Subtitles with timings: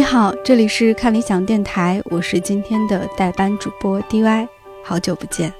[0.00, 4.48] 你好，这里是看理想电台，我是今天的代班主播 DY，
[4.82, 5.52] 好久不见。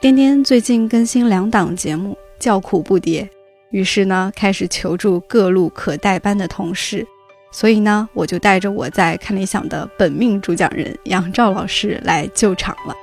[0.00, 3.28] 颠颠最近更新两档节目，叫苦不迭，
[3.68, 7.06] 于是呢开始求助各路可代班的同事，
[7.52, 12.94] 所以呢我就带着我在看理想的本命主讲人杨照老师来救场了。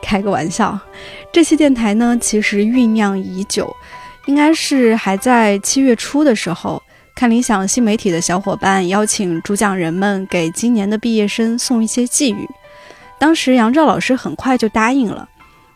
[0.00, 0.80] 开个玩笑，
[1.30, 3.70] 这期电台呢其实酝酿已久，
[4.24, 6.82] 应该是还在七月初的时候。
[7.14, 12.48] 看理想新媒体的小伙伴邀请主讲人们给今年的毕业生送一些寄语，
[13.18, 15.28] 当时杨照老师很快就答应了，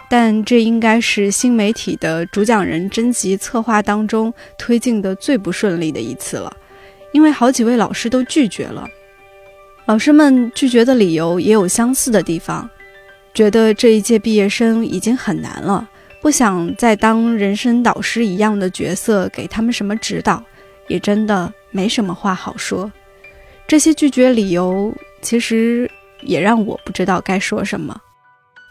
[0.09, 6.53] 但这应该是新媒体的主讲人征集策划当中推进的最不顺利的一次了，
[7.12, 8.84] 因为好几位老师都拒绝了。
[9.84, 12.69] 老师们拒绝的理由也有相似的地方，
[13.33, 15.89] 觉得这一届毕业生已经很难了，
[16.21, 20.43] 不想再当人生导师一样的角色给他们什么指导。
[20.89, 22.91] 也真的没什么话好说，
[23.67, 25.91] 这些拒绝理由其实
[26.23, 27.98] 也让我不知道该说什么。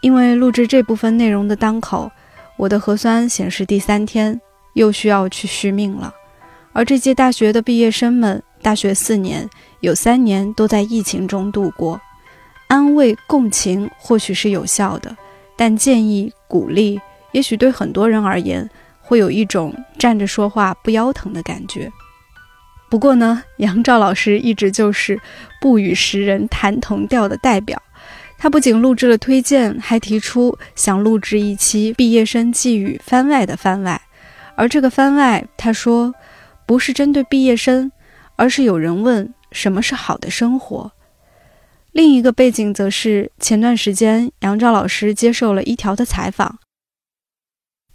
[0.02, 2.10] 因为录制这部分内容的当口，
[2.56, 4.38] 我的核酸显示第三天
[4.74, 6.14] 又需要去续命了。
[6.72, 9.48] 而这届大学的毕业生们，大学四年
[9.80, 11.98] 有三年都在疫情中度过，
[12.68, 15.16] 安慰共情或许是有效的，
[15.56, 17.00] 但建议鼓励，
[17.32, 18.68] 也许对很多人而言
[19.00, 21.90] 会有一种站着说话不腰疼的感觉。
[22.88, 25.20] 不过呢，杨照老师一直就是
[25.60, 27.80] 不与时人谈同调的代表。
[28.38, 34.00] 他不仅录制了推荐，还提出想录制一期毕业生寄语番外的番外。
[34.54, 36.14] 而这个番外，他说
[36.66, 37.90] 不是针对毕业生，
[38.36, 40.92] 而是有人问什么是好的生活。
[41.92, 46.58] 另一个背景则是前段时间杨照老师接受了一条的采访。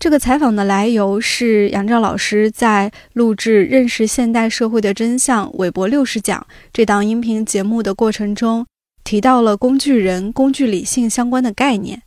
[0.02, 8.66] 这个采访的来由是杨照老师在录制《认识现代社会的真相》韦伯六十讲这档音频节目的过程中，
[9.04, 12.02] 提到了工具人、工具理性相关的概念。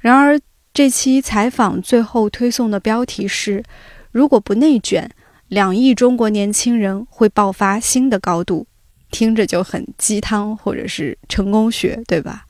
[0.00, 0.40] 然而，
[0.72, 3.62] 这期采访最后推送的标题是
[4.10, 5.10] “如果不内卷，
[5.48, 8.66] 两亿中国年轻人会爆发新的高度”，
[9.12, 12.45] 听着就很鸡汤或者是成功学，对吧？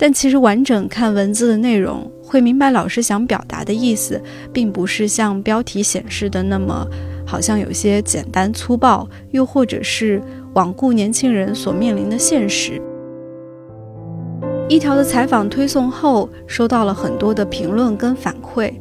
[0.00, 4.22] 但其实完整看文字的内容，会明白老师想表达的意思，
[4.52, 6.86] 并不是像标题显示的那么，
[7.26, 10.22] 好像有些简单粗暴，又或者是
[10.54, 12.80] 罔顾年轻人所面临的现实。
[14.68, 18.72] 一条的采访推送后，收到了很多的评论跟反馈，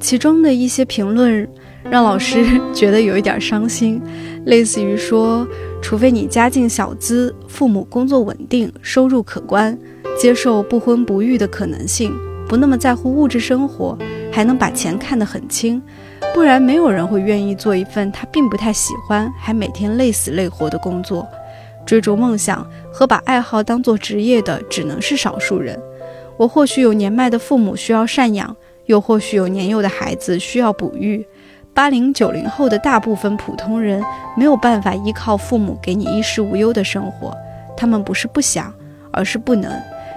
[0.00, 1.46] 其中的一些评论
[1.90, 4.00] 让老师 觉得有一点伤心，
[4.46, 5.46] 类似于说，
[5.82, 9.76] 除非你家境小资，父母工作稳定，收入可观。
[10.16, 12.14] 接受不婚不育的可能性，
[12.48, 13.98] 不那么在乎物质生活，
[14.30, 15.82] 还能把钱看得很轻，
[16.32, 21.26] 不然没有人会愿意做一份他并不太喜欢，还每天累死累活的工作。
[21.84, 25.76] 追逐梦想和把爱好当做职业的，只能是少数人。
[26.36, 28.56] 我或许有年迈的父母需要赡养，
[28.86, 31.26] 又或许有年幼的孩子需要哺育。
[31.74, 34.00] 八零九零后的大部分普通人
[34.36, 37.36] 没有办法依靠父母给你衣食无忧的生活，
[37.76, 38.72] 他们不是不想，
[39.10, 39.70] 而是不能。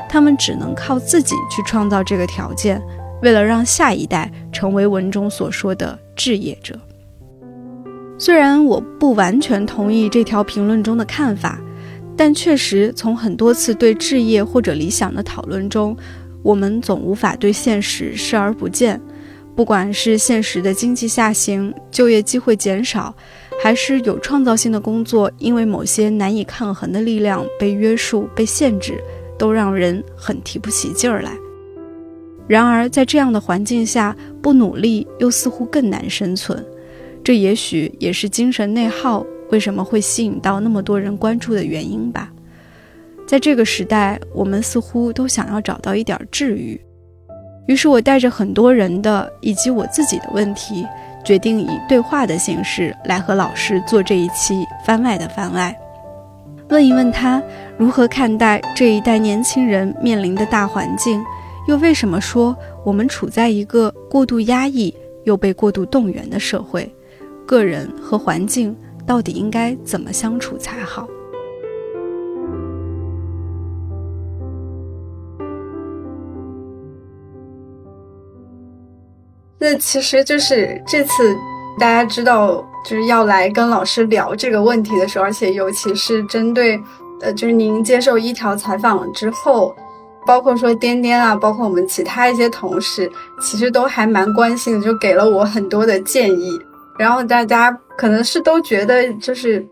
[0.08, 2.82] 他们只能靠自己去创造这个条件，
[3.24, 6.80] 为了让下一代成为文中所说的置业者。
[8.20, 11.60] 虽然我不完全同意这条评论中的看法，
[12.16, 15.98] 但确实从很多次对置业或者理想的讨论中，
[16.44, 19.02] 我们总无法对现实视而不见。
[19.58, 23.14] 不管是现实的经济下行、就业机会减少，
[23.62, 29.04] 还是有创造性的工作因为某些难以抗衡的力量被约束、被限制。
[29.40, 31.32] 都让人很提不起劲儿来。
[32.48, 36.66] 然而，在这样的环境下，不努力又似乎更难生存。
[37.24, 42.34] 这也许也是精神内耗为什么会吸引到那么多人关注的原因吧。
[43.28, 46.82] 在这个时代，我们似乎都想要找到一点治愈。
[47.68, 50.86] 于是我带着很多人的以及我自己的问题，
[51.24, 55.78] 决定以对话的形式来和老师做这一期番外的番外。
[56.70, 57.42] 问一问他
[57.78, 61.24] 如何看待这一代年轻人面临的大环境，
[61.68, 64.94] 又为什么说我们处在一个过度压抑
[65.24, 66.94] 又被过度动员的社会？
[67.46, 68.76] 个人和环境
[69.06, 71.08] 到底应该怎么相处才好？
[79.60, 81.36] 那其实就是这次
[81.80, 82.64] 大家知道。
[82.86, 86.82] 就是要来跟老师聊这个问题的时候，而且尤其是针对，
[87.20, 89.76] 呃，就是您接受一条采访之后，
[90.26, 93.12] 包括说颠颠啊，包括我们其他一些同事，
[93.42, 96.58] 其实都还蛮关心的，就给了我很多的建议。
[96.98, 99.68] 然后大家可能是都觉得，就是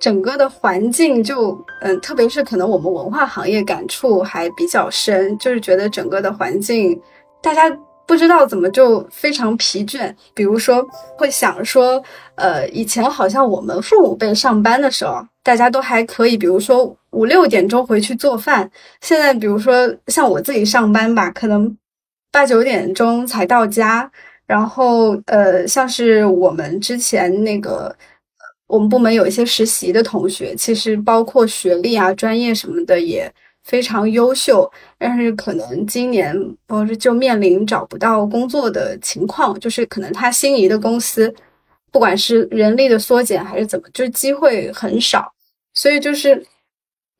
[0.00, 7.00] 整个的环境就，嗯，特别是可能我们文化行业感触还比较深，就是觉得整个的环境，
[7.40, 7.70] 大家
[8.06, 10.14] 不知道怎么就非常疲倦。
[10.34, 10.86] 比如说
[11.16, 12.02] 会想说，
[12.36, 18.70] 呃，以前好像我们父母辈上班的时候，大家都还可以，比如说五六点钟回去做饭。
[19.00, 21.76] 现在比如说像我自己上班吧，可能
[22.30, 24.10] 八九点钟才到家。
[24.46, 27.92] 然后，呃，像是我们之前那个，
[28.68, 33.28] 我们部门有一些实习的同学，其实包括学历啊、专业什么的也
[33.66, 36.34] 非常优秀，但是可能今年
[36.66, 41.34] 不是就面临找不到工作的情况，就是可能他心仪的公司，
[41.90, 45.30] 不管是人力的缩减还是怎么，就是机会很少，
[45.74, 46.46] 所以就是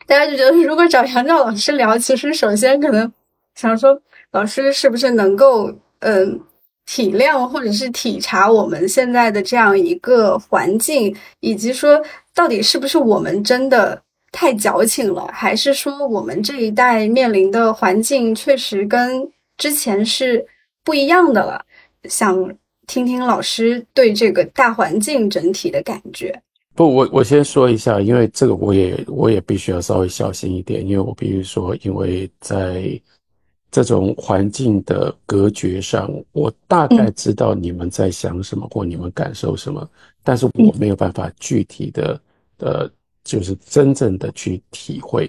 [0.06, 3.12] 大家就觉得，如果找杨照老师聊，其实首先可能
[3.56, 4.00] 想说，
[4.30, 6.40] 老师是不是能够，嗯。
[6.88, 12.00] 体谅或者是体察我们现在的这样一个环境，以及说
[12.32, 14.00] 到底是不是我们真的
[14.36, 20.46] 太矫情了，还是说我们这一代面临的环境确实跟之前是
[20.84, 21.64] 不一样的了？
[22.04, 22.54] 想
[22.86, 26.38] 听听老师对这个大环境整体的感觉。
[26.74, 33.00] 不，我我先说一下，因为这个我也我也必须要稍微小心一点，因为我比如说，因为在。
[33.68, 39.86] 这种环境的隔绝上，我大概知道你们在想什么或你们感受什么，
[40.22, 42.18] 但是我没有办法具体的，
[42.58, 42.88] 呃，
[43.26, 45.24] 就是真正的去体会，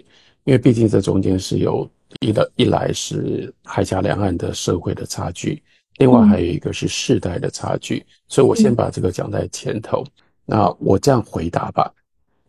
[0.45, 1.89] 因为毕竟这中间是有
[2.21, 5.61] 一的，一来是海峡两岸的社会的差距，
[5.97, 10.03] 另外还有一个是世代的差距，所以我先把这个讲在前头。
[10.45, 11.91] 那我这样回答吧，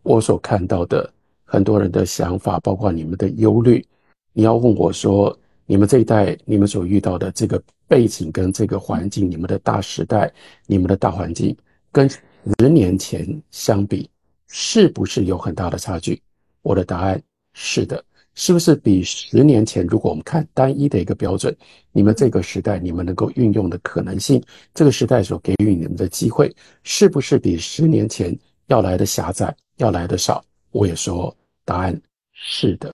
[0.03, 1.11] 我所看到的
[1.43, 3.85] 很多人的想法，包括你们的忧虑，
[4.31, 5.37] 你要问我说。
[5.71, 10.33] 你们这一代，你们所遇到的这个背景跟这个环境，你们的大时代，
[10.65, 11.55] 你们的大环境，
[11.91, 14.09] 跟十年前相比，
[14.49, 16.21] 是不是有很大的差距？
[16.61, 17.21] 我的答案
[17.53, 18.03] 是的。
[18.35, 21.53] 是不是比十年前，如果我们看单一的一个标准，
[21.91, 24.41] 你们这个时代，你们能够运用的可能性，
[24.73, 28.37] 这个时代所给予你们的机会，是不是比十年前
[28.67, 30.41] 要来的狭窄，要来的少？
[30.71, 31.35] 我也说，
[31.65, 32.01] 答案
[32.31, 32.93] 是的。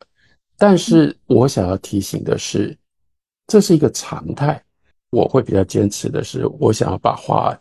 [0.58, 2.76] 但是我想要提醒的是，
[3.46, 4.60] 这是一个常态。
[5.12, 7.56] 我会比较坚持的是，我想要把话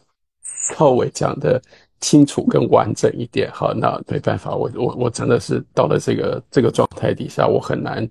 [0.79, 1.61] 稍微讲的
[2.05, 3.51] 清楚跟完整一点。
[3.51, 8.07] 好，那没办法，我我我真的是到了这个这个状态底下，我很难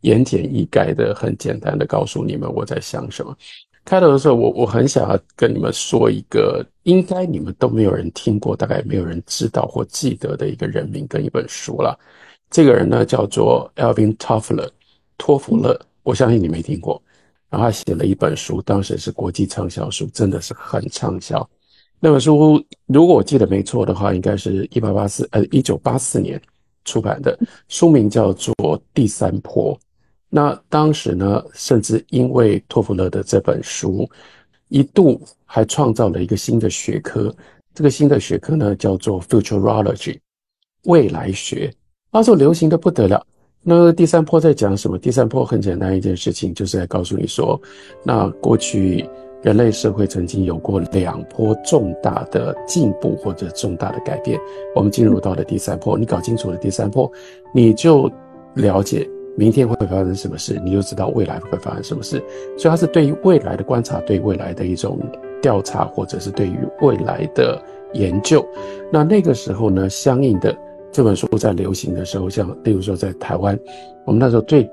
[0.00, 3.36] 言简意赅的、很简单的告诉你们我在想什么。
[3.84, 11.96] 开头的时候，我我很想要跟你们说一个，应该你们都没有人听过，大概没有人知道或记得的一个人名跟一本书了。
[12.50, 14.68] 这个人呢叫做 Alvin Toffler，
[15.16, 17.00] 托弗勒，我相信你没听过。
[17.48, 21.48] 然后他写了一本书，当时是国际畅销书，真的是很畅销。
[22.06, 26.40] 那本书如果我记得没错的话，应该是一八八四呃一九八四年
[26.84, 27.36] 出版的，
[27.66, 28.54] 书名叫做
[28.94, 29.74] 《第三坡》。
[30.28, 34.08] 那当时呢，甚至因为托弗勒的这本书，
[34.68, 37.34] 一度还创造了一个新的学科。
[37.74, 40.20] 这个新的学科呢叫做 Futurology，
[40.84, 41.74] 未来学。
[42.12, 43.20] 那时候流行的不得了。
[43.62, 44.96] 那第三波在讲什么？
[44.96, 47.60] 第三波很简单一件事情，就是在告诉你说，
[48.04, 49.04] 那过去
[49.42, 54.40] 人类社会曾经有过两波重大的进步或者重大的改变。
[54.74, 57.10] 我们进入到了第三波，你搞清楚了第三波，
[57.54, 58.10] 你就
[58.54, 62.22] 了解明天会发生什么事，你就知道未来会发生什么事。
[62.56, 64.98] 所以它是对于未来的观察，对未来的一种
[65.40, 67.62] 调查，或者是对于未来的
[67.92, 68.44] 研究。
[68.90, 70.56] 那那个时候呢，相应的。
[70.92, 73.58] 这本书在流行的时候，像例如说在台湾，
[74.06, 74.66] 我们那时候最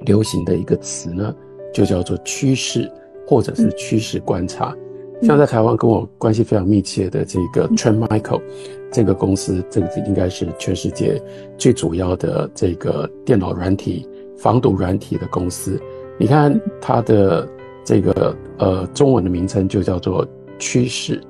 [0.00, 1.32] 流行的一个词呢，
[1.72, 2.90] 就叫做趋势
[3.26, 4.74] 或者是趋势观察。
[5.22, 8.42] 像在台湾跟我关系非常密切的这个 Trend Micro
[8.90, 11.22] 这个公司，这个应该是全世界
[11.56, 15.80] 最主要的这个电脑软体防毒软体的公司。
[16.18, 17.48] 你看它的
[17.84, 20.26] 这个呃中文的名称就叫做
[20.58, 21.20] 趋势。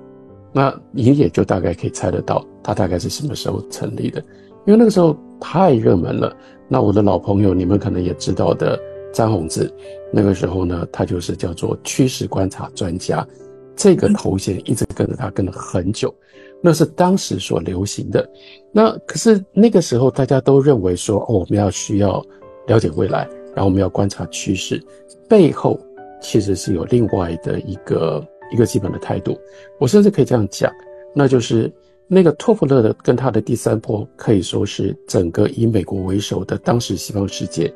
[0.53, 4.21] 那你也就大概可以猜得到，它大概是什么时候成立的，
[4.67, 6.35] 因为那个时候太热门了。
[6.69, 8.81] 那我的老朋友，你们可能也知道的
[9.15, 9.73] 张宏志，
[10.13, 13.27] 那个时候呢，他就是叫做趋势观察专家，
[13.75, 16.15] 这个头衔一直跟着他跟了很久，
[16.61, 18.29] 那是当时所流行的。
[18.73, 22.23] 那可是那个时候大家都认为说，哦，我们要需要
[22.67, 24.83] 了解未来，然后我们要观察趋势，
[25.27, 25.81] 背后
[26.21, 28.23] 其实是有另外的一个。
[28.53, 29.37] 一个基本的态度，
[29.81, 30.71] 我甚至可以这样讲，
[31.15, 31.73] 那就是
[32.07, 37.73] 那个托弗勒的跟他的第三波可以说是整个以美国为首的当时西方世界，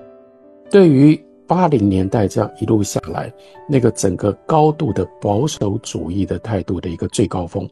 [0.71, 1.19] 对于
[1.49, 3.33] 八零年代这样一路下来，
[3.67, 7.69] 那个整个高度的保守主义的态度的一个最高峰，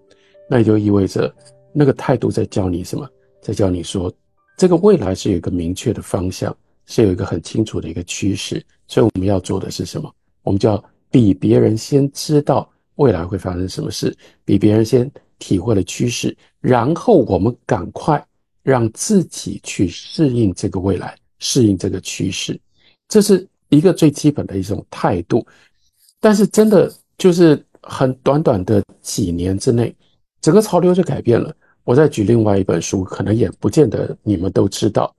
[0.49, 1.33] 那也就意味着
[1.75, 3.07] 那个态度在教你什么？
[3.43, 4.11] 在教你说，
[4.57, 6.57] 这个未来是有一个明确的方向，
[6.87, 8.65] 是有一个很清楚的一个趋势。
[8.89, 10.11] 所以我们要做的是什么？
[10.43, 18.25] 我们就要比别人先知道未来会发生什么事，比别人先体会了趋势，然后我们赶快
[18.63, 22.59] 让自己去适应这个未来，适应这个趋势。
[23.09, 25.47] 这是一个最基本的一种态度。
[26.21, 29.95] 但是真的就是很短短的几年之内，
[30.41, 31.55] 整个潮流就改变了。
[31.85, 35.15] 我再举另外一本书，可能也不见得你们都知道，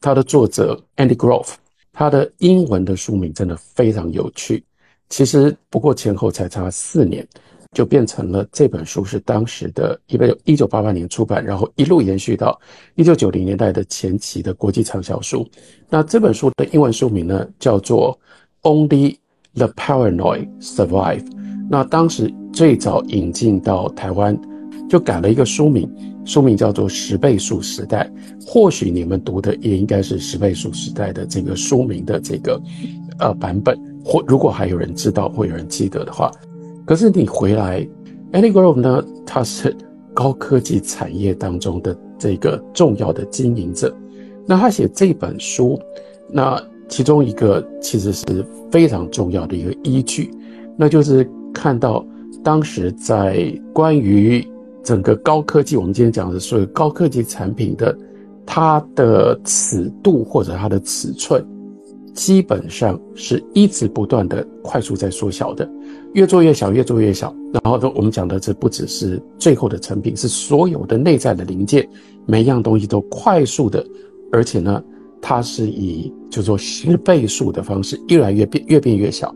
[0.00, 1.54] 它的作者 Andy Grove，
[1.92, 4.64] 他的英文的书名真的非常有趣。
[5.08, 7.26] 其实不过前后才差四年，
[7.74, 12.58] 就变成了这本书是当时的一个一九八八年出版，然后一路延续到
[12.94, 15.46] 一九九零年代的前期的国际畅销书。
[15.90, 18.18] 那这本书的英文书名呢，叫做
[18.62, 19.16] Only。
[19.56, 21.24] The Paranoid Survive。
[21.70, 24.36] 那当时最早引进到台湾，
[24.90, 25.88] 就改了一个书名，
[26.24, 28.10] 书名叫做《十倍数时代》。
[28.44, 32.60] 或许你们读的也应该是《十倍数时代》的这个书名的这个
[33.20, 36.32] 呃版本，或如果还有人知道，会有人记得的话。
[36.86, 37.86] 可是你回来
[38.32, 39.76] ，Andy Grove 呢，他是
[40.12, 43.94] 高科技产业当中的这个重要的经营者。
[44.46, 45.80] 那他写这本书，
[46.30, 46.60] 那。
[46.86, 48.24] 其中一个其实是
[48.70, 50.30] 非常重要的一个依据，
[50.76, 52.06] 那就是看到
[52.42, 54.46] 当时在关于
[54.82, 57.96] 整个高科技，我们今天讲的所有高科技产品的
[58.44, 61.42] 它的尺度或者它的尺寸，
[62.12, 65.68] 基本上是一直不断的快速在缩小的，
[66.14, 67.32] 越做越小，越做越小。
[67.52, 71.88] 然后呢，我们讲的这不只是最后的成品，是所有的内在的零件，
[72.26, 73.84] 每一样东西都快速的，
[74.32, 74.82] 而且呢。
[75.26, 79.34] 它是以就说十倍数的方式越来越变越变越小，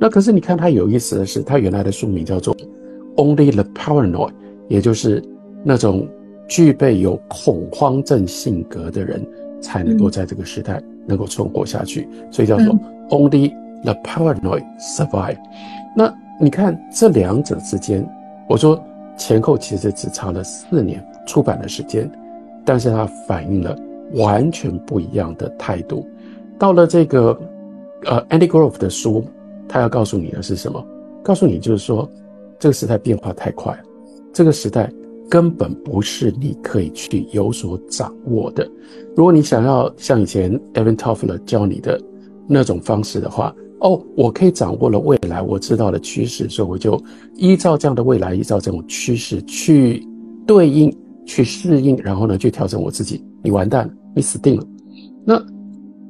[0.00, 2.56] 那可是你看它有意思的是，它原来的书名叫做
[3.16, 4.30] Only the Paranoid，
[4.68, 5.22] 也就是
[5.62, 6.08] 那种
[6.48, 9.22] 具备有恐慌症性格的人
[9.60, 12.74] 才能够在这个时代能够存活下去，所以叫做
[13.10, 13.52] Only
[13.84, 15.36] the Paranoid Survive。
[15.96, 18.06] 那你看这两者之间，
[18.48, 18.80] 我说
[19.16, 22.08] 前后其实只差了四年出版的时间，
[22.64, 23.76] 但是它反映了。
[24.12, 26.08] 完全不一样的态度。
[26.60, 27.36] 到了这个，
[28.04, 29.24] 呃，Andy Grove 的书，
[29.68, 30.80] 他要告诉你的是什么？
[31.24, 32.08] 告诉你就是说，
[32.56, 33.76] 这个时代变化太快，
[34.32, 34.88] 这个时代
[35.28, 38.64] 根本不是你可以去有所掌握的。
[39.16, 42.00] 如果你想要像以前 Evan Toffler 教你的
[42.46, 47.02] 那种方式的话，哦，我可以掌握了未来，我知道了趋势，所以我就
[47.34, 50.06] 依照这样的未来，依照这种趋势去
[50.46, 50.94] 对应。
[51.28, 53.20] 去适应，然后呢，去调整我自己。
[53.42, 54.64] 你完蛋了，你死定了。
[55.24, 55.44] 那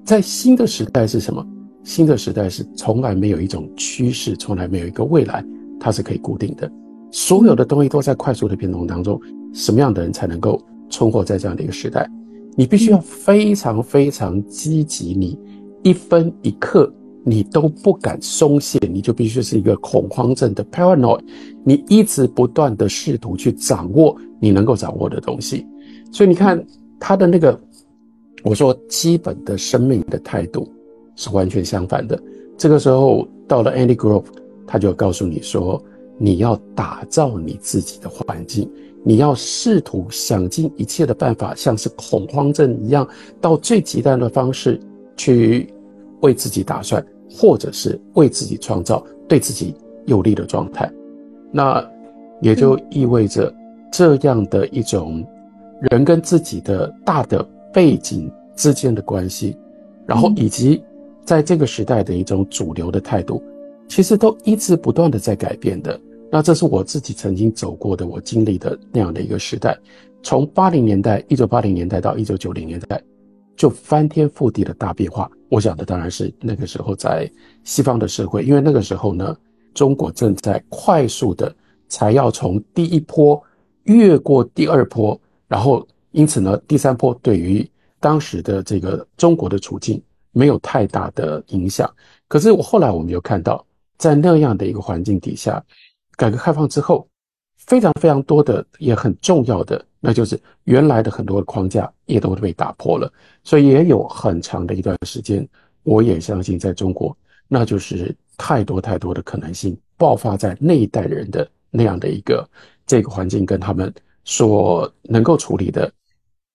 [0.04, 1.42] 在新的时代是什么？
[1.84, 5.42] 新的时代是从来没有一种趋势，从来没有一个未来，
[5.80, 6.70] 它是可以固定的。
[7.10, 9.18] 所有的东西都在快速的变动当中。
[9.54, 12.06] 什么样的人才能够存活在这样的一个时代？
[12.54, 15.38] 你必须要非常非常积极，你
[15.82, 16.92] 一分一刻。
[17.28, 21.18] 你都不敢松懈，你就必须是一个恐慌症的 paranoid，
[21.64, 25.66] 你一直不断的试图去掌握你能够掌握的东西，
[26.12, 26.64] 所以你看
[27.00, 27.60] 他的那个，
[28.44, 30.72] 我说基本的生命的态度
[31.16, 32.16] 是完全相反的。
[32.56, 34.26] 这个时候到了 Andy Grove，
[34.64, 35.82] 他就告诉你说，
[36.18, 38.70] 你要打造你自己的环境，
[39.02, 43.06] 你要试图想尽一切的办法，像是恐慌症一样，
[43.40, 44.80] 到最极端的方式
[45.16, 45.74] 去
[46.20, 47.04] 为自己打算。
[47.30, 50.90] 或者是为自己创造对自己有利的状态，
[51.52, 51.84] 那
[52.40, 53.52] 也就意味着
[53.90, 55.26] 这样的一种
[55.90, 57.42] 人跟自己的大的
[57.72, 59.56] 背景之间的关系，
[60.06, 60.82] 然后以及
[61.24, 63.42] 在这个时代的一种主流的态度，
[63.88, 65.98] 其实都一直不断的在改变的。
[66.30, 69.78] 那这是我自己曾经走过的，我经历的那样的一个时代，
[70.22, 73.02] 从八零年代，一九八零年代到一九九零年代。
[73.56, 77.30] 就翻天覆地的大变化，我想的当然是那个时候在
[77.64, 79.36] 西方的社会，因为那个时候呢，
[79.74, 81.54] 中国正在快速的
[81.88, 83.40] 才要从第一波
[83.84, 87.68] 越过第二波，然后因此呢，第三波对于
[88.00, 91.88] 当时的这个中国的处境没有太大的影响。
[92.28, 93.64] 可是我后来我们又看到，
[93.98, 95.64] 在那样的一个环境底下，
[96.16, 97.06] 改革开放之后，
[97.56, 99.84] 非常非常多的也很重要的。
[100.06, 105.44] 那就是原来的很多的框架也都被打破了，所以也有很长的一段时间，
[105.82, 107.16] 我也相信在中国，
[107.48, 112.48] 那就是太多太多的可能性爆发在那一代人的那样的一个
[112.86, 115.92] 这个环境跟他们所能够处理的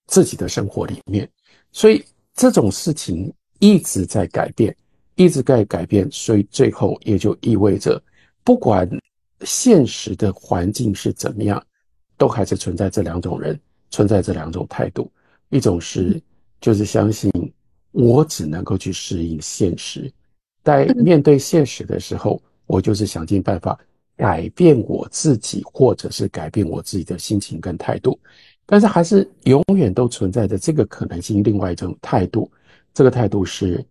[0.07, 1.29] 自己的生活里面，
[1.73, 2.01] 所以
[2.33, 4.73] 这种事情一直在改变，
[5.15, 8.01] 一直在改变，所以最后也就意味着，
[8.45, 8.89] 不管
[9.41, 11.61] 现实的环境是怎么样。
[12.21, 13.59] 都还是存在这两种人，
[13.89, 15.11] 存在这两种态度，
[15.49, 16.21] 一种是
[16.59, 17.31] 就是相信
[17.93, 20.13] 我只能够去适应现实，
[20.63, 23.75] 在面对现实的时候，我就是想尽办法
[24.15, 28.19] 改变我自己，或者是改变我自己的心情跟态度。
[28.67, 31.41] 但是还是永远都存在着这个可能性。
[31.43, 32.51] 另外一种态度，
[32.93, 33.83] 这个态度是，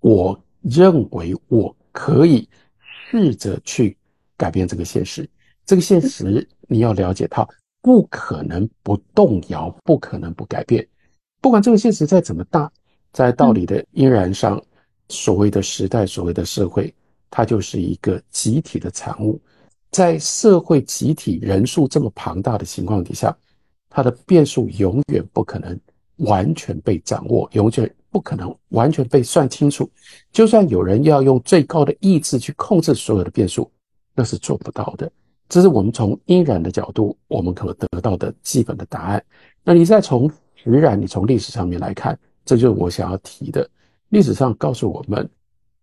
[0.00, 2.48] 我认为我可以
[2.80, 3.96] 试着去
[4.36, 5.24] 改变这个现实。
[5.64, 7.48] 这个现实你要了解它，
[7.86, 10.84] 不可能不动摇，不可能不改变。
[11.40, 12.68] 不管这个现实再怎么大，
[13.12, 14.60] 在道理的因然上，
[15.08, 16.92] 所谓的时代，所谓的社会，
[17.30, 19.40] 它就是一个集体的产物。
[19.92, 23.32] 在社会集体人数这么庞大的情况底下。
[23.88, 25.78] 它的变数永远不可能
[26.16, 29.88] 完全被掌握，永远不可能完全被算清楚。
[30.32, 33.70] 就算有人要用最高的意志去控制所有的变数，
[34.12, 35.08] 那是做不到的。
[35.48, 39.24] 这是我们从因然的角度，我们可得到的基本的答案。
[39.64, 43.68] 那你再从实然，你从历史上面来看，这就是我想要提的。
[44.08, 45.28] 历史上告诉我们，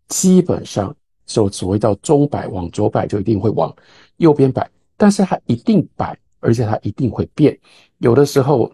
[0.07, 3.73] 基本上就所谓到钟摆往左摆，就一定会往
[4.17, 6.17] 右边摆，但是它一定摆。
[6.45, 7.57] 而且它一定会变，
[7.99, 8.69] 有的时候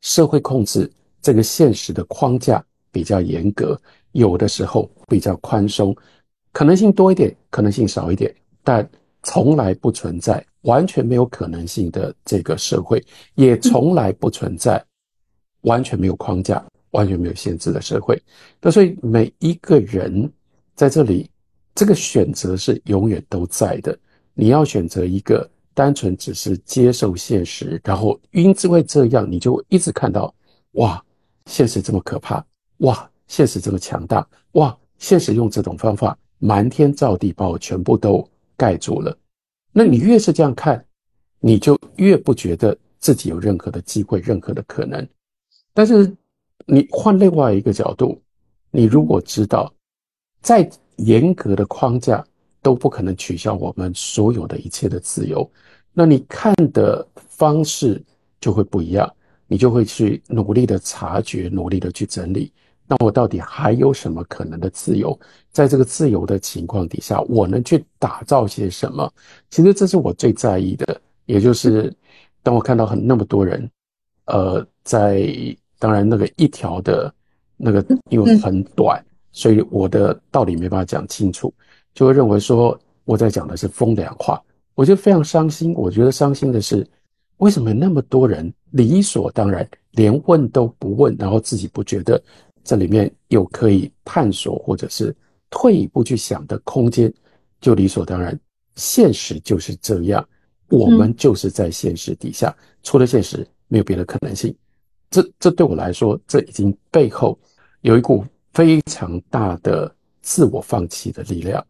[0.00, 0.90] 社会控制
[1.22, 2.60] 这个现实的框架
[2.90, 5.94] 比较严格，有的时候比较宽松，
[6.50, 8.90] 可能性多一点，可能性少一点，但
[9.24, 13.04] 从来不存在完全没有可能性的这个社会，
[13.34, 14.82] 也从来不存在
[15.62, 18.22] 完全没有框架、完全没有限制的社会。
[18.60, 20.30] 那所以每一个人
[20.76, 21.28] 在这里，
[21.74, 23.98] 这个选择是永远都在的。
[24.34, 25.50] 你要选择一个。
[25.76, 30.32] 单纯只是接受现实，然后因为这样，你就一直看到，
[30.74, 31.04] 哇，
[31.46, 38.24] 现实这么可怕，哇，现实这么强大，哇，现实用这种方法瞒天造地把我全部都
[38.56, 39.16] 盖住了。
[39.72, 40.84] 那你越是这样看，
[41.40, 45.06] 你就越不觉得自己有任何的机会，任何的可能。
[45.72, 46.10] 但是
[46.66, 48.20] 你换另外一个角度，
[48.70, 49.72] 你如果知道，
[50.40, 52.24] 在严格的框架。
[52.64, 55.46] 都不可能取消我们所有的一切的自由，
[55.92, 58.02] 那你看的方式
[58.40, 59.14] 就会不一样，
[59.46, 62.50] 你就会去努力的察觉，努力的去整理。
[62.86, 65.18] 那我到底还有什么可能的自由？
[65.50, 69.10] 在这个自由的情况底下，我能去打造些什么？
[69.50, 71.92] 其实这是我最在意的，也就是
[72.42, 73.70] 当我看到很那么多人，
[74.26, 75.26] 呃，在
[75.78, 77.12] 当然那个一条的
[77.56, 81.52] 那个因为很短，所以我的道理没办法讲清楚。
[81.94, 84.42] 就会认为说我在讲的是风凉话，
[84.74, 85.72] 我就非常伤心。
[85.74, 86.86] 我觉得伤心的是，
[87.36, 92.20] 为什么那么多人理所当然连问都不问，然后自己不觉得
[92.64, 95.14] 这里面有可以探索或者是
[95.50, 97.12] 退一步去想的空间，
[97.60, 98.38] 就理所当然。
[98.76, 100.26] 现实就是这样，
[100.68, 104.52] 我们就是在现实底下，除了现实没有别的可能性。
[105.10, 107.38] 这这对我来说，这已经背后
[107.82, 111.64] 有一股非常大的自我放弃的力量。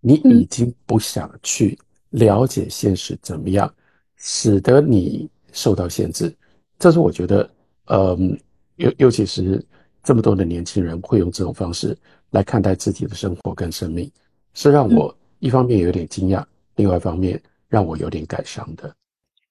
[0.00, 1.78] 你已经不想去
[2.10, 3.72] 了解现实怎么样，
[4.16, 6.34] 使得你受到限制。
[6.78, 7.48] 这是我觉得，
[7.86, 8.38] 嗯，
[8.76, 9.64] 尤尤其是
[10.02, 11.96] 这么多的年轻人会用这种方式
[12.30, 14.10] 来看待自己的生活跟生命，
[14.54, 16.44] 是让我一方面有点惊讶，
[16.76, 18.94] 另外一方面让我有点感伤的。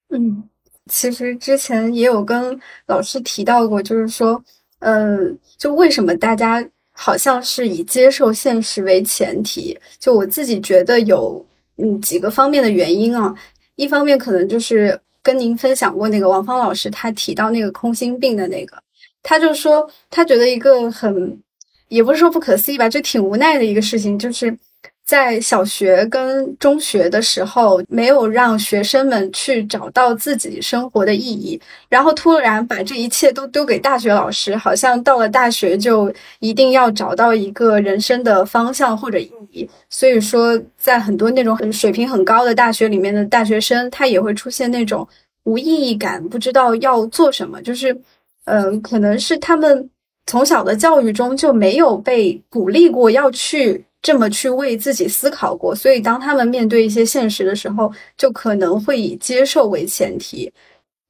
[0.10, 0.44] 嗯，
[0.88, 4.44] 其实之前也有跟老师提到过，就是说，
[4.80, 5.18] 呃，
[5.58, 6.68] 就为什么大家。
[6.94, 11.44] 好像是以接受现实为前提，就我自己觉得有
[11.78, 13.34] 嗯几个方面的原因啊。
[13.76, 18.78] 一方面可能就是跟您分享过那个王芳老师，他提到那个空心病的那个，
[19.24, 21.42] 他就说他觉得一个很，
[21.88, 24.58] 也不是说不可思议吧，就挺无奈的一个事情，就是。
[25.04, 39.70] 在小学跟中学的时候，没有让学生们去找到自己生活的意义，然后突然把这一切都丢给大学老师，好像到了大学就一定要找到一个人生的方向或者意义。
[39.90, 45.06] 所以说，在很多那种很水平很高的大学里面的大学生，他也会出现那种
[45.44, 47.62] 无意义感，不知道要做什么。
[47.64, 48.00] 就是，
[48.46, 49.90] 嗯，可能是他们
[50.26, 53.86] 从小的教育中就没有被鼓励过要去。
[54.04, 60.52] 这么去为自己思考过，所以当他们面对一些现实的时候，就可能会以接受为前提。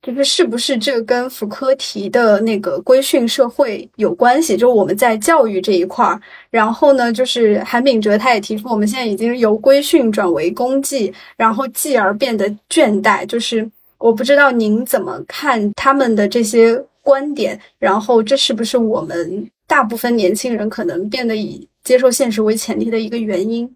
[0.02, 4.58] 就是是不是这跟福柯提的那个规训社会有关系？
[4.58, 13.26] 就是我们在教育这一块儿，然后呢，就是韩炳哲他也提出，我们现在已经由规训转为功绩，然后继而变得倦怠。
[13.26, 13.66] 就是
[14.00, 21.68] 我不知道您怎么看他们的这些观点，然后这是不是我们大部分年轻人可能变得以。
[21.84, 23.68] 接受现实为前提的一个原因，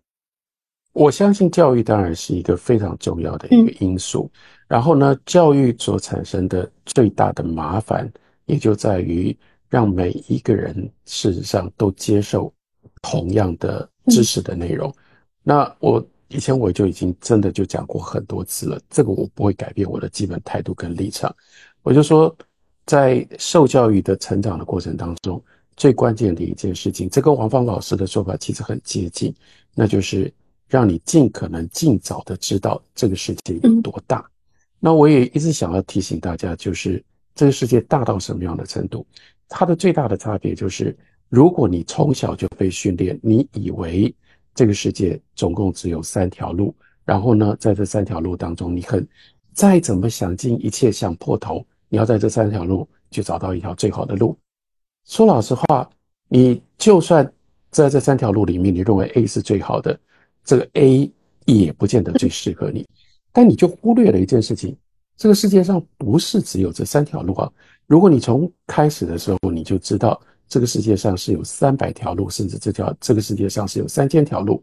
[0.93, 4.29] 我相信教育当然是一个非常重要的一个因素。
[4.67, 8.07] 然后呢，教育所产生的最大的麻烦，
[8.45, 9.35] 也就在于
[9.69, 12.53] 让每一个人事实上都接受
[13.01, 14.93] 同样的知识的内容。
[15.41, 21.35] 那我以前我就已经真的就讲过很多次了，这个我不会改变我的基本态度跟立场。
[21.81, 22.37] 我就说，
[22.85, 25.43] 在受教育的成长的过程当中，
[25.75, 29.33] 最关键的一件事情，这跟王芳老师的说法其实很接近，
[29.73, 30.31] 那就是
[30.67, 34.23] 让你尽可能尽早的知道这个世界有多大。
[34.79, 39.05] 那我也一直想要提醒大家，就是这个世界大到什么样的程度？
[39.49, 40.95] 它的最大的差别就是，
[41.27, 44.13] 如果你从小就被训练，你以为
[44.53, 49.07] 这个世界总共只有三条路，然后呢，在这三条路当中，你很
[49.53, 54.37] 再怎么想尽一切想破头，你要在这三条路去找到一条最好的路。
[55.05, 55.89] 说老实话，
[56.27, 57.25] 你就算
[57.71, 59.97] 在这三条路里面，你认为 A 是最好的，
[60.43, 61.09] 这个 A
[61.45, 62.85] 也不见得最适合你。
[63.31, 64.75] 但你就忽略了一件事情，
[65.15, 67.49] 这个世界上不是只有这三条路啊！
[67.87, 74.61] 如果你从开始的时候你就知道这个世界上是有三百条路，甚至这条这个世界上是有三千条路，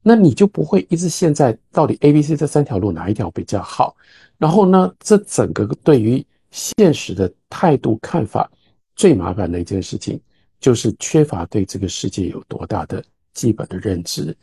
[0.00, 3.96] 那你就不会一直陷在到底 A、B、C 这三条路哪一条比较好。
[4.36, 8.50] 然后呢，这整个对于现实的态度看法
[8.94, 10.20] 最麻烦的一件事情，
[10.60, 14.36] 就是缺乏对这个世界有多大的基本的认知。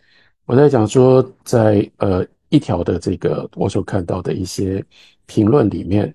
[0.46, 2.26] 我在讲说，在呃。
[2.50, 4.82] 一条的这个我所看到的一些
[5.26, 6.14] 评论里面，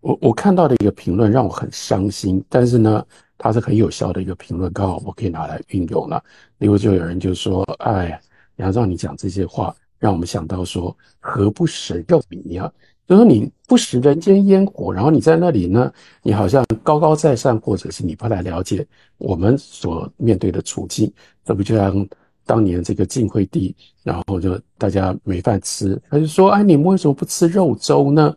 [0.00, 3.04] 我我看到的一个评论让我很伤心，但是呢，
[3.36, 6.22] 它是很有效的一个评论，刚好我可以拿来运用了。
[6.58, 8.18] 例如，就有人就说：“哎，
[8.56, 12.72] 杨照，你讲这些话，让我们想到说，何不食肉糜啊？
[13.06, 18.86] 就说你不食人间烟火，然后你在那里呢，你好像高高在上，或者是你不太了解
[19.18, 21.12] 我们所面对的处境，
[21.44, 22.06] 这不就像？”
[22.46, 28.36] 当年这个晋惠帝，然后就大家没饭吃，他就说：“哎，你们为什么不吃肉粥呢？”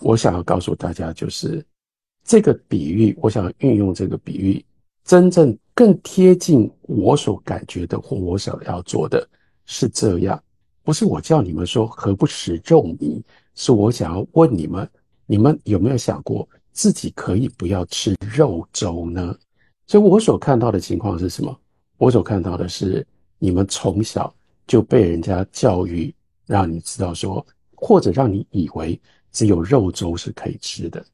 [0.00, 1.62] 我想要告诉大家，就是
[2.24, 4.64] 这个比喻，我想运用这个比喻，
[5.04, 9.28] 真正更贴近我所感觉的或我想要做的
[9.66, 10.42] 是这样，
[10.82, 13.22] 不是我叫你们说何不食肉糜，
[13.54, 14.88] 是我想要问你们，
[15.26, 19.36] 你们有没有想过自己可以不要吃肉粥呢？
[19.86, 21.56] 所以我所看到的情况是什么？
[21.98, 23.06] 我所看到的是。
[23.44, 24.32] 你们从小
[24.68, 26.14] 就被人家教育，
[26.46, 28.96] 让你知道说，或者让你以为
[29.32, 31.04] 只有肉粥是可以吃的，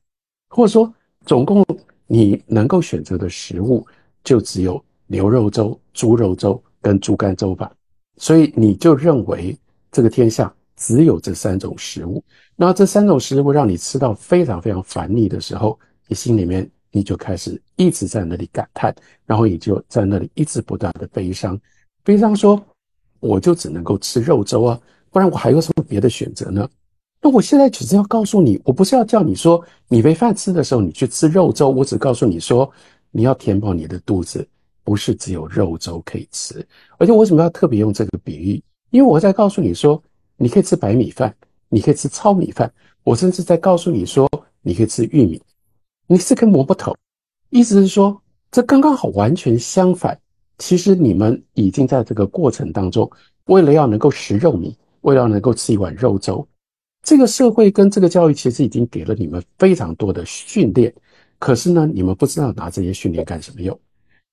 [0.51, 0.93] 或者说
[1.25, 1.65] 总共
[2.07, 3.87] 你能够选择的食物
[4.23, 7.73] 就只有牛肉粥、猪肉粥跟猪肝粥吧，
[8.19, 9.59] 所以你就认为
[9.91, 12.23] 这个天下只有这三种食物。
[12.57, 18.95] 那这三种食物让你吃到非常非常烦腻的时候，你心里面你就开始一直在那里感叹，
[19.27, 21.61] 然后你就在那里一直不断的悲伤。
[22.03, 22.59] 悲伤说
[23.21, 26.67] ：“我就只能够吃肉粥啊，不然我还有什么别的选择呢？
[27.21, 32.71] 那我现在只是要告诉你，我不是要叫你说你没饭吃的时候你去吃肉粥，我只告诉你说
[33.11, 34.49] 你要填饱你的肚子，
[34.85, 36.65] 不是只有肉粥可以吃。
[36.97, 38.63] 而且为什么要特别用这个比喻？
[38.91, 40.03] 因为我在告诉你说，
[40.39, 41.35] 你可以吃白米饭，
[41.69, 42.73] 你可以吃糙米饭，
[43.05, 44.27] 我甚至在告诉你说，
[44.63, 45.43] 你可以吃玉米，
[46.07, 46.97] 你是根摸不透。
[47.51, 48.19] 意思是说，
[48.51, 50.19] 这刚刚好完全相反。”
[50.59, 53.09] 其实你们已经在这个过程当中，
[53.45, 56.45] 为了要能够食肉米，为了能够吃一碗肉粥，
[57.05, 60.93] 这个社会跟这个教育其实已经给了你们非常多的训练。
[61.39, 63.79] 可是呢，你们不知道拿这些训练干什么用。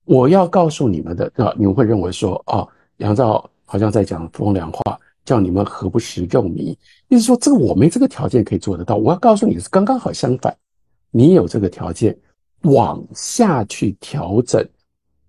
[0.05, 6.77] 我要告诉你们的，啊，你们会认为说，哦，杨照好像在讲风凉话，叫你们何不食肉糜？
[7.09, 8.95] 意思说，这个我没这个条件可以做得到。
[8.95, 10.55] 我要告诉你是刚刚好相反，
[11.11, 12.17] 你有这个条件，
[12.61, 14.65] 往下去调整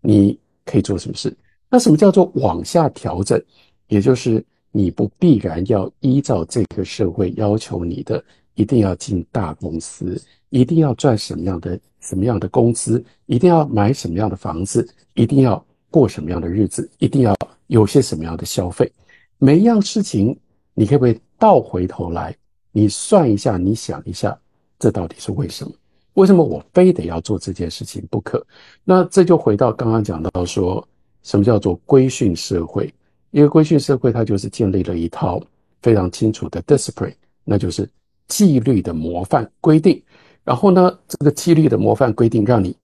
[0.01, 0.39] 你。
[0.69, 1.33] 可以做什么事？
[1.71, 3.41] 那什么叫做往下调整？
[3.87, 8.21] 也就是你不必然要依照这个社会要求你的，
[8.57, 17.33] 一定要进大公司，一定要赚什么样的什么样的工资，一定要买什么样的房子，一定要过什么样的日子，一定要
[17.69, 18.91] 有些什么样的消费。
[19.39, 20.39] 每一样事情，
[20.75, 22.35] 你可不可以倒回头来，
[22.73, 24.39] 你算一下，你想一下，
[24.79, 25.73] 这到底是为什么？
[26.15, 28.45] 为什么我非得要做这件事情不可？
[28.85, 30.87] 那这就回到刚刚讲到说，
[31.23, 32.93] 什么叫做规训社会？
[33.33, 35.39] 一个规训社会，它就是建立了一套
[35.83, 37.87] 非常清楚的 discipline，那就是
[38.29, 40.03] 纪律的模范规定。
[40.43, 42.75] 然后呢，这个纪律的模范规定，让你，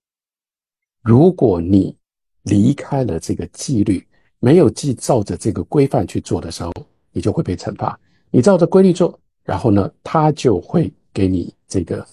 [1.01, 1.95] 如果你
[2.43, 4.05] 离开了这个纪律，
[4.43, 6.73] 没有既照着这个规范去做的时候，
[7.13, 7.97] 你就会被惩罚。
[8.29, 12.05] 你照着规律做，然后呢，他就会给你这个。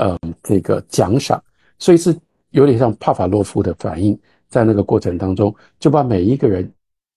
[0.00, 1.42] 呃，这个奖赏，
[1.76, 2.16] 所以是
[2.50, 4.16] 有点像帕法洛夫的反应，
[4.48, 6.72] 在那个过程当中，就把每一个人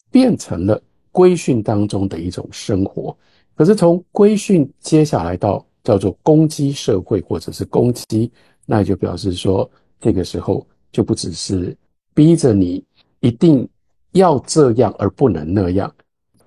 [0.10, 0.82] 变成了
[1.12, 3.16] 规训当中的一种生活。
[3.54, 8.32] 可是从规训接下来到叫做攻击社会或者是攻击，
[8.66, 11.78] 那就表示说，这个时候就不只是
[12.16, 12.84] 逼着你
[13.20, 13.70] 一定
[14.12, 15.94] 要这样而不能那样，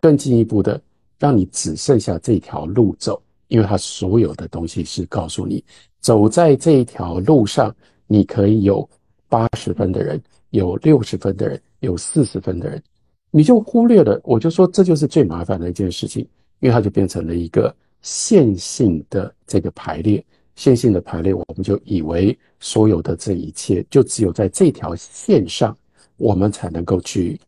[0.00, 0.81] 更进一步的
[1.18, 5.64] 让你只剩下这条路走，因为他所有的东西是告诉你，
[6.00, 7.74] 走在这一条路上，
[8.07, 8.88] 你可以有
[9.29, 12.83] 八十分的人，有六十分的人，有四十分的人，
[13.31, 16.27] 你就忽略了，我就说这就是最麻烦的一件事情。
[16.61, 20.24] 因为它就变成了一个线性的这个排列，
[20.57, 25.77] 线性的排列，我们就以为所有的这一切就只有在这条线上，
[26.16, 27.38] 我们才能够去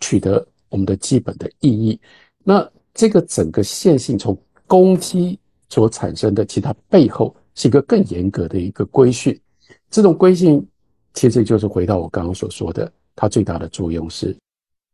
[0.00, 2.00] 取得我们的基本的意义。
[2.42, 4.36] 那这个整个线性从
[4.66, 9.38] 攻击所产生的，其他背后是一个更严格的一个规训。
[9.90, 10.66] 这种规训
[11.14, 14.36] 其实就是回到我刚刚所说的，它最大的作用是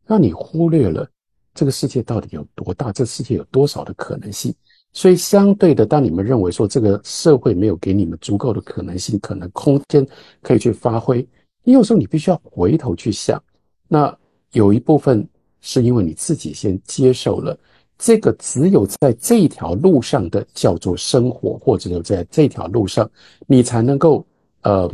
[0.05, 1.07] 让你忽略了。
[1.53, 2.91] 这个世界到底有多大？
[2.91, 4.53] 这世界有多少的可能性？
[4.93, 10.07] 所以，相对的，当你们认为说这个社会没有给你们足够的可能性、可能空间
[10.41, 11.27] 可以去发挥，
[11.63, 13.41] 你有时候你必须要回头去想。
[13.87, 14.15] 那
[14.51, 15.27] 有一部分
[15.61, 17.57] 是因为你自己先接受了
[17.97, 23.09] 这个只有在这条路上的叫做生活，或者有在这条路上，
[23.45, 24.25] 你才能够
[24.61, 24.91] 呃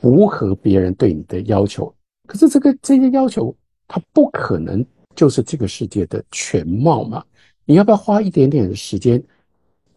[0.00, 1.94] 符合别人对你的要求。
[2.26, 3.54] 可是这个这些要求，
[3.86, 4.84] 它不可能。
[5.16, 7.24] 就是这个世界的全貌嘛？
[7.64, 9.22] 你要不要花一点点的时间？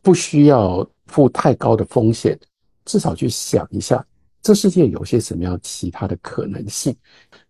[0.03, 2.39] 不需要付太高的风险，
[2.85, 4.05] 至少去想一下，
[4.43, 6.95] 这世界有些什么样其他的可能性？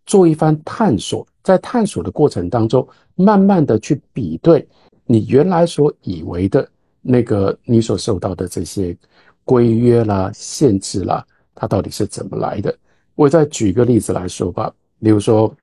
[0.08, 4.67] 做一番探索，在探索的过程当中，慢慢的去比对
[5.06, 6.67] 你原来所以为的
[7.02, 8.98] 那个你所受到的这些
[9.43, 12.76] 规约啦、限制啦，它到底是怎么来的？
[13.13, 15.54] 我再举一个例子来说吧，比如说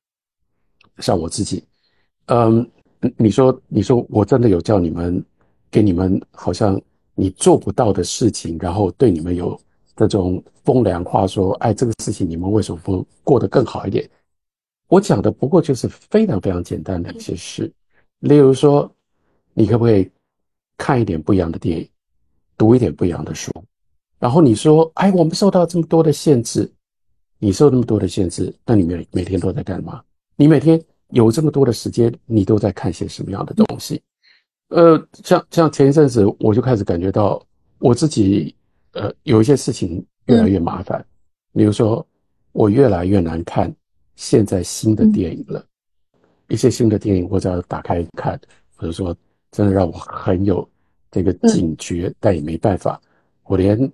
[0.99, 1.65] 像我自己。
[2.27, 2.67] 嗯，
[3.19, 5.23] 你说，你说，我真的有叫你们，
[5.71, 6.81] 给你们好像
[7.15, 9.61] 你做不到的事情，然后对你们有
[9.95, 14.09] 这种风凉话，说，哎，这个事情你们为什么不过得更好一点？
[14.95, 17.69] 我讲的不过就是非常非常简单的一些事，
[18.21, 18.89] 例如说，
[19.53, 20.09] 你可不可以
[20.79, 21.89] 看一点不一样的电影，
[22.57, 23.51] 读一点不一样的书？
[24.21, 26.73] 然后你说，哎，我们受到这么多的限制，
[27.41, 30.01] 你受那么多的限制，那你每每天都在干嘛？
[30.37, 30.81] 你每天？
[31.09, 34.01] 有这么多的时间，你都在看些什么样的东西？
[34.69, 37.45] 呃，像像前一阵子，我就开始感觉到
[37.79, 38.55] 我自己，
[38.93, 41.05] 呃，有一些事情越来越麻烦。
[41.53, 42.07] 比如说，
[42.53, 43.75] 我越来越难看
[44.17, 45.65] 现在新的电影了。
[46.49, 48.41] 一些新的电影，我只要打开看，
[48.77, 49.17] 或者说
[49.51, 50.69] 真的让我很有
[51.11, 53.01] 这个警觉，但也没办法。
[53.45, 53.91] 我连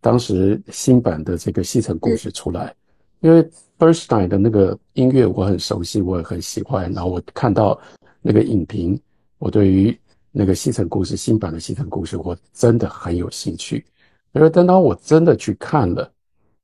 [0.00, 2.74] 当时新版的这个《西城故事》出来，
[3.20, 3.48] 因为。
[3.76, 6.90] Bernstein 的那个音乐我很熟悉，我也很喜欢。
[6.92, 7.78] 然后我看到
[8.22, 8.98] 那个影评，
[9.36, 9.98] 我对于
[10.30, 13.84] 那个《西城故事》新版的《西城故事》，我真的很有兴趣。
[14.32, 16.08] 而等到我真的去看了，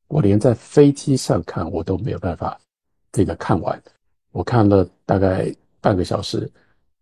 [0.07, 2.57] 我连在飞机上看我都没有办法
[3.13, 3.83] 这个看完。
[4.33, 6.51] 我看了大概半个小时，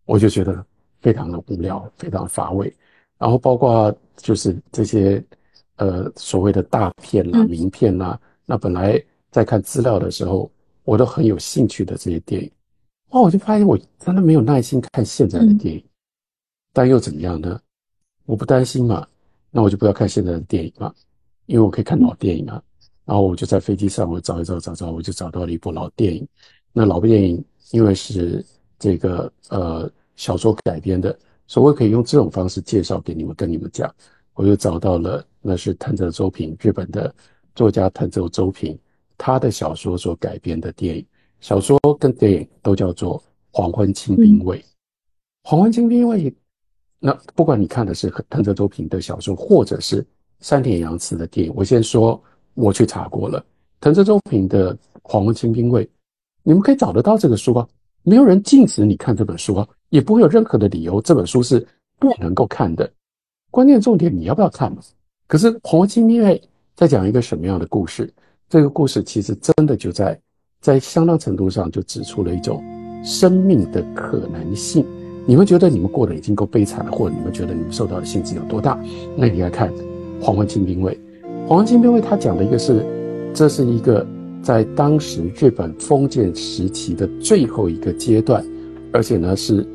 [0.05, 0.65] 我就觉得
[1.01, 2.75] 非常的无聊，非常乏味。
[3.19, 5.23] 然后包括就是这些
[5.77, 9.03] 呃所谓的大片啦、名片啦，那本来。
[9.31, 10.51] 在看资料的时候，
[10.85, 12.51] 我都很有兴趣的这些电影，
[13.11, 15.85] 哇，我就发现我真的没有耐心看现在的电影，
[16.73, 17.61] 但又怎么样呢？
[18.25, 19.07] 我不担心嘛，
[19.51, 20.93] 那我就不要看现在的电影嘛，
[21.45, 22.61] 因为我可以看老电影啊。
[23.09, 26.29] 然后我就在飞机上，我找一找，找找，我就找到了一部老电影。
[26.75, 28.45] 那老电影因为是
[28.79, 33.91] 这个呃小说改编的，所以我可以用这种方式介绍给你们，跟你们讲。
[34.35, 37.13] 我又找到了，那是藤泽周平，日本的
[37.55, 38.79] 作家藤泽周平。
[39.17, 41.07] 他的小说所改编的电影，
[41.41, 43.19] 小说跟电影都叫做
[43.51, 44.59] 《黄昏清兵卫》。
[45.45, 46.31] 《黄昏清兵卫》，
[47.01, 50.07] 那不管你看的是藤泽周平的小说，或者是
[50.41, 52.23] 山田洋次的电影，我先说，
[52.59, 53.45] 我去查过了，
[53.81, 55.85] 藤泽周平的《黄昏清兵卫》，
[56.43, 57.67] 你们可以找得到这个书啊，
[58.03, 61.65] 没有人禁止你看这本书啊，也不会有任何的理由这本书是
[62.01, 62.91] 不能够看的。
[63.53, 64.79] 关键重点你要不要看嘛？
[65.29, 66.37] 可是《黄昏清兵卫》
[66.75, 68.13] 在讲一个什么样的故事？
[68.49, 70.21] 这个故事其实真的就在，
[70.61, 72.61] 在相当程度上就指出了一种
[73.05, 74.85] 生命的可能性。
[75.27, 78.77] 你们觉得你们过得已经够悲惨了，或者你们觉得你们受到的限制有多大？
[79.17, 79.71] 那你来看
[80.21, 80.93] 《黄昏清兵卫》。
[81.49, 82.85] 《黄昏清兵卫》他讲的一个是，
[83.33, 84.07] 这是一个
[84.43, 88.45] 在当时日本封建时期的最后一个阶段，
[88.93, 89.67] 而且呢是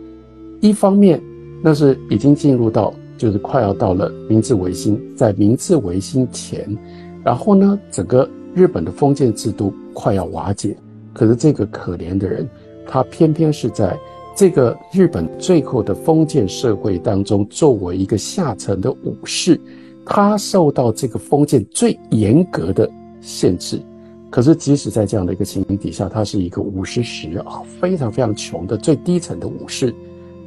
[0.62, 1.20] 一方面，
[1.64, 6.78] 那是已经进入到就是快要到了明治维新，在明治维新前，
[7.26, 8.30] 然后呢整个。
[8.54, 10.78] 日本的封建制度快要瓦解，
[11.12, 12.48] 可是这个可怜的人，
[12.86, 13.98] 他偏偏是在
[14.36, 19.60] 这个日本最后的封建社会当中，作为一个下层的武士，
[20.06, 22.90] 他受到这个封建最严格的
[23.22, 23.82] 限制。
[24.30, 29.94] 可是，即使在这样的一个情形底下，他是一个五十时啊，非常非常穷的最低层的武士，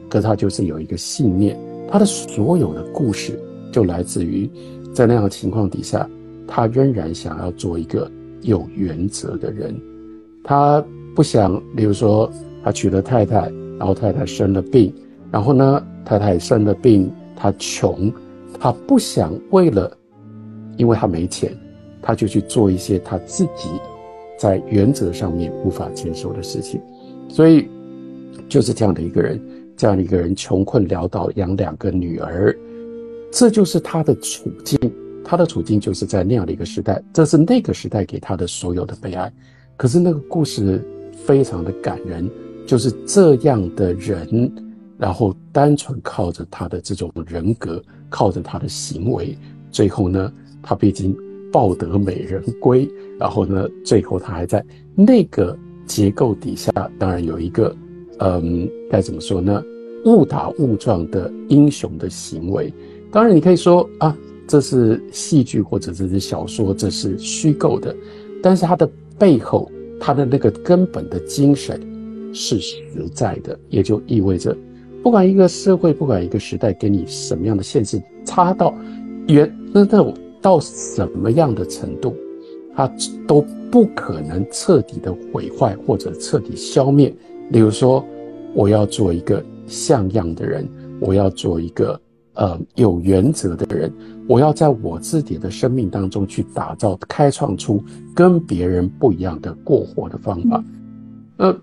[0.09, 1.59] 可他就是有一个信念，
[1.90, 3.40] 他的所有的故事
[3.71, 4.51] 就来自于
[4.92, 6.09] 在那样的情况底下，
[6.47, 8.11] 他仍然想要做一个
[8.42, 9.79] 有原则的人，
[10.42, 12.31] 他不想，比如说
[12.64, 13.53] 他娶了太太。
[13.79, 14.90] 然后太太生了病，
[15.31, 18.11] 然后呢，太太生了病，他穷，
[18.59, 19.97] 他不想为了，
[20.77, 21.57] 因为他没钱，
[22.03, 23.71] 他就去做一些他自己
[24.38, 26.81] 在原则上面无法接受的事情，
[27.29, 27.69] 所以
[28.49, 29.40] 就是这样的一个人，
[29.77, 32.57] 这样的一个人穷困潦倒养两个女儿，
[33.31, 34.79] 这就是他的处境，
[35.25, 39.33] 他的处境就是在那样的一个时代，这是那个时代给他的所有的悲哀，
[39.77, 40.83] 可是那个故事
[41.25, 42.29] 非常的感人。
[42.66, 44.53] 就是这样的人，
[44.99, 49.37] 然后单纯靠着他的这种人格，靠着他的行为，
[49.71, 51.16] 最后呢，他毕竟
[51.53, 52.88] 抱得美人归。
[53.19, 54.64] 然后呢，最后他还在
[54.95, 57.75] 那个结构底下，当然有一个，
[58.19, 59.62] 嗯，该怎么说呢？
[60.05, 62.73] 误打误撞的英雄的行为。
[63.11, 64.16] 当然，你可以说啊，
[64.47, 67.95] 这是戏剧或者这是小说，这是虚构的，
[68.42, 68.88] 但是它的
[69.19, 71.81] 背后，它的那个根本的精神。
[72.38, 72.83] 是实
[73.14, 74.55] 在的，也就意味着，
[75.07, 78.75] 不管一个社会，不管一个时代给你什么样的限制，差到
[79.29, 82.12] 原那那种到什么样的程度，
[82.75, 82.90] 它
[83.25, 83.40] 都
[83.71, 87.14] 不可能彻底的毁坏或者彻底消灭。
[87.53, 88.05] 比如说，
[88.53, 92.01] 我要做一个像样的人，我要做一个
[92.35, 93.92] 呃有原则的人，
[94.27, 97.81] 我要在我自己的生命当中去打造、开创出
[98.12, 100.64] 跟别人不一样的过活的方法，
[101.37, 101.57] 呃。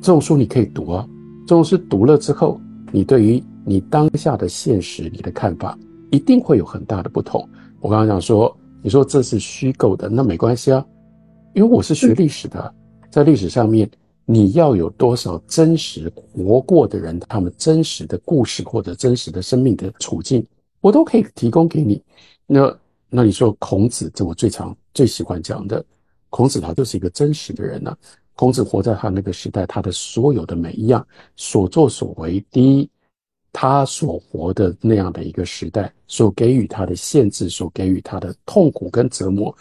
[0.00, 1.08] 这种书你可以读啊，
[1.46, 5.78] 这种书读了之后，你对于你当下的现实，你的看法
[6.10, 7.46] 一定会有很大的不同。
[7.80, 10.84] 我刚刚讲说，你说这是虚构的，那没关系啊，
[11.54, 12.74] 因为我是学历史的，
[13.10, 13.88] 在历史上面，
[14.24, 20.44] 你要有多少真实活过的人，他们真实的故事或者真实的生命的处境，
[20.80, 22.02] 我都可以提供给你。
[22.46, 22.74] 那
[23.10, 25.84] 那你说孔子，这我最常最喜欢讲的，
[26.30, 27.94] 孔子他就是一个真实的人呢。
[28.38, 32.88] 孔子活在他那个时代，他的所有的每一样所作所为，第一，
[33.52, 39.52] 他所活的那样的一个时代，所给予他的限制，所给予他的痛苦跟折磨，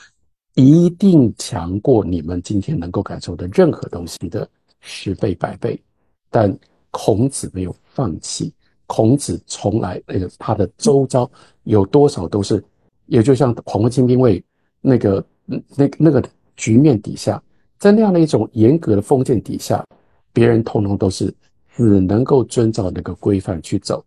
[0.53, 4.47] 一定强过你们今天能够感受的任何东西的
[4.79, 5.81] 十倍百倍。
[6.29, 6.55] 但
[6.91, 8.53] 孔子没有放弃，
[8.85, 11.27] 孔子从来那个他的周遭
[11.63, 12.63] 有多少都是，
[13.07, 14.43] 也就像黄巾兵卫
[14.81, 16.23] 那个那那个
[16.55, 17.41] 局面底下。
[17.77, 19.85] 在那样的一种严格的封建底下，
[20.33, 21.33] 别人通通都是
[21.75, 24.03] 只能够遵照那个规范去走。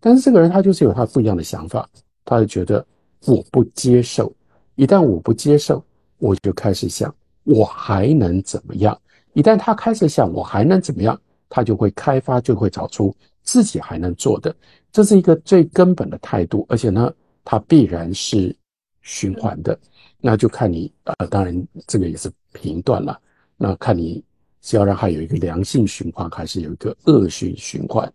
[0.00, 1.88] 但是这个人他就是有他不一样的想法，
[2.24, 2.84] 他就觉得
[3.26, 4.32] 我不接受。
[4.74, 5.84] 一旦我不接受，
[6.18, 8.98] 我就开始想我还能怎么样。
[9.34, 14.54] 一旦他开始想我还能怎么样，他就会开发，就会找出自己还能做的。
[14.90, 17.12] 这是一个最根本的态度，而且呢，
[17.44, 18.54] 它必然是
[19.00, 19.78] 循环的。
[20.24, 23.20] 那就看你啊，当然这个也是评断了。
[23.56, 24.22] 那看你
[24.62, 28.10] 是要让它有一个良性循环，还是有一个恶性循环？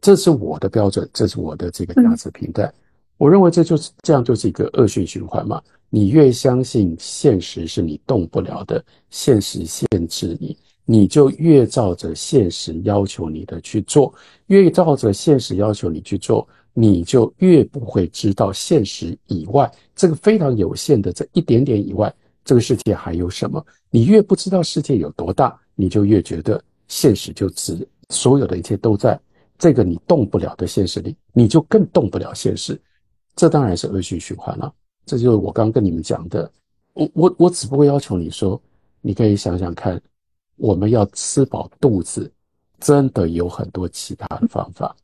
[0.00, 2.74] 这是我的标准，这是我的这个价值评断。
[3.16, 5.62] 我认为这就是这样，就是一个恶性循环嘛。
[5.88, 14.12] 你越相信现实是你动不了的，现实限制你，你就越照着现实要求你的去做，
[14.46, 16.46] 越照着现实要求你去做。
[16.74, 22.12] 你就越不会知道现实以外这个非常有限的这一点点以外，
[22.44, 23.64] 这个世界还有什么？
[23.90, 29.18] 你越不知道世界有多大，你就越觉得现实就只所有的一切都在
[29.56, 32.78] 这个你动不了的现实里，你就更动不了现实。
[33.36, 34.74] 这当然是恶性循环了。
[35.06, 36.50] 这就是我刚跟你们讲的。
[36.92, 38.60] 我我我只不过要求你说，
[39.00, 40.00] 你可以想想看，
[40.56, 42.30] 我们要吃饱肚子，
[42.78, 44.94] 真的有很多其他的方法。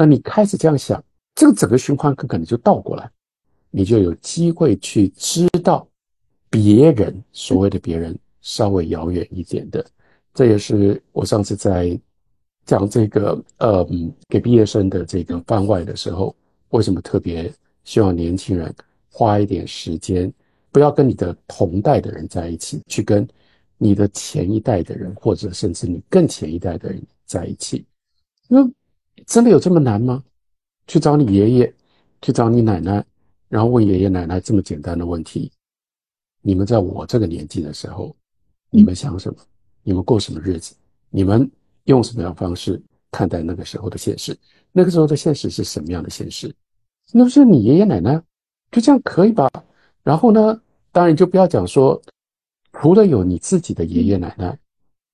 [0.00, 3.10] 那你开始这样想，这个整个循环可可能就倒过来，
[3.70, 5.86] 你就有机会去知道
[6.48, 9.84] 别人所谓的别人稍微遥远一点的。
[10.32, 12.00] 这也是我上次在
[12.64, 13.86] 讲这个呃
[14.26, 16.34] 给毕业生的这个番外的时候，
[16.70, 17.52] 为什么特别
[17.84, 18.74] 希望年轻人
[19.10, 20.32] 花一点时间，
[20.72, 23.28] 不要跟你的同代的人在一起，去跟
[23.76, 27.84] 你的前一代的人，或者甚至你更前一代的人在一起，
[28.48, 28.66] 那。
[29.30, 30.24] 真的有这么难吗？
[30.88, 31.74] 去找你爷爷，
[32.20, 33.02] 去找你奶奶，
[33.48, 35.52] 然后问爷爷奶奶这么简单的问题：
[36.42, 38.12] 你们在我这个年纪的时候，
[38.70, 39.38] 你们想什么？
[39.84, 40.74] 你们过什么日子？
[41.10, 41.48] 你们
[41.84, 44.36] 用什么样的方式看待那个时候的现实。
[44.72, 46.52] 那个时候的现实是什么样的现实？
[47.12, 48.20] 那不是你爷爷奶奶，
[48.72, 49.48] 就这样可以吧？
[50.02, 50.60] 然后呢，
[50.90, 52.02] 当然就不要讲说，
[52.72, 54.58] 除了有你自己的爷爷奶奶，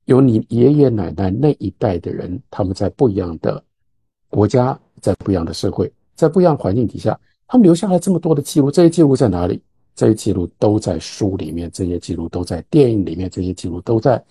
[0.06, 3.62] 有你爷爷奶奶那一代的人，他们在不一样的
[4.28, 9.60] 国家，在不一样的社会，在不一样环境底下，他们留下来这么多的记录，这些记录在哪里？
[9.94, 14.22] 这些记录都在书里面，这些记录都在电影里面，这些记录都在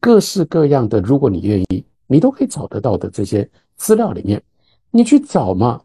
[0.00, 1.00] 各式各样的。
[1.00, 4.42] 如果你愿意，你都可以找得到的这些资料里面，
[4.90, 5.80] 你去找嘛。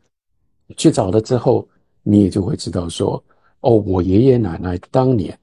[0.78, 1.68] 去找了之后，
[2.04, 3.22] 你也就会知道说，
[3.60, 5.38] 哦，我爷爷奶奶当年，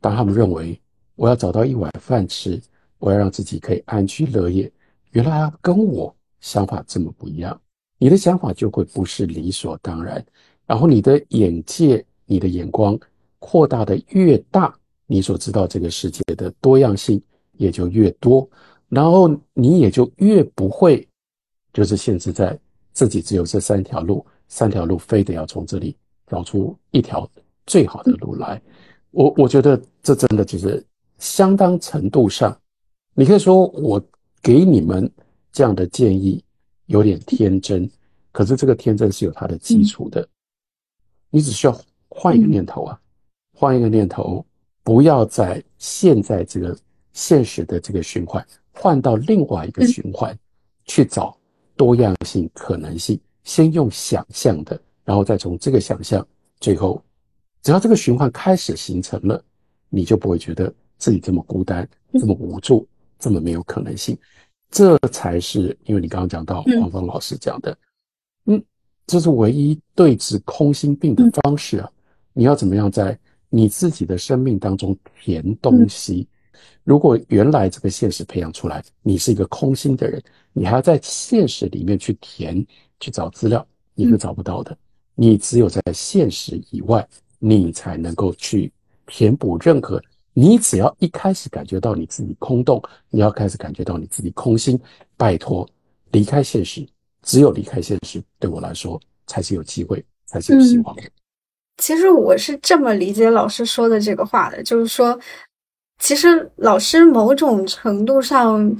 [0.00, 0.80] 当他们认为
[1.14, 2.60] 我要找到一碗饭吃，
[2.98, 4.72] 我要让自己可以安居乐业，
[5.10, 7.60] 原来跟我想法这么不一样。
[7.98, 10.24] 你的想法就会不是理所当然，
[10.66, 12.98] 然后你的眼界、你的眼光。
[13.38, 14.74] 扩大的越大，
[15.06, 17.22] 你所知道这个世界的多样性
[17.52, 18.48] 也就越多，
[18.88, 21.06] 然后你也就越不会，
[21.72, 22.58] 就是限制在
[22.92, 25.94] 自己只有这三条路，三条路非得要从这里
[26.26, 27.30] 找出一条
[27.66, 28.60] 最好的路来。
[29.10, 30.84] 我我觉得这真的就是
[31.18, 32.58] 相当程度上，
[33.14, 34.02] 你可以说我
[34.42, 35.08] 给你们
[35.56, 36.44] 这样的建议
[36.84, 37.90] 有点天真，
[38.30, 40.28] 可是这个天真是有它的基础的，
[41.30, 41.80] 你只需要
[42.10, 43.00] 换一个念头啊。
[43.54, 44.44] 换一个念头，
[44.82, 46.78] 不要在现在这个
[47.14, 50.38] 现实的这个循环，换到另外一个循环
[50.84, 51.34] 去找
[51.74, 53.18] 多样性可能性。
[53.42, 56.28] 先用想象的，然后再从这个想象，
[56.60, 57.02] 最后
[57.62, 59.42] 只要这个循环开始形成了，
[59.88, 62.86] 你就不会觉得自己这么孤单、这么无助、
[63.18, 64.14] 这么没有可能性。
[64.70, 67.76] 这才是因为你刚刚讲到黄芳老师讲的，
[68.46, 68.62] 嗯，
[69.06, 71.90] 这是唯一对治空心病的方式啊！
[72.32, 73.18] 你要怎么样在？
[73.48, 76.26] 你自己的生命当中填东西，
[76.82, 80.20] 如果原来这个现实培养出来，你是一个空心的人，
[80.52, 82.66] 你还要在现实里面去填
[82.98, 83.64] 去找资料，
[83.94, 84.76] 你是找不到的。
[85.14, 87.08] 你只有在现实以外，
[87.38, 88.70] 你才能够去
[89.06, 90.02] 填补任何。
[90.38, 94.78] 你只要一开始感觉到你自己空洞，你要开始感觉到你自己空心，
[95.16, 95.66] 拜托，
[96.10, 96.86] 离开现实，
[97.22, 101.02] 只有离开现实，对我来说才是有机会，才是有希望的。
[101.78, 105.18] 其实我是这么理解老师说的这个话的，就是说，
[105.98, 108.76] 其实老师某种程度上，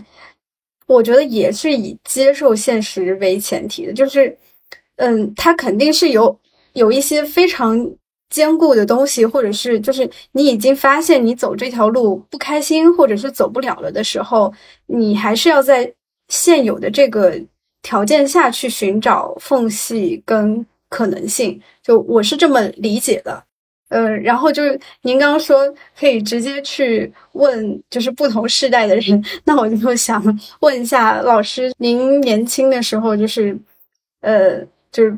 [0.87, 4.37] 我觉得也是以接受现实为前提的，就是，
[4.97, 6.39] 嗯，他肯定是有
[6.75, 7.91] 有一些非常
[8.31, 14.53] 坚固的东西，或者是就是你已经发现你走这条路不开心，或者是走不了了的时候，
[14.87, 15.93] 你还是要在
[16.29, 17.41] 现有的这个
[17.83, 20.67] 条件下去寻找缝隙跟。
[20.89, 23.43] 可能性，就我是这么理解的，
[23.89, 25.59] 呃，然后就是您刚刚说
[25.99, 30.23] 可以直接去问，就是不同世代的人， 那我就想
[30.61, 33.59] 问一下老师，您年轻的时候就是，
[34.21, 34.61] 呃，
[34.93, 35.11] 就是，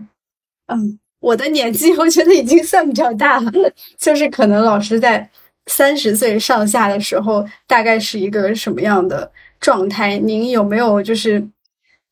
[0.69, 3.53] 嗯，我的年纪我觉得已经算比较大了，
[3.97, 5.29] 就是可能老师在
[5.67, 10.19] 三十岁上下的时候，大概是一个什么样的状态？
[10.19, 11.41] 您有没有就是，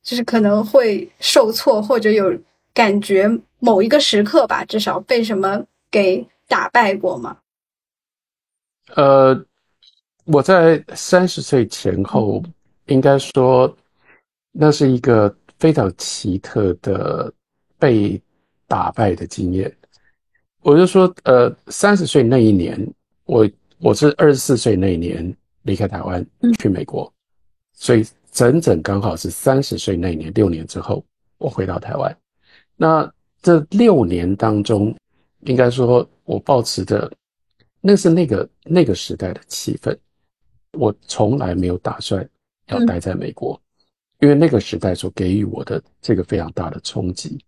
[0.03, 2.37] 就是可能会受挫或者有？
[2.77, 3.27] 感觉
[3.59, 7.39] 某一个时刻吧，至少被什么给打败过吗？
[8.95, 9.35] 呃，
[10.27, 12.43] 我在三十岁前后，
[12.89, 13.75] 应该说
[14.53, 17.33] 那是一个非常奇特的
[17.79, 18.21] 被
[18.67, 19.75] 打败的经验。
[20.63, 22.77] 我就说，呃，三十岁那一年，
[23.25, 23.49] 我
[23.79, 26.27] 我是二十四岁那一年离开台湾
[26.59, 27.13] 去美国，
[27.73, 31.05] 所以整整刚好是三十岁那一年，六年之后，
[31.39, 32.17] 我回到台湾。
[32.75, 33.11] 那
[33.41, 34.93] 这六年当中，
[35.43, 37.11] 应该说，我保持着
[37.81, 39.97] 那是那个那个时代的气氛。
[40.73, 42.29] 我从来没有打算
[42.69, 43.59] 要待在美国，
[44.21, 47.39] 因为那个时代所给予我的这个非常大的冲击。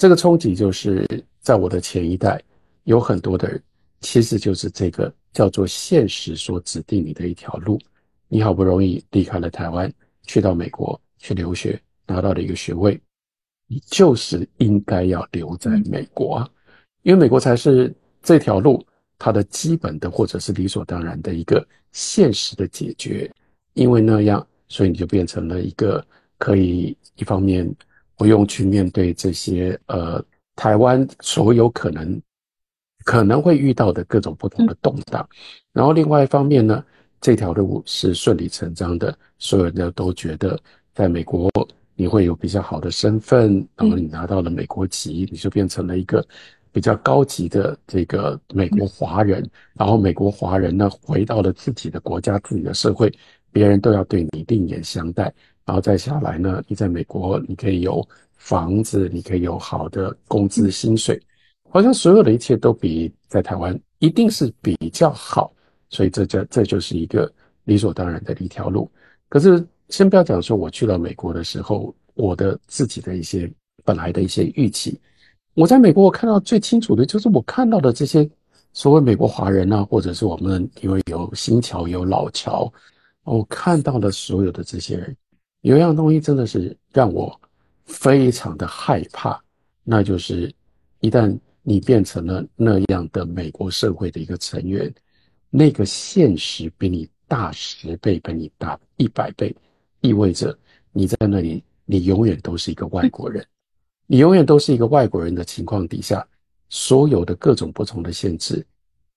[0.00, 1.06] 这个冲击就是
[1.40, 2.42] 在我的前一代，
[2.84, 3.62] 有很多的人，
[4.00, 7.78] 其实就是这个叫做现实所指定你的一条路。
[8.26, 9.92] 你好不容易离开了台湾，
[10.22, 12.98] 去到美国去留学，拿到了一个学位。
[13.66, 16.48] 你就是应该要留在美国啊，
[17.02, 18.82] 因为美国才是这条路
[19.18, 23.30] 它的基本的或者是理所当然的一个现实的解决。
[23.74, 26.02] 因为那样，所以你就变成了一个
[26.38, 27.70] 可以一方面
[28.20, 30.22] 不用去面对这些呃
[30.54, 32.20] 台湾所有可能
[33.02, 35.26] 可能会遇到的各种不同的动荡，
[35.72, 36.84] 然后另外一方面呢，
[37.18, 40.60] 这条路是顺理成章的，所有人都觉得
[40.92, 41.50] 在美国。
[41.94, 46.26] 你会有比较好的身份，然后你拿到了美国籍，你就变成了一个
[46.72, 49.46] 比较高级的这个美国华人。
[49.74, 53.10] 然后美国华人呢，回到了自己的国家、自己的社会，
[53.50, 55.32] 别人都要对你另眼相待。
[55.70, 58.04] 然然后再下来呢，你在美国你可以有
[58.34, 61.16] 房子，你可以有好的工资薪水，
[61.68, 65.52] 好像所有的一切都比在台湾一定是比较好，
[65.88, 68.90] 所以这就这就是一个理所当然的一条路。
[69.28, 73.48] 可是先不要讲说我去了美国的时候，我的自己的一些
[73.84, 74.98] 本来的一些预期，
[75.54, 78.28] 我在美国我看到最清楚的就是我看到的这些。
[78.72, 82.72] 所谓美国华人啊，或者是我们因为有新桥有老桥，
[83.22, 85.16] 我看到的所有的这些人，
[85.62, 87.38] 有一样东西真的是让我
[87.84, 89.38] 非常的害怕，
[89.84, 90.52] 那就是
[91.00, 94.92] 一旦你变成了那样的美国社会的一个成员，
[95.50, 99.54] 那个现实比你大十倍，比你大一百倍，
[100.00, 100.56] 意味着
[100.92, 103.44] 你在那里，你永远都是一个外国人，
[104.06, 106.26] 你永远都是一个外国人的情况底下。
[106.72, 108.64] 所有的各种不同的限制，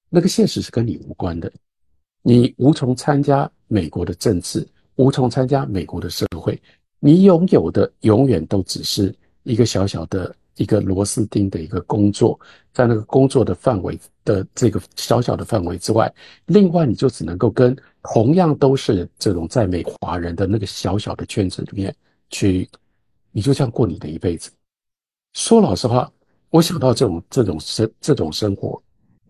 [0.10, 1.54] 那个现实是跟你无关的，
[2.24, 6.62] 你无从参加美国的政治，无从参加美国的社会，
[7.00, 9.14] 你拥有的永远都只是
[9.44, 12.40] 一个小小的一个螺丝钉的一个工作，
[12.74, 16.14] 在那个工作的范围的这个小小的范围之外，
[16.46, 21.96] 另外你就只能够跟同样都是这种在美华人的那个小小的圈子里面
[22.30, 22.70] 去，
[23.32, 24.50] 你就这样过你的一辈子。
[25.34, 26.12] 说老实话。
[26.54, 28.80] 我想到这种这种生这种生活，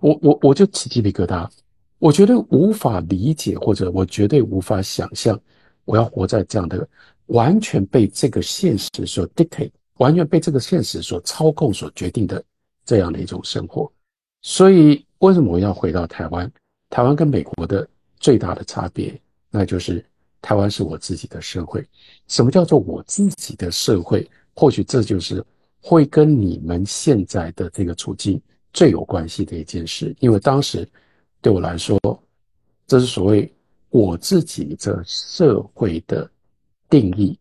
[0.02, 1.50] 我我我就起鸡皮疙瘩，
[1.98, 5.40] 我觉得无法理解，或者我绝对无法想象，
[5.86, 6.88] 我要活在这样的
[7.28, 12.44] 完全被这个现实所 dictate，完全被这个现实所操控、所决定的
[12.86, 13.92] 这样的一种生活。
[14.42, 16.52] 所以，为什么我要回到台湾？
[16.90, 17.88] 台湾跟美国的
[18.20, 19.20] 最大的差别，
[19.50, 20.06] 那就是
[20.42, 21.86] 台湾是我自己的社会。
[22.28, 24.30] 什么叫做我自己的社会？
[24.54, 25.44] 或许这就是。
[25.86, 30.88] 会跟你们现在的这个处境最有关系的一件事，因为当时
[31.42, 32.00] 对我来说，
[32.88, 33.54] 这是所谓
[33.94, 36.28] 我自己这社会的
[36.90, 37.38] 定义，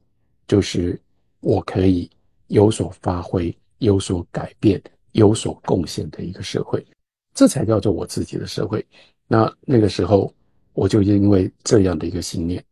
[0.47, 1.01] 就是
[1.41, 2.11] 我可以
[2.49, 4.79] 有所发挥、有所改变、
[5.13, 6.85] 有所贡献的一个社会，
[7.33, 8.85] 这才叫做我自己的社会。
[9.27, 10.31] 那那个时候，
[10.75, 12.63] 我就因为这样的一个信念，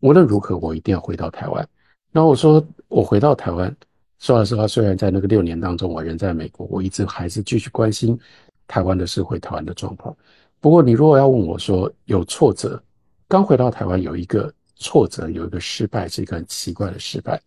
[0.00, 1.68] 无论如何，我一定要回到台湾。
[2.10, 3.76] 那我说，我回到台湾。
[4.18, 8.18] 说老实话，虽然在那个六年当中，我人在美国，我一直还是继续关心
[8.66, 10.16] 台湾的社会、台湾的状况。
[10.58, 12.82] 不过，你如果要问我说有挫折，
[13.28, 17.40] 刚回到台湾有一个挫折，有一个失败，是一个很奇怪的失败，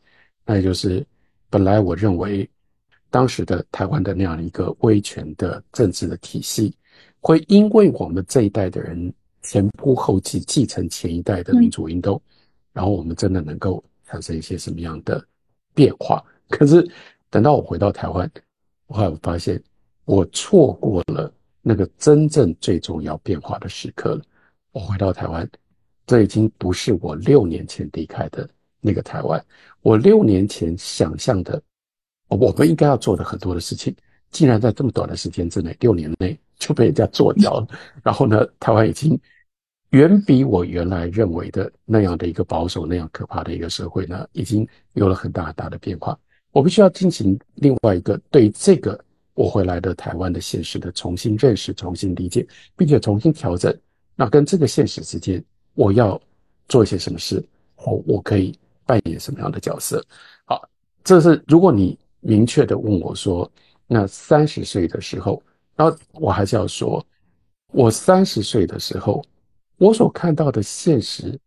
[0.45, 1.05] 那也就是
[1.49, 2.49] 本来我认为
[3.09, 6.75] 当时的台湾的那样一个威权的政治的体系，
[7.21, 12.21] 会因为我们这一代的人前仆后继继承前一代的民主运动，
[12.73, 15.25] 然后我们真的能够产生一些什么样的
[15.73, 16.21] 变化？
[16.49, 16.85] 可是，
[17.29, 18.29] 等到我回到台湾，
[18.87, 19.61] 我后来发现，
[20.03, 24.21] 我错过了那个真正最重要变化的时刻了。
[24.71, 25.49] 我回到台湾，
[26.09, 28.49] 这已经不是我六年前离开的
[28.81, 29.39] 那个台湾。
[29.83, 31.61] 我六年前想象的，
[32.29, 33.95] 我们应该要做的很多的事情，
[34.31, 37.67] 竟然在这么短的时间之内，六年内就被人家做掉了。
[38.01, 39.19] 然后呢，台湾已经
[39.91, 46.19] 远比我原来认为的那样的一个保守、那样可怕的一个社会呢，已经有了很大很大的变化。
[46.49, 48.99] 我必须要进行另外一个对这个
[49.35, 53.71] 我回来的台湾的现实的重新认识、重新理解，并且重新调整。
[54.15, 55.41] 那跟这个现实之间，
[55.73, 56.19] 我要
[56.67, 57.43] 做一些什么事？
[57.75, 60.05] 我我可以扮演什么样的角色？
[60.45, 60.67] 好，
[61.03, 63.49] 这是如果你明确的问我说，
[63.87, 65.41] 那三十岁的时候，
[65.75, 67.05] 然后我还是要说，
[67.71, 69.23] 我三十岁的时候，
[69.77, 71.39] 我所看到的现实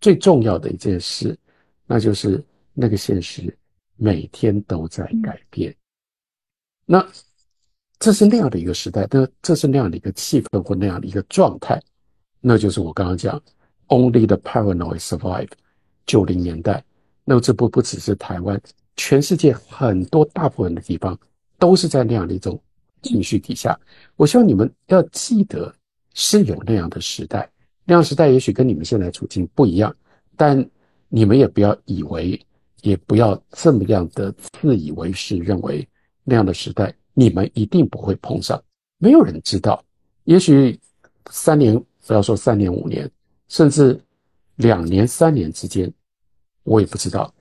[0.00, 1.38] 最重要的一件事，
[1.86, 2.44] 那就是
[2.74, 3.56] 那个现实。
[4.00, 5.74] 每天都在改变，
[6.86, 7.04] 那
[7.98, 11.82] 这是那样的一个时代，那这是那样的一个气氛或那样的一个状态，
[12.40, 13.42] 那就是我刚刚讲
[13.88, 15.48] ，Only the paranoid survive。
[16.06, 16.82] 九零年代，
[17.24, 18.60] 那这不不只是台湾，
[18.96, 21.18] 全世界很多大部分的地方
[21.58, 22.58] 都是在那样的一种
[23.02, 23.78] 情绪底下。
[24.16, 25.74] 我希望你们要记得，
[26.14, 27.50] 是有那样的时代，
[27.84, 29.94] 那样时代也许跟你们现在处境不一样，
[30.36, 30.64] 但
[31.08, 32.40] 你们也不要以为。
[32.82, 35.86] 也不要这么样的自以为是，认为
[36.22, 38.62] 那样的时代你们一定不会碰上。
[38.98, 39.84] 没有人知道，
[40.22, 40.78] 也许
[41.28, 41.76] 三年，
[42.06, 43.10] 不要说三年五年，
[43.48, 44.00] 甚至
[44.56, 45.92] 两年三年之间，
[46.62, 47.34] 我也不知道。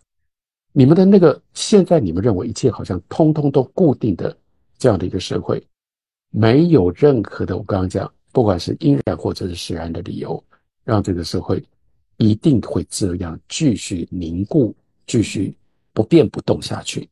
[0.71, 4.35] 你们的那个现在你们认为一切好像通通都固定的
[4.77, 5.65] 这样的一个社会，
[6.31, 10.43] 没有任何的我刚刚讲，不管是因然或者是使然的理由，
[10.83, 11.63] 让这个社会
[12.17, 14.75] 一定会这样继续凝固。
[15.09, 15.57] 继续
[15.93, 17.09] 不变不动下去，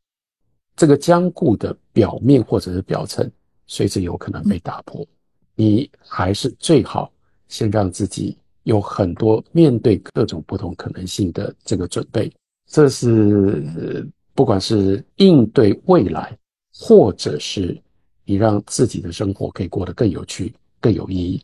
[0.75, 3.31] 这个坚固的表面或者是表层，
[3.67, 5.07] 随时有可能被打破。
[5.55, 7.09] 你还是最好
[7.47, 12.31] 先让自己有很多面对各种不同可能性的这个准备，
[12.67, 16.37] 这是不管是应对未来，
[16.73, 17.79] 或者是
[18.25, 21.41] 你让自己的生活可以过得更有趣、更有意义，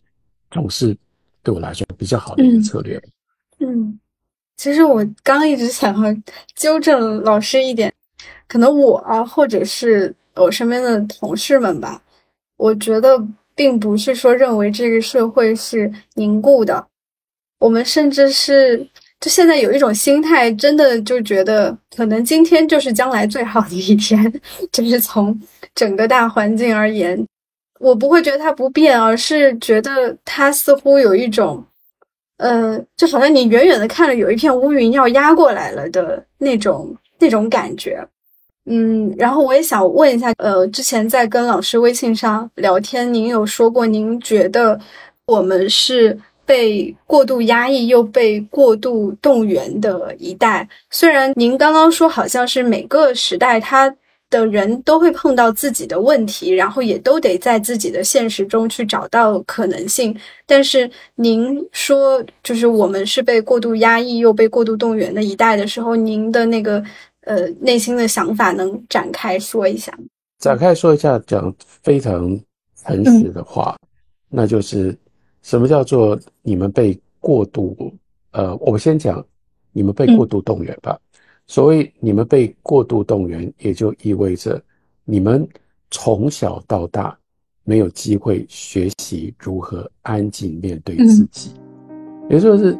[0.49, 0.97] 总是
[1.43, 3.01] 对我来说比较好的一个策略。
[3.59, 3.99] 嗯，
[4.57, 6.21] 其实我刚刚一直想要
[6.55, 7.93] 纠正老师一点，
[8.47, 12.01] 可能我啊，或者是我身边的同事们吧，
[12.57, 16.87] 我觉得并不是说认为这个社会是凝固的，
[17.61, 18.85] 我们甚至是。
[19.23, 24.33] 就现在有一种心态，真的就觉得可能今天就是将来最好的一天，
[24.73, 25.39] 就是从
[25.75, 27.23] 整个大环境而言，
[27.79, 31.63] 我不会觉得它不变，而是觉得它似乎有一种，
[32.37, 38.03] 呃，就好像你远远的看了有一片乌云要压过来了的那种那种感觉。
[38.65, 44.79] 嗯，然后我也想问一下，呃，之前在跟老师微信上聊天，您有说过，您觉得
[45.27, 46.19] 我们是。
[46.51, 53.95] 被过度压抑又被过度动员的一代，虽然您刚刚说好像是每个时代他
[54.29, 60.13] 的人都会碰到自己的问题，然后也都得在自己的现实中去找到可能性，
[60.45, 66.83] 但是您说就是我们是被过度压抑又被过度动员的一代的时候，您的那个
[67.21, 69.97] 呃内心的想法能展开说一下？
[70.37, 72.37] 展开说一下，讲非常
[72.83, 73.77] 诚实的话，
[74.29, 74.93] 那就是。
[75.41, 77.75] 什么叫做你们被过度？
[78.31, 79.23] 呃，我先讲
[79.71, 80.97] 你们被过度动员吧。
[81.47, 84.61] 所谓你们被过度动员，也就意味着
[85.03, 85.45] 你们
[85.89, 87.17] 从小到大
[87.63, 91.51] 没有机会学习如何安静面对自己。
[92.29, 92.77] 也就是，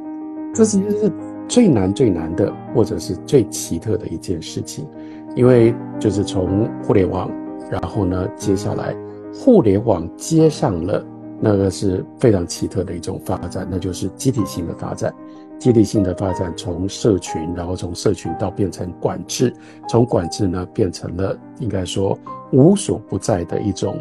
[0.54, 1.12] 这其实是
[1.50, 4.88] 最难最难的，或者是最奇特的一件事情。
[5.36, 7.30] 因为就是从互联网，
[7.70, 8.96] 然后呢，接下来
[9.34, 11.06] 互联网接上了。
[11.44, 15.12] 那个是非常奇特的一种发展，那就是集体性的发展。
[15.58, 19.52] 集体性的发展从社群，然后从社群到变成管制，
[19.90, 22.18] 从管制呢变成了应该说
[22.52, 24.00] 无所不在的一种，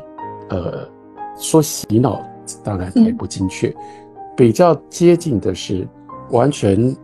[0.51, 0.87] 呃，
[1.37, 2.23] 说洗脑
[2.63, 3.75] 当然也不精确，
[4.37, 5.87] 比较接近的是
[6.31, 6.97] 完全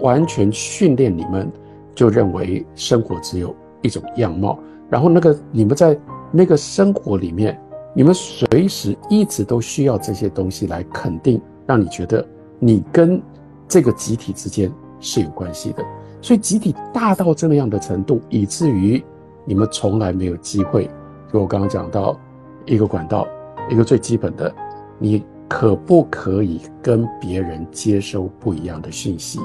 [0.00, 1.50] 完全训练你们，
[1.94, 5.98] 就认为生活只有一种样貌，然后那个你们在
[6.32, 7.60] 那个生活里面。
[7.96, 12.26] 你们随时一直都需要这些东西来肯定，让你觉得
[12.58, 13.22] 你跟
[13.68, 15.84] 这个集体之间是有关系的。
[16.20, 19.02] 所以集体大到这么样的程度，以至于
[19.44, 20.90] 你们从来没有机会。
[21.32, 22.18] 就我刚刚讲到
[22.66, 23.28] 一个管道，
[23.70, 24.52] 一个最基本的，
[24.98, 29.38] 你可不可以跟别人接收不一样的讯息，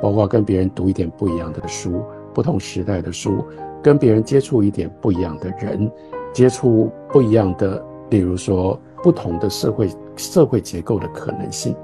[0.00, 3.44] 包括跟别人读一点不一样的书，不同时代的书，
[3.82, 5.90] 跟别人接触一点不一样的人。
[6.32, 11.74] 接触不一样的，比如说不同的社会社会结构的可能性，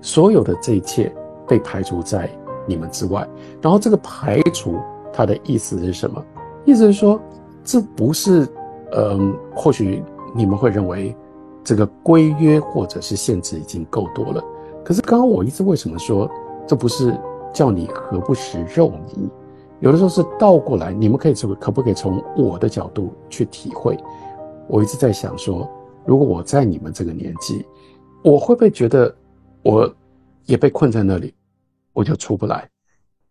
[0.00, 1.12] 所有的这一切
[1.46, 2.30] 被排除在
[2.66, 3.26] 你们之外。
[3.60, 4.76] 然后这个排除
[5.12, 6.24] 它的意思是什么？
[6.64, 7.20] 意思是说，
[7.64, 8.46] 这不是，
[8.92, 10.02] 嗯，或许
[10.34, 11.16] 你们会认为
[11.64, 14.42] 这个规约或者是限制已经够多了。
[14.84, 16.30] 可是刚刚我一直为什么说
[16.66, 17.14] 这不是
[17.52, 19.28] 叫你何不食肉糜？
[19.80, 23.96] 有的时候是倒过来，你们可以从可不可以从我的角度去体会？
[24.68, 25.70] 我一直在想说，
[26.04, 27.64] 如果我在你们这个年纪，
[28.24, 29.14] 我会不会觉得
[29.62, 29.88] 我
[30.46, 31.32] 也被困在那里，
[31.92, 32.68] 我就出不来？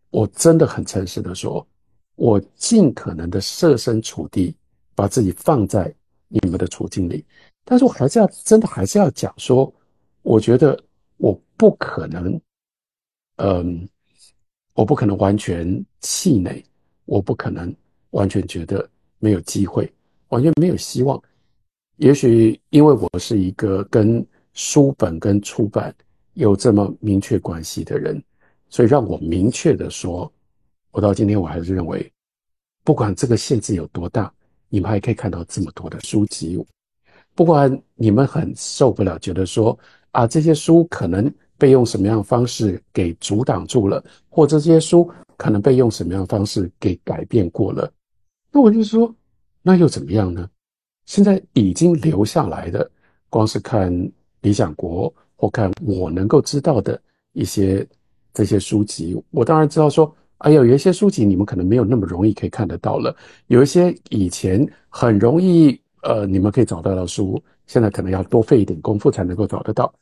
[0.10, 1.68] 我真的很诚实的说，
[2.16, 4.56] 我尽可能的设身处地，
[4.96, 5.94] 把自己放在
[6.30, 7.26] 你们的处境里，
[7.66, 9.72] 但是我还是要真的还是要讲说，
[10.22, 10.82] 我觉得
[11.18, 12.40] 我不可能，
[13.36, 13.88] 嗯。
[14.78, 16.64] 我不可能完全气馁，
[17.06, 17.76] 我不可能
[18.12, 19.92] 完全觉得没有机会，
[20.28, 21.20] 完全没有希望。
[21.96, 24.24] 也许因为我是一个跟
[24.54, 25.92] 书本跟出版
[26.36, 28.22] 有这么明确关系的人，
[28.70, 30.32] 所以让我明确的说，
[30.92, 32.14] 我到今天我还是认为，
[32.84, 34.32] 不管这个限制有多大，
[34.70, 36.64] 你们还可以看到这么多的书籍。
[37.34, 39.76] 不管你们很受不了，觉得说
[40.12, 41.34] 啊这些书可能。
[41.58, 47.92] 被用什么样的方式给阻挡住了，或者这些书可能被用什么样的方式给改变过了？
[48.52, 49.14] 那我就说，
[49.62, 50.50] 那又怎么样呢？
[51.06, 52.90] 现在已经留下来的，
[53.30, 53.94] 光是看
[54.42, 57.00] 《理想国》或看我能够知道的
[57.34, 57.88] 一些
[58.34, 63.16] 这些书籍，我当然知道说，哎呀，有一些书籍你们可能没有那么容易可以看得到了，
[63.48, 69.94] 有一些以前很容易，呃，你们可以找到的书，现在可能要多费一点功夫才能够找得到。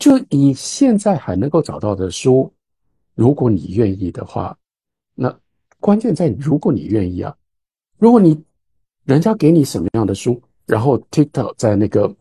[0.00, 2.50] 就你现在还能够找到的书，
[3.14, 4.56] 如果你愿意的话，
[5.14, 5.32] 那
[5.78, 7.36] 关键在如果你愿意啊。
[7.98, 8.42] 如果你
[9.04, 12.16] 人家给你什么样的书，然后 TikTok 在那个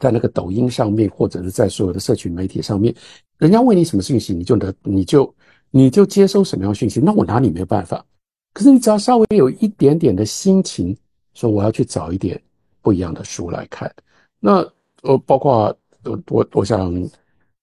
[0.00, 2.92] 在那个抖音上面，或者是在所有的社群媒体上面，
[3.38, 5.32] 人家问你什么信息，你就得你就
[5.70, 8.04] 你就接收什么样讯息，那我拿你没有办法。
[8.52, 10.96] 可是你只要稍微有一点点的心情，
[11.34, 12.42] 说我要去找一点
[12.82, 13.94] 不一样的书来看，
[14.40, 14.68] 那
[15.02, 15.76] 呃，包括
[16.06, 16.92] 我我我想，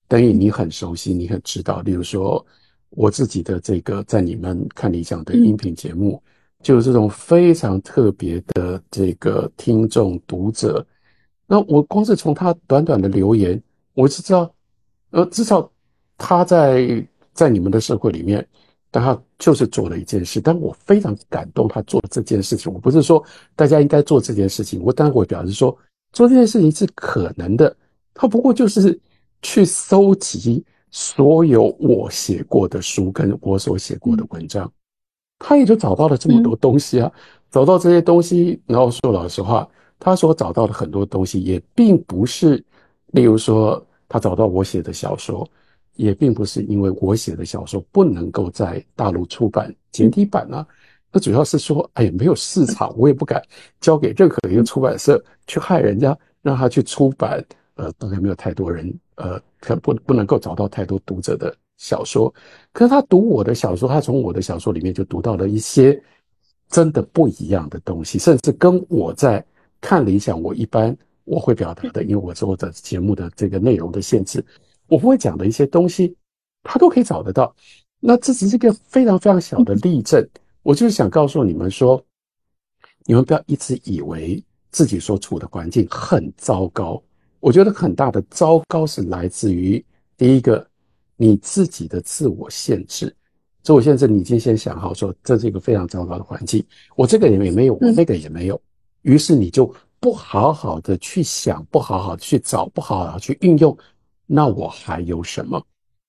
[0.08, 2.46] 等于你很熟悉，你很知道，例如说
[2.90, 6.22] 我自己的这个在你们看理想的音频节目，
[6.62, 10.86] 就有这种非常特别的这个听众读者，
[11.48, 13.62] 那我光是从他短短的留言，
[13.94, 14.54] 我就知道，
[15.12, 15.72] 呃，至少
[16.18, 17.06] 他在。
[17.36, 18.48] 在你们的社会里面，
[18.92, 22.72] 但他就是做了一件事，但我非常感动他做这件事情。
[22.72, 23.24] 我不是说
[23.56, 25.76] 大家应该做这件事情，我当然会表示说
[26.12, 27.76] 做这件事情是可能的。
[28.14, 29.00] 他不过就是
[29.42, 34.72] 去搜集所有我写过的书跟我所写过的文章，
[35.40, 37.12] 他也就找到了这么多东西啊。
[37.52, 39.68] 找到这些东西，然后说老实话，
[40.00, 42.64] 他所找到的很多东西也并不是，
[43.08, 45.48] 例如说他找到我写的小说。
[45.96, 50.66] 也并不是因为我写的小说不能够在大陆出版简体版啊，
[51.12, 53.40] 那主要是说，哎呀，没有市场，我也不敢
[53.80, 57.46] 交给任何一个出版社去害人家，让他去出版，
[57.84, 62.34] 呃，大概没有太多人，呃，可不不能够找到太多读者的小说。
[62.72, 66.02] 可是他读我的小说，他从我的小说里面就读到了一些
[66.70, 69.46] 真的不一样的东西，甚至跟我在
[69.82, 74.44] 看理想，我一般我会表达的，因为我做的节目的这个内容的限制。
[74.88, 76.16] 我不会讲的一些东西，
[76.64, 77.54] 他都可以找得到。
[78.00, 80.26] 那这只是一个非常非常小的例证。
[80.62, 82.02] 我就是想告诉你们说，
[83.06, 87.02] 你们不要一直以为自己所处的环境很糟糕。
[87.44, 89.84] 我觉得很大的糟糕是来自于
[90.16, 90.66] 第一个，
[91.18, 93.14] 你自己的自我限制。
[93.62, 96.64] 自我限制，你已经先想好说，这是一个非常糟糕的环境。
[96.96, 98.60] 我这个也没有，我那个也没有。
[99.02, 99.70] 于是你就
[100.00, 103.78] 不好好的去想，不好好的去找，不好好去运用。
[104.26, 105.62] 那我还有什么？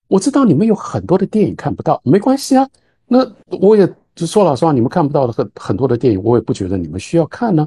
[0.06, 2.64] 我知道你们有很多的电影看不到，没关系啊。
[3.08, 3.28] 那
[3.58, 7.64] 我也就说老实话，你们看不到的很很多的电影，我也不觉得你们需要看呢。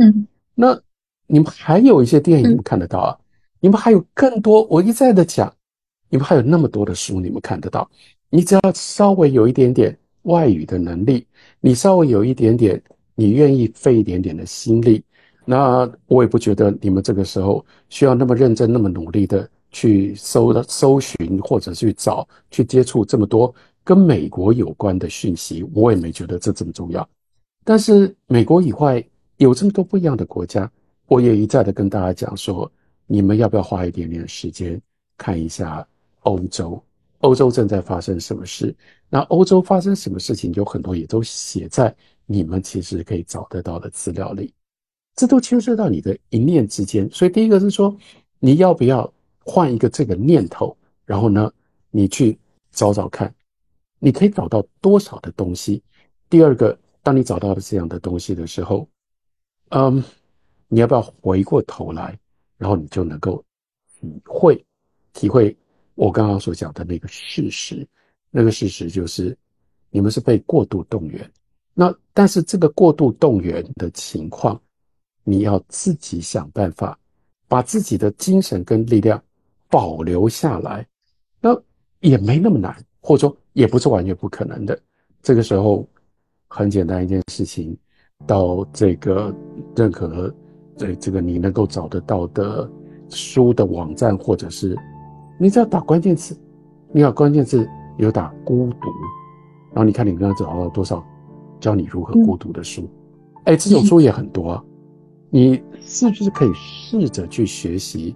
[0.56, 0.80] 那
[1.26, 3.12] 你们还有一些电影你们看得到啊？
[3.60, 5.54] 你们还有更多，我一再的讲，
[6.10, 7.90] 你们还有那么多的书你们看得到。
[8.30, 11.26] 你只要稍微有一点点外语的能力，
[11.60, 12.82] 你稍微有一点点，
[13.16, 15.04] 你愿意费一点点的心力，
[15.46, 19.50] 那我也不觉得你们这个时候需要那么认真、那么努力的。
[19.70, 23.54] 去搜搜寻或者去找去接触这么多
[23.84, 27.08] 跟美国有关的讯息，我也没觉得这这么重要。
[27.66, 29.04] 但是美国以外
[29.36, 30.72] 有这么多不一样的国家，
[31.08, 32.72] 我也一再的跟大家讲说，
[33.08, 34.80] 你们要不要花一点点时间
[35.18, 35.88] 看一下
[36.20, 36.80] 欧洲？
[37.22, 38.76] 欧洲正在发生什么事？
[39.10, 41.96] 那欧洲发生什么事情，有很多也都写在
[42.28, 44.54] 你们其实可以找得到的资料里。
[45.16, 47.10] 这都牵涉到你的一念之间。
[47.10, 47.98] 所以第一个是说，
[48.38, 49.12] 你要不要？
[49.50, 51.50] 换一个这个念头，然后呢，
[51.90, 52.38] 你去
[52.74, 53.34] 找找看，
[53.98, 55.82] 你可以找到多少的东西。
[56.30, 58.86] 第二个，当你找到了这样的东西的时候，
[59.70, 60.04] 嗯，
[60.68, 62.20] 你要不要回过头来，
[62.58, 63.44] 然后你就能够
[64.00, 64.66] 体会
[65.14, 65.56] 体会
[65.96, 67.88] 我刚刚所讲的那个事实。
[68.30, 69.38] 那个事实就是，
[69.90, 71.32] 你们是被过度动员。
[71.74, 74.60] 那但是这个过度动员的情况，
[75.24, 77.00] 你要自己想办法，
[77.48, 79.22] 把自己的精神跟力量。
[79.70, 80.88] 保留下来，
[81.42, 81.54] 那
[82.00, 84.82] 也没那么难，或者说也不是完全不可能的。
[85.22, 85.86] 这个时候
[86.48, 87.78] 很简单一件事情，
[88.26, 89.36] 到这个
[89.76, 90.34] 任何
[90.78, 92.70] 这这个你能够找得到的
[93.10, 94.78] 书的网站，或者是
[95.40, 96.38] 你只要打关键词，
[96.92, 97.68] 你要关键字
[97.98, 98.88] 有打孤独，
[99.74, 101.04] 然后你看你刚刚找到多少
[101.60, 102.88] 教你如何孤独的书，
[103.46, 104.64] 哎，这种书也很多啊，
[105.30, 108.16] 你是不是可以试着去学习？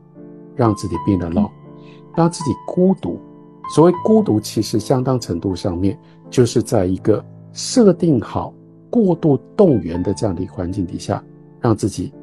[0.53, 1.49] 让自己变得老，
[2.13, 3.17] 让自己孤独。
[3.73, 5.97] 所谓孤独，其实相当程度上面
[6.29, 8.53] 就是在一个设定好
[8.89, 11.23] 过度动员的这样的一个环境底下，
[11.61, 12.13] 让自己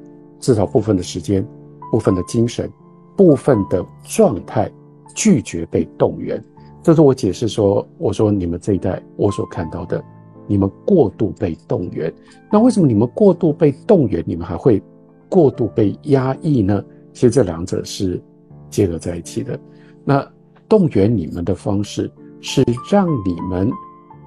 [0.40, 1.46] 至少部分的时间、
[1.90, 2.70] 部分的精神、
[3.16, 4.70] 部分的状态
[5.14, 6.42] 拒绝被动员。
[6.82, 10.02] 这是我解释说，我说你们这一代我所看到的，
[10.46, 12.12] 你们过度被动员。
[12.50, 14.82] 那为什么你们过度被动员，你们还会
[15.28, 16.82] 过度被压抑呢？
[17.12, 18.22] 其实这两者是
[18.70, 19.58] 结合在一起的。
[20.04, 20.26] 那
[20.68, 22.10] 动员你们的方式
[22.40, 23.70] 是让你们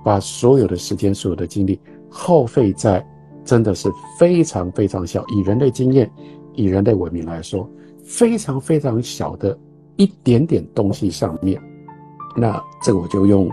[0.03, 3.03] 把所有的时间、所有的精力耗费在
[3.43, 3.89] 真的是
[4.19, 6.09] 非常非常小，以人类经验、
[6.53, 7.69] 以人类文明来说，
[8.03, 9.57] 非常非常小的
[9.95, 11.61] 一点点东西上面。
[12.35, 13.49] 那这个我就用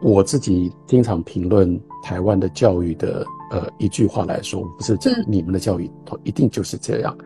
[0.00, 5.90] 我自己经常评论台湾的教育的呃一句话来说，不是这你们的教育
[6.22, 7.16] 一定就是这样。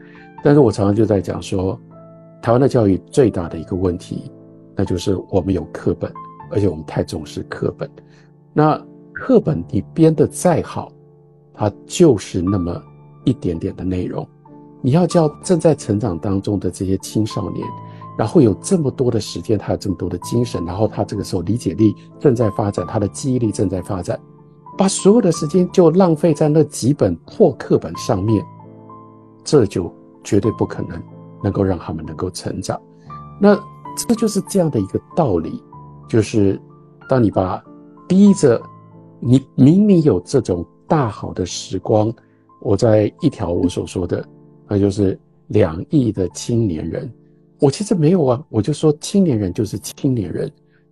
[0.43, 1.79] 但是我常常就在讲说，
[2.41, 4.31] 台湾的教育最大的一个问题，
[4.77, 6.13] 那就是我们有课本，
[6.51, 7.91] 而且我们太重视课本。
[8.55, 8.81] 那
[9.13, 10.93] 课本你编的再好，
[11.59, 12.81] 它就是那么
[13.25, 14.27] 一点点的内容。
[14.81, 17.67] 你要叫正在成长当中的这些青少年，
[18.17, 24.19] 然后有这么多的时间，他有这么多的精神，然后他这个时候理解力正在发展，他的记忆力正在发展，
[24.77, 28.41] 把所有的时间就浪费在那几本破课本上面，
[29.43, 29.93] 这就
[30.23, 31.03] 绝对不可能
[31.43, 32.81] 能够让他们能够成长。
[33.41, 33.59] 那
[33.97, 35.61] 这就是这样的一个道理，
[36.09, 36.61] 就是
[37.09, 37.61] 当你把
[38.07, 38.63] 逼着
[39.19, 42.13] 你明明有这种大好的时光，
[42.63, 44.27] 我在一条我所说的。
[44.67, 45.19] 那就是
[45.49, 47.11] 两亿的青年人，
[47.59, 50.51] 我其实没有啊，我就说青年人就是青年人，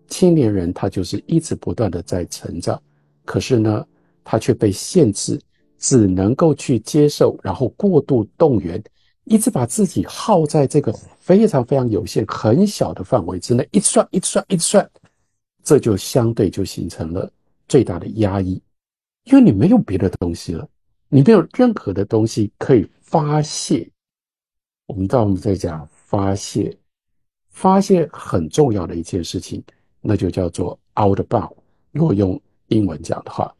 [0.09, 2.80] 青年人他就是一直不断的在成长，
[3.24, 3.86] 可是呢，
[4.24, 5.38] 他却被限制，
[5.78, 8.82] 只能够去接受，然后过度动员，
[9.24, 14.90] 一直把自己耗在这个非常非常有限、很小的范围之内，一直算一直算一直算，
[15.62, 17.30] 这就相对就形成了
[17.68, 18.59] 最大的压抑，
[19.27, 20.68] 因为你没有别的东西了，
[21.09, 22.91] 你没有任何的东西可以。
[23.07, 23.89] 发泄，
[24.87, 26.77] 我们到我们在讲发泄，
[27.51, 29.62] 发泄很重要的一件事情，
[30.01, 31.55] 那就叫做 outbound。
[31.93, 33.55] 如果用英文讲的话，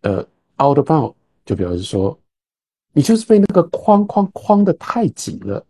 [0.00, 0.26] 呃
[0.56, 2.18] ，outbound 就表示说，
[2.94, 5.62] 你就是被那个框框框的太紧了，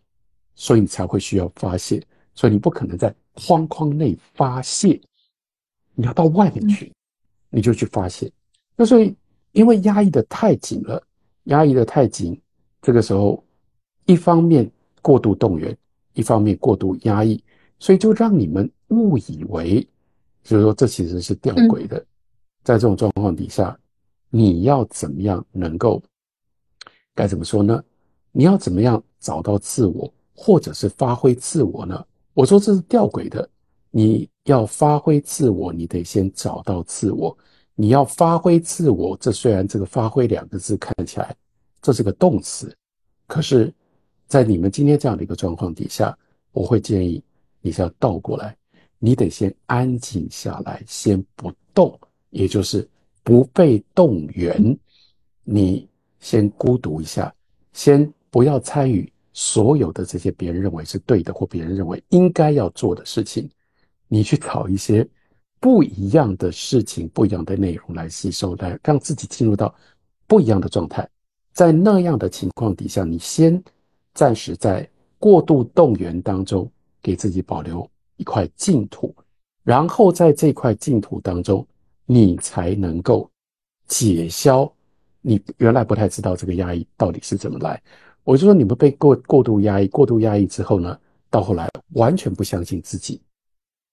[0.55, 2.01] 所以你才会需要发泄，
[2.33, 4.99] 所以你不可能在框框内发泄，
[5.95, 6.93] 你要到外面去，
[7.49, 8.31] 你就去发泄。
[8.77, 9.13] 那所以
[9.51, 11.01] 因为压抑的太紧了，
[11.45, 12.39] 压抑的太紧。
[12.81, 13.43] 这个时候，
[14.05, 14.69] 一方面
[15.01, 15.77] 过度动员，
[16.13, 17.43] 一方面过度压抑，
[17.79, 19.87] 所以就让你们误以为，
[20.43, 22.03] 就是说这其实是吊诡的。
[22.63, 23.77] 在这种状况底下，
[24.29, 26.01] 你要怎么样能够，
[27.13, 27.83] 该怎么说呢？
[28.31, 32.05] 你要怎么样找到自我，或者是发挥自我呢？
[32.33, 33.47] 我说这是吊诡的。
[33.93, 37.37] 你要发挥自我，你得先找到自我。
[37.75, 41.35] 你要发挥自我，这虽然这个“发挥”两个字看起来。
[41.81, 42.71] 这是个动词，
[43.25, 43.73] 可是，
[44.27, 46.15] 在你们今天这样的一个状况底下，
[46.51, 47.23] 我会建议
[47.59, 48.55] 你是要倒过来，
[48.99, 51.99] 你得先安静下来，先不动，
[52.29, 52.87] 也就是
[53.23, 54.77] 不被动员，
[55.43, 57.33] 你先孤独一下，
[57.73, 63.49] 先不要参与所有的这些别人认为是对的或别人认为应该要做的事情，
[64.07, 65.07] 你去找一些
[65.61, 69.73] 不一样的事情、不一样的内容来吸收，来让自己进入到
[70.25, 71.07] 不一样的状态。
[71.53, 73.63] 在那样的情况底下，你先
[74.15, 74.89] 暂时在
[75.19, 77.87] 过度动员当中，给自己保留
[78.17, 79.15] 一块净土，
[79.63, 81.65] 然后在这块净土当中，
[82.07, 83.29] 你才能够
[83.87, 84.69] 解消
[85.21, 87.79] 你原来不太知道这个压抑到底是怎么来。
[88.23, 90.97] 我就说你们被过过度压抑，过度压抑之后呢，
[91.29, 93.21] 到后来完全不相信自己，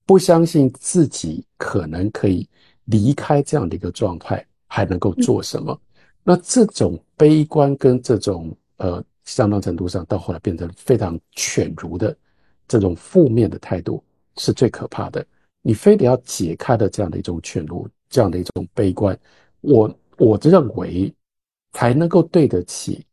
[0.09, 2.49] 不相信自己可能可以
[2.87, 5.79] 离开这样的一个状态，还能够做什么。
[6.25, 12.17] 那这种悲观跟这种呃，相当程度上到后来变成非常犬儒的
[12.67, 14.03] 这种负面的态度，
[14.39, 15.23] 是最可怕的。
[15.61, 19.19] 你非得要解开的这样的一种犬儒，这样的一种悲观，
[19.61, 21.13] 我我认为
[21.75, 23.05] 才能够对得起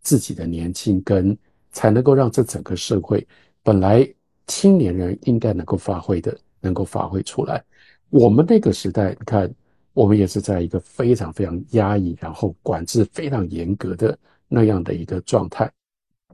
[0.00, 1.36] 自己的年轻，跟
[1.72, 3.26] 才能够让这整个社会
[3.62, 4.08] 本来
[4.48, 7.62] 青年人应该能够发挥的，能够发挥出来。
[8.10, 9.48] 我们那个时代，你看。
[9.94, 15.68] 我们也是在一个非常非常压抑，然后管制非常严格的那样的一个状态。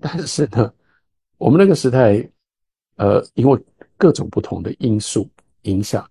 [0.03, 0.71] 但是呢，
[1.39, 2.29] 我们那个时代，
[2.97, 3.59] 呃，因为
[3.97, 5.27] 各种不同的因素
[5.62, 6.07] 影响，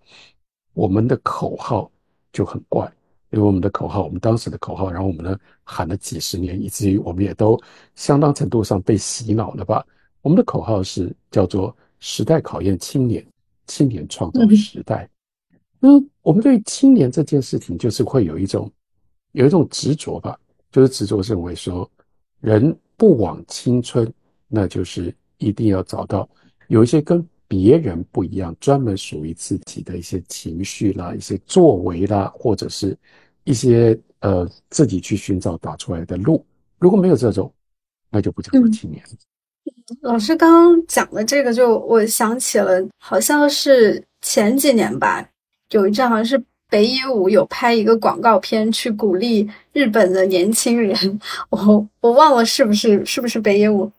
[0.74, 1.92] 我们的口号
[2.32, 2.92] 就很怪。
[3.30, 7.62] 因为我们的口号，我们当时的口号，然后我们呢喊了几十年，以至于我们也都
[7.94, 9.86] 相当程度上被洗脑了吧。
[10.24, 11.76] 我们的口号是叫做
[12.06, 13.26] “时代考验青年，
[13.66, 15.10] 青年创造时代”。
[15.80, 15.90] 那，
[16.22, 18.70] 我们对青年这件事情，就是会有一种
[19.32, 20.38] 有一种执着吧，
[20.70, 21.90] 就是执着认为说，
[22.42, 24.14] 人不枉青春，
[24.50, 26.28] 那就是一定要找到
[26.68, 32.98] 有一些跟别人不一样，专门属于自己的一些情绪啦、一些作为啦，或者是
[33.46, 36.46] 一些呃自己去寻找打出来的路。
[36.80, 37.50] 如果没有这种，
[38.10, 39.02] 那就不叫做青年。
[40.02, 45.26] 老师刚刚讲的这个，就我想起了，好像是前几年吧。
[45.72, 51.20] 有一阵好像是北野武有拍一个广告片去鼓励日本的年轻人，
[51.50, 53.92] 我我忘了是不是是不是北野武。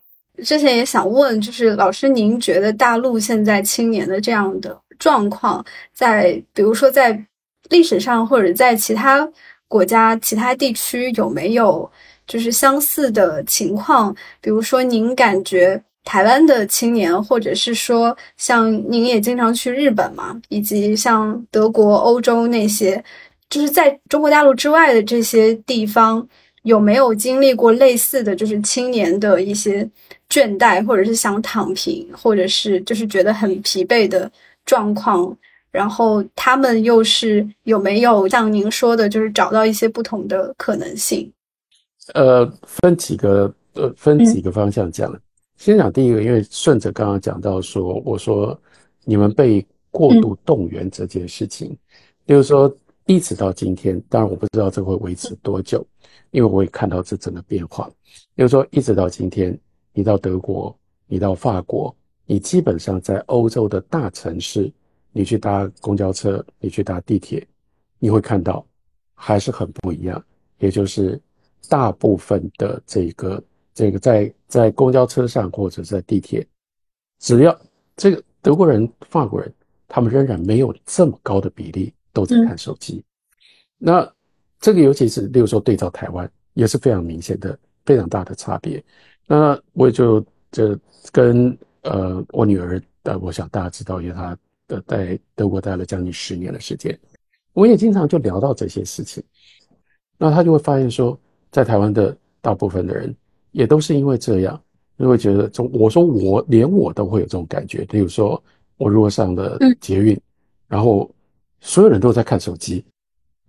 [0.43, 5.63] 之前也想问，就是老师，您觉得大陆现在青年的这样的状况，
[5.93, 7.25] 在比如说在
[7.69, 9.25] 历史上或者在其他
[9.67, 11.89] 国家、其他地区有没有
[12.27, 14.15] 就是相似的情况？
[14.41, 15.81] 比如说您感觉？
[16.07, 23.03] 台湾的青年，或者是说像您也经常去日本嘛，以及像德国、欧洲那些，
[23.49, 26.23] 就是在中国大陆之外的这些地方，
[26.61, 29.83] 有没有经历过类似的就是青年的一些
[30.29, 34.31] 倦怠，或者是想躺平，或者是就是觉得很疲惫的
[34.63, 35.35] 状况？
[35.71, 41.31] 然后他们又是有没有像您说的，就是找到一些不同的可能性？
[42.13, 45.13] 呃，分几个呃，分几个方向讲。
[45.57, 48.59] 先讲第一个，因为顺着刚刚讲到说，我说
[49.03, 51.75] 你们被过度动员这件事情，
[52.27, 52.73] 就是说
[53.05, 55.85] 一直到今天，当然我不知道这会维持多久，
[56.31, 57.89] 因为我也看到这整个变化。
[58.37, 59.57] 就是说一直到今天，
[59.93, 60.77] 你到德国，
[61.07, 61.95] 你到法国，
[62.25, 64.71] 你基本上在欧洲的大城市。
[65.17, 67.47] 你去搭公交车，你去搭地铁，
[67.99, 68.67] 你会看到
[69.13, 70.21] 还是很不一样。
[70.57, 71.17] 也就是
[71.69, 73.43] 大部分的这个
[73.73, 76.45] 这个在在公交车上或者在地铁，
[77.19, 77.59] 只要
[77.95, 79.53] 这个德国人、法国人，
[79.87, 83.03] 他们仍然没有这么高的比例都在看手机。
[83.77, 84.09] 那
[84.59, 88.83] 这个尤其是例如说对照台湾，也是非常明显的、非常大的差别。
[89.27, 90.79] 那我就这
[91.11, 94.37] 跟呃我女儿，呃，我想大家知道，因为她。
[94.67, 96.99] 的在德国待了将近十年的时间，
[97.53, 99.23] 我也经常就聊到这些事情。
[100.17, 101.15] 那她就会发现说，
[101.55, 103.15] 在台湾的大部分的人
[103.51, 104.61] 也都是因为这样，
[104.99, 107.85] 就会觉得，从我说我连我都会有这种感觉。
[107.85, 108.43] 比如说，
[108.75, 110.19] 我如果上了捷运，
[110.67, 111.09] 然后
[111.61, 112.83] 所有人都在看手机，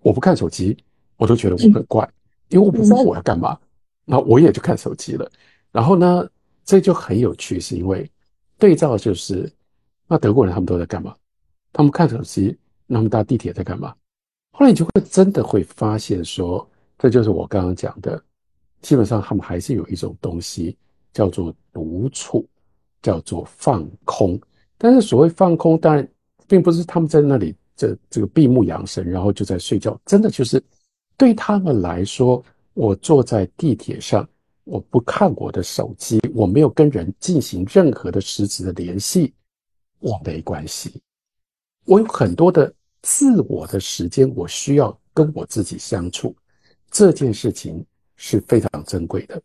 [0.02, 0.76] 我不看手机，
[1.16, 2.08] 我都觉得我很怪，
[2.48, 3.58] 因为我不知道我要干嘛，
[4.04, 5.28] 那我也就看手机了。
[5.72, 6.24] 然后呢，
[6.64, 8.08] 这就很有趣，是因为
[8.56, 9.50] 对照就是。
[10.06, 11.12] 那德国人他们都在干嘛？
[11.72, 13.92] 他们看手机，那么搭地铁在干嘛？
[14.52, 16.64] 后来你就会真的会发现，说
[16.98, 18.22] 这就是我刚刚讲的，
[18.82, 20.76] 基本上他们还是有一种东西
[21.12, 22.48] 叫做独处，
[23.02, 24.40] 叫做放空。
[24.78, 26.06] 但是所谓放空，当然
[26.46, 29.98] 并不是他们在那里这这个闭目养神，然后就在睡觉。
[30.04, 30.62] 真的就是
[31.16, 32.44] 对他们来说，
[32.74, 34.28] 我坐在地铁上，
[34.64, 39.32] 我不看我的手机，我没有跟人进行任何的实质的联系。
[39.98, 41.00] 我没关系，
[41.86, 46.36] 我有很多的自我的时间，我需要跟我自己相处，
[46.90, 47.84] 这件事情
[48.16, 49.40] 是非常珍贵的。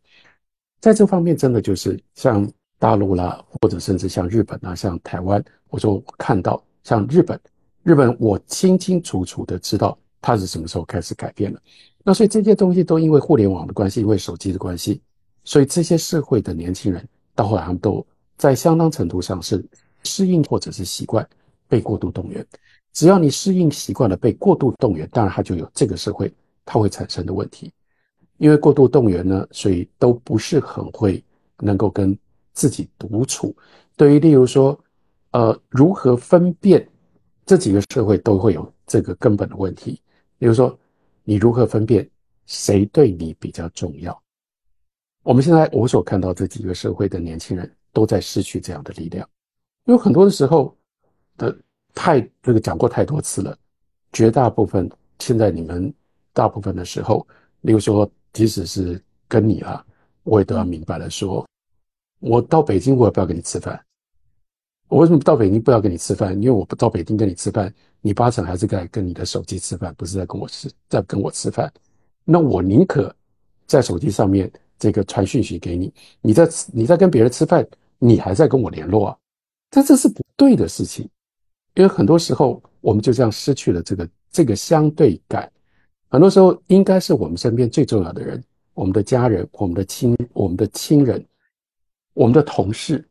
[0.79, 7.39] 在这方面，真的就是像大陆啦，或者甚至像日本啊，像台湾，我就看到像日本，
[7.83, 11.61] 日本我清清楚楚的知道它是什么时候开始改变了。
[12.03, 15.01] 那所以这些东西都因为互联网的关系，因为手机的关系，
[15.43, 18.05] 所以这些社会的年轻人到后来他们都
[18.37, 19.63] 在相当程度上是。
[20.03, 21.23] 适应或者是习惯
[21.67, 22.43] 被过度动员，
[22.91, 26.33] 只要你适应习惯了被过度动员，当然它就有这个社会
[26.65, 27.71] 它会产生的问题。
[28.37, 31.23] 因为过度动员呢，所以都不是很会
[31.59, 32.17] 能够跟
[32.53, 33.55] 自己独处。
[33.95, 34.79] 对于例如说，
[35.31, 36.87] 呃，如何分辨
[37.45, 40.01] 这几个社会都会有这个根本的问题。
[40.39, 40.75] 比如说，
[41.23, 42.09] 你如何分辨
[42.47, 44.19] 谁对你比较重要？
[45.21, 49.29] 我们现在我所看到这几个社会的年轻人都在失去这样的力量。
[49.85, 50.75] 有很多的时候
[51.37, 51.55] 的
[51.93, 53.55] 太这个讲过太多次了，
[54.11, 54.89] 绝大部分
[55.19, 55.93] 现在你们
[56.33, 57.25] 大部分的时候，
[57.61, 59.85] 例如说，即使是跟你啊，
[60.23, 61.45] 我也都要明白了，说
[62.19, 63.79] 我到北京我也不要跟你吃饭。
[64.87, 66.33] 我为什么到北京不要跟你吃饭？
[66.41, 71.71] 因为我不到北京跟你吃饭，你八成还是在跟你的手机吃饭，不是在跟我吃，在跟我吃饭。
[72.25, 73.13] 那我宁可
[73.65, 77.65] 在手机上面这个传讯息给你，你在你在跟别人吃饭，
[77.99, 79.17] 你还在跟我联络啊。
[79.69, 81.09] 但这是不对的事情，
[81.75, 85.49] 因为很多时候我们就这样失去了这个这个相对感。
[86.11, 88.43] 很多时候应该是我们身边最重要的人，
[88.73, 91.25] 我们的家人、我们的亲、我们的亲人、
[92.13, 93.03] 我们的同事。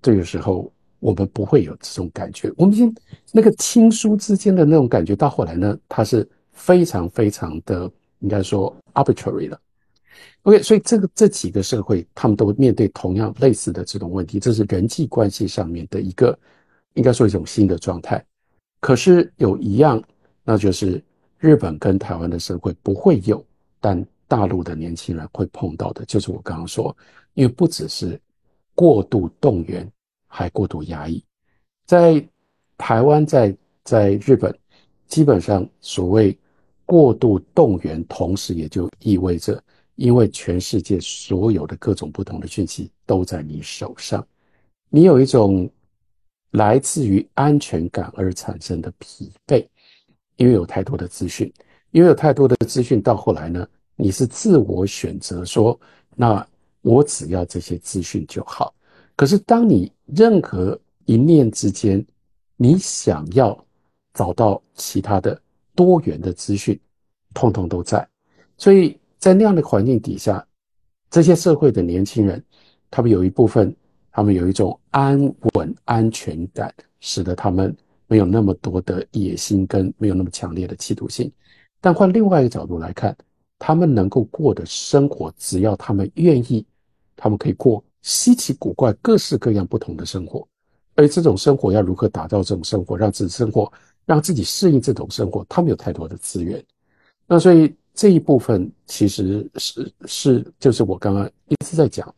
[0.00, 2.50] 这个时候我们不会有这种感觉。
[2.56, 2.92] 我们已经
[3.32, 7.88] 那个亲疏之间的那种感觉，到后来呢，它是非常非常的
[8.20, 9.60] 应该说 arbitrary 了。
[10.44, 16.36] OK，所以这个这几个社会，他们都面对同样类似的这种问题，这是人际关系上面的一个，
[16.94, 18.24] 应该说一种新的状态。
[18.80, 20.02] 可是有一样，
[20.42, 21.00] 那就是
[21.42, 23.44] 日本跟台湾的社会不会有，
[23.80, 26.96] 但大陆的年轻人会碰到的，就是我刚刚说，
[27.34, 28.18] 因为不只是
[28.76, 29.90] 过度动员，
[30.28, 31.20] 还过度压抑。
[31.84, 32.24] 在
[32.78, 34.56] 台湾，在在日本，
[35.08, 36.38] 基本上所谓
[36.86, 39.60] 过度动员，同时也就意味着。
[39.96, 44.24] 因为全世界所有的各种不同的讯息都在你手上，
[44.88, 45.68] 你有一种
[46.52, 49.64] 来自于安全感而产生的疲惫，
[50.36, 51.52] 因为有太多的资讯，
[51.90, 53.66] 因为有太多的资讯，到后来呢，
[53.96, 55.78] 你是自我选择说，
[56.16, 56.46] 那
[56.80, 58.74] 我只要这些资讯就好。
[59.14, 62.04] 可是当你任何一念之间，
[62.56, 63.56] 你想要
[64.14, 65.40] 找到其他的
[65.74, 66.78] 多元的资讯，
[67.34, 68.06] 通通都在。
[68.56, 70.44] 所以在那样的环境底下，
[71.10, 72.42] 这些社会的年轻人，
[72.90, 73.74] 他们有一部分，
[74.10, 75.20] 他们有一种安
[75.54, 77.76] 稳安全感，使得他们
[78.12, 81.32] 没有那么多的野心跟没有那么强烈的企图性。
[81.80, 83.16] 但换另外一个角度来看，
[83.58, 86.62] 他们能够过的生活，只要他们愿意，
[87.16, 90.46] 他们可以过稀奇古怪、各式各样不同的生活。
[90.94, 93.72] 而这种生活要如何打造这种生活，让自己生活，
[94.04, 96.62] 让自己适应这种生活，他们有太多的资源。
[97.26, 102.14] 那所以这一部分其实是是就是我刚刚一直在讲，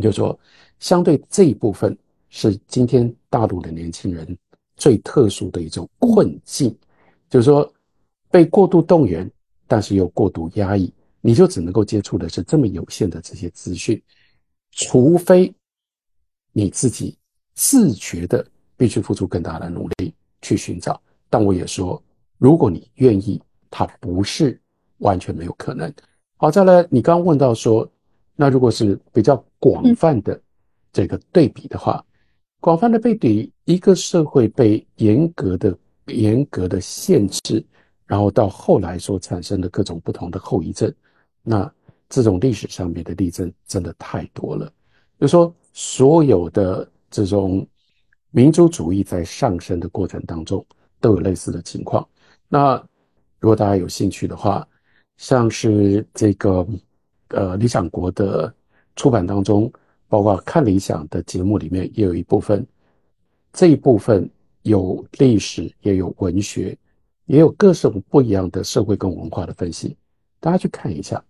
[0.00, 0.38] 就是说
[0.78, 1.94] 相对这一部分
[2.30, 4.26] 是今天大陆的年轻人
[4.80, 6.76] 最特殊的一种困境，
[7.28, 7.72] 就是说
[8.32, 9.30] 被过度动员，
[9.68, 14.02] 但是又过度压抑，你就只能够接触的是这么有限的这些资讯，
[14.72, 15.54] 除非
[16.50, 17.16] 你自己。
[17.52, 22.02] 自觉的必须付出更大的努力去寻找，但我也说，
[22.38, 24.58] 如果你愿意，它不是
[24.98, 25.92] 完全没有可能。
[26.38, 27.86] 好，再来，你刚刚问到说，
[28.34, 30.40] 那如果是比较广泛的
[30.90, 32.02] 这个对比的话，
[32.60, 37.64] 广泛的对比，一个社会被严格的、严格的限制，
[38.06, 40.92] 然后到后来所产生的各种不同的后遗症，
[41.42, 41.70] 那
[42.08, 44.72] 这种历史上面的例证真的太多了。
[45.18, 46.88] 就说所有的。
[47.12, 47.66] 这种
[48.30, 50.64] 民族主义在上升的过程当中，
[51.00, 52.08] 都有类似的情况。
[52.48, 52.76] 那
[53.40, 54.64] 如果大家有兴趣的话，
[55.16, 56.64] 像是这个
[57.30, 58.54] 呃理想国的
[58.94, 59.68] 出版当中，
[60.10, 62.66] 包括看理想的节目里面，也有一部分，
[63.52, 64.28] 这一部分
[64.62, 66.76] 有历史，也有文学，
[67.26, 69.96] 也有各种不一样的社会跟文化的分析。
[70.40, 71.24] 大家去看一下，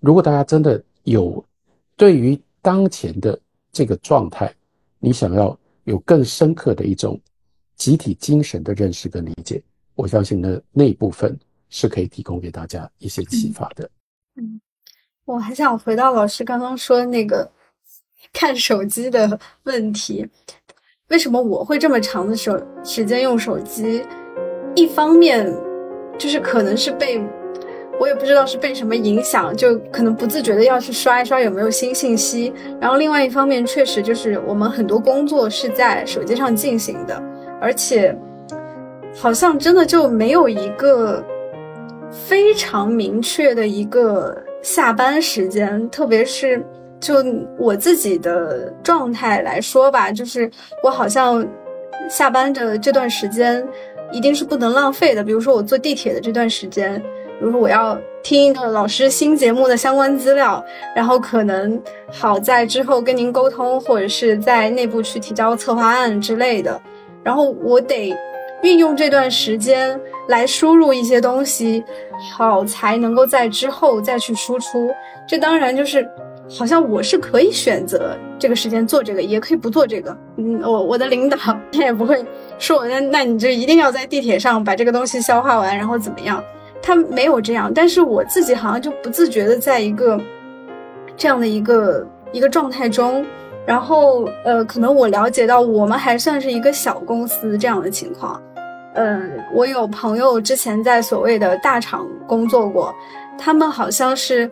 [0.00, 1.42] 如果大家真的有
[1.96, 3.40] 对于当前的
[3.70, 4.52] 这个状态，
[4.98, 7.18] 你想要有更深刻的一种
[7.76, 9.62] 集体精神的认识跟理解，
[9.94, 11.38] 我相信呢那一部分
[11.68, 13.88] 是可以提供给大家一些启发的。
[14.34, 14.60] 嗯，
[15.24, 17.48] 我还想回到老师刚刚说的那个
[18.32, 20.26] 看手机的问题，
[21.08, 24.02] 为什么我会这么长的手时间用手机？
[24.74, 25.52] 一方面
[26.16, 27.20] 就是可能是被。
[27.98, 32.50] 我也不知道是被什么影响，就可能不自觉的要去刷一刷有没有新信息。
[32.80, 37.22] 然后另外一方面，确实就是我们很多工作是在手机上进行的，
[37.60, 38.16] 而且
[39.14, 41.22] 好像真的就没有一个
[42.10, 45.86] 非常明确的一个下班时间。
[45.90, 46.64] 特别是
[47.00, 47.24] 就
[47.58, 50.50] 我自己的状态来说吧，就是
[50.82, 51.46] 我好像
[52.08, 53.66] 下班的这段时间
[54.12, 55.24] 一定是不能浪费的。
[55.24, 57.02] 比如说我坐地铁的这段时间。
[57.38, 60.62] 比如说我要听一个老师新节目的相关资料，
[60.94, 61.82] 然后可能
[62.12, 66.78] 好在之后跟您沟通，或者是在内部去提交策划案之类的，
[67.24, 68.14] 然后我得
[68.62, 69.98] 运用这段时间
[70.28, 71.82] 来输入一些东西，
[72.36, 74.90] 好才能够在之后再去输出。
[75.26, 76.06] 这当然就是
[76.50, 80.16] 好像我是可以选择这个时间做这个，也可以不做这个。
[80.36, 81.36] 嗯，我我的领导
[81.72, 82.24] 他也不会
[82.58, 86.42] 说我那那你就一定要在地铁上把这个东西消化完，然后怎么样。
[86.82, 90.18] 他没有这样，但是我自己好像就不自觉的在一个
[91.16, 93.24] 这样的一个一个状态中，
[93.66, 98.42] 然后呃，可能我了解到我们还算是一个小公司这样的情况，
[98.94, 102.94] 嗯，我有朋友之前在所谓的大厂工作过，
[103.38, 104.50] 他们好像是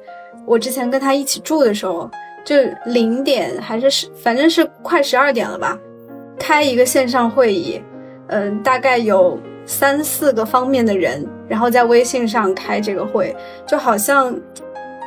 [0.49, 2.11] 我之前跟他一起住的时候，
[2.45, 2.57] 就
[2.87, 5.79] 零点还是十，反正是快十二点了吧，
[6.39, 7.81] 开一个线上会议，
[8.29, 9.39] 嗯，大概有。
[9.71, 14.35] 三四个方面的人，然后在微信上开这个会，就好像，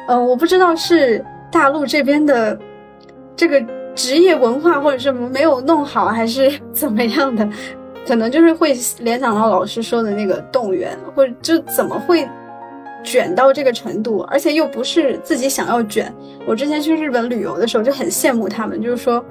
[0.08, 2.56] 嗯，我不知道是大陆这边的
[3.36, 3.60] 这个
[3.96, 7.50] 职业文化或者是没有弄好，还是 怎么样的，
[8.08, 12.30] 可能就是会联想到老师说的那个动员，或者就怎么会
[13.04, 16.14] 卷到这个程度，而且又不是自己想要卷。
[16.48, 19.24] 我之前去日本旅游的时候就很羡慕他们，就是说，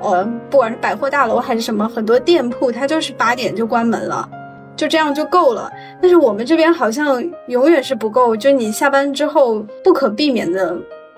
[0.00, 4.28] 呃，不管是百货大楼还是什么，很多店铺它就是八点就关门了。
[4.74, 5.70] 就这样就够了，
[6.00, 8.34] 但是我们这边好像永远是不够。
[8.34, 10.74] 就你下班之后不可避免的，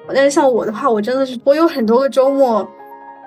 [0.08, 2.68] 但是像我的话，我真的是我有很多个周末，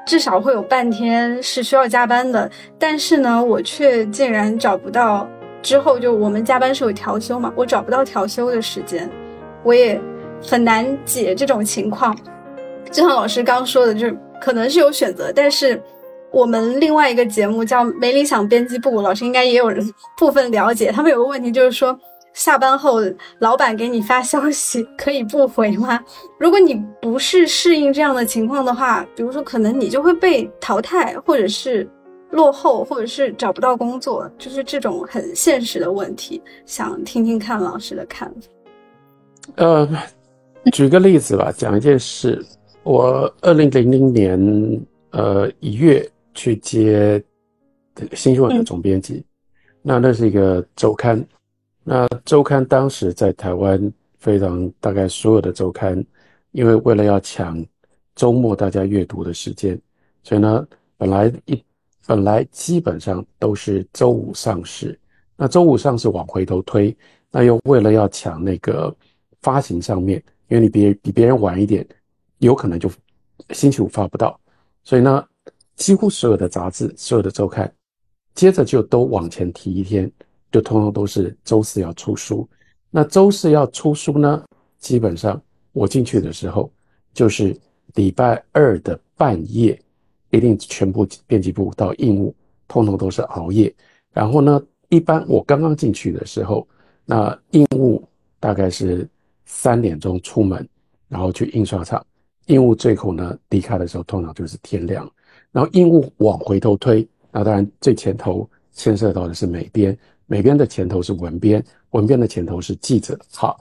[0.06, 2.52] 至少会有半天是需要加班的。
[2.78, 5.26] 但是呢，我却竟然找不到
[5.62, 9.10] 之后就我们加班是有调休嘛，我找不到调休的时间，
[9.64, 10.00] 我也
[10.42, 12.18] 很难解这种情况。
[12.92, 15.82] 就像老师刚说的，就是可能是有选择，但是。
[16.30, 19.82] 我们另外一个节目叫《没理想编辑部》，老师应该也有人
[20.20, 20.92] 部分了解。
[20.92, 21.98] 他们有个问题就是说，
[22.34, 22.98] 下班后
[23.40, 25.98] 老板给你发消息可以不回吗？
[26.38, 31.90] 如果你不是适应这样的情况的话，比如说可能你就会被淘汰，或者是
[32.32, 38.48] 落后，或者是找不到工作，就是这种很现实的问题，想听听看老师的看法。
[39.56, 39.88] 呃，
[40.74, 42.44] 举个例子吧，讲一件事。
[42.84, 47.22] 我二零零零年呃一月去接
[48.14, 49.26] 新新闻的总编辑，
[49.82, 51.22] 那那是一个周刊，
[51.84, 56.02] 那周刊当时在台湾非常大概所有的周刊，
[56.52, 57.62] 因为为了要抢
[58.16, 59.78] 周末大家阅读的时间，
[60.24, 60.66] 所以呢
[60.98, 61.62] 本来一
[62.08, 65.00] 本来基本上都是周五上市，
[65.36, 66.96] 那周五上市往回头推，
[67.30, 68.96] 那又为了要抢那个
[69.42, 70.18] 发行上面，
[70.48, 71.88] 因为你比比别人晚一点。
[72.40, 72.88] 有可能就
[73.50, 74.40] 星期五发不到，
[74.84, 75.26] 所以呢，
[75.76, 77.74] 几乎所有的杂志、所有的周刊，
[78.36, 80.12] 接着就都往前提一天，
[80.52, 82.48] 就通通都是周四要出书。
[82.92, 84.46] 那周四要出书呢，
[84.78, 86.72] 基本上我进去的时候，
[87.12, 87.60] 就是
[87.96, 89.82] 礼拜二的半夜，
[90.32, 92.36] 一定全部编辑部到印务，
[92.68, 93.74] 通通都是熬夜。
[94.12, 96.68] 然后呢，一般我刚刚进去的时候，
[97.06, 98.04] 那印务
[98.40, 99.08] 大概是
[99.46, 100.68] 三点钟出门，
[101.08, 102.06] 然后去印刷厂。
[102.48, 105.10] 印务最后呢离开的时候，通常就是天亮。
[105.52, 113.18] 然后印务往回头推，那当然最前头牵涉到的是美编，美编的前头是文编，文编的前头是记者。
[113.34, 113.60] 好，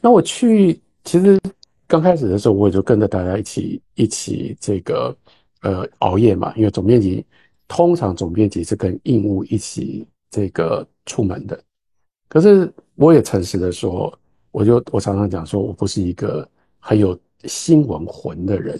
[0.00, 1.40] 那我去，其实
[1.86, 5.16] 刚开始的时候，我也就跟着大家一起一起这个
[5.60, 7.24] 呃熬夜嘛，因为总编辑
[7.68, 11.62] 通常总编辑是跟印务一起这个出门的。
[12.28, 14.16] 可是我也诚实的说，
[14.50, 17.18] 我就我常常讲说，我不是一个很有。
[17.44, 18.78] 新闻魂的人，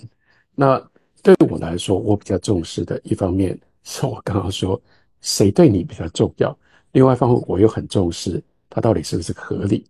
[0.55, 0.78] 那
[1.23, 4.78] 对我来说，我比较重视的一方面是我刚刚说
[5.23, 6.55] 谁对你比较重要，
[6.93, 8.39] 另外一方面我又很重视
[8.69, 9.86] 他到底是不是合理。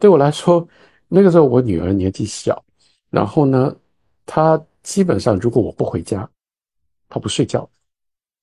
[0.00, 0.66] 对我来说，
[1.06, 2.60] 那个时候我女儿年纪小，
[3.08, 3.72] 然后呢，
[4.26, 6.28] 她基本上如果我不回家，
[7.08, 7.68] 他不睡觉，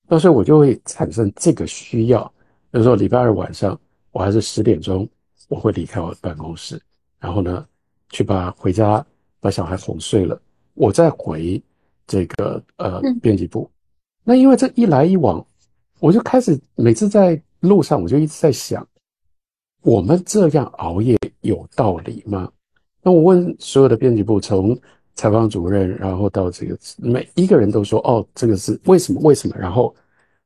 [0.08, 2.24] 那时候我就会产生这个需要。
[2.70, 3.78] 比如说礼拜二晚上，
[4.12, 5.08] 我还是十点钟
[5.48, 6.80] 我会离开我的办公室，
[7.18, 7.66] 然后呢，
[8.10, 9.04] 去把回家。
[9.38, 10.40] 把小孩哄睡了，
[10.74, 11.62] 我再回
[12.04, 13.70] 这个呃编辑部。
[14.24, 15.46] 那因为这一来一往，
[16.00, 18.84] 我就开始每次在路上，我就一直在想：
[19.82, 22.50] 我们这样熬夜有道理吗？
[23.02, 24.76] 那我问所有的编辑部，从
[25.16, 29.20] 采访主任，然后到这个每一个人都说：“哦，这个是为什么？
[29.22, 29.94] 为什么？”然后，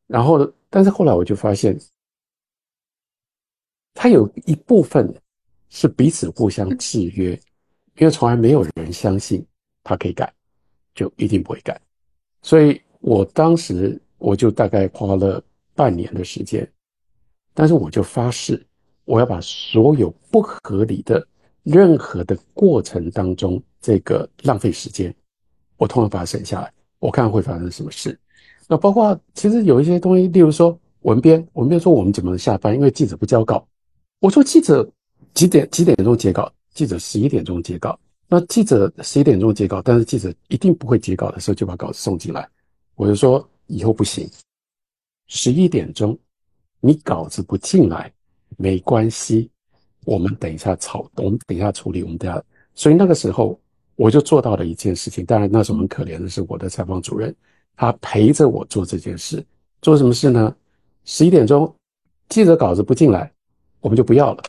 [0.06, 1.78] 然后，但是后来我就发现，
[3.92, 5.14] 他有一部分
[5.68, 7.38] 是彼此互相制约。
[7.96, 9.44] 因为从来没有人相信
[9.82, 10.32] 他可以改，
[10.94, 11.78] 就一定不会改。
[12.40, 15.42] 所以我当时我就大概花了
[15.74, 16.66] 半年的时间，
[17.52, 18.64] 但是我就发誓，
[19.04, 21.26] 我要把所有不合理的
[21.62, 25.14] 任何的过程当中这个浪费时间，
[25.76, 26.72] 我通常把它省下来。
[26.98, 28.18] 我看会发生什么事。
[28.68, 32.74] 那包括其实有一些东西，例如说文编，文编说我们怎么下班？
[32.74, 33.66] 因为记者不交稿。
[34.20, 34.88] 我说记者
[35.34, 36.52] 几点几点钟截稿？
[36.72, 42.48] 记者十一点钟截稿，那记者十一点钟截稿，但是记者一定不会截稿的时候就把稿子送进来。
[42.94, 44.30] 我就说以后不行，
[45.26, 46.16] 十一点钟
[46.80, 48.12] 你稿子不进来
[48.56, 49.50] 没关系，
[50.04, 52.42] 我们等一下草，我们等一下处理，我们等下。
[52.74, 53.58] 所以那个时候
[53.96, 55.24] 我就做到了一件事情。
[55.24, 57.34] 当然那时候很可怜的是我的采访主任，
[57.76, 59.44] 他陪着我做这件事。
[59.82, 60.54] 做什么事呢？
[61.04, 61.74] 十一点钟
[62.28, 63.30] 记者稿子不进来，
[63.80, 64.42] 我们就不要了。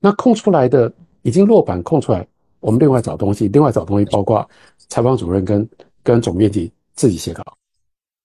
[0.00, 0.92] 那空出来的
[1.22, 2.26] 已经落版空出来，
[2.60, 4.48] 我们另外找东西，另外找东西，包括
[4.88, 5.68] 采访主任跟
[6.02, 7.42] 跟总编辑自己写稿。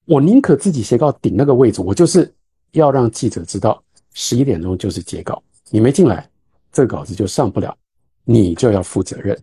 [0.06, 2.32] 我宁可自己写稿顶那个位置，我就是
[2.72, 3.82] 要让记者知道
[4.14, 6.30] 十一点钟就是截稿，你没进来，
[6.72, 7.76] 这个稿子就上不了，
[8.24, 9.38] 你就要负责任。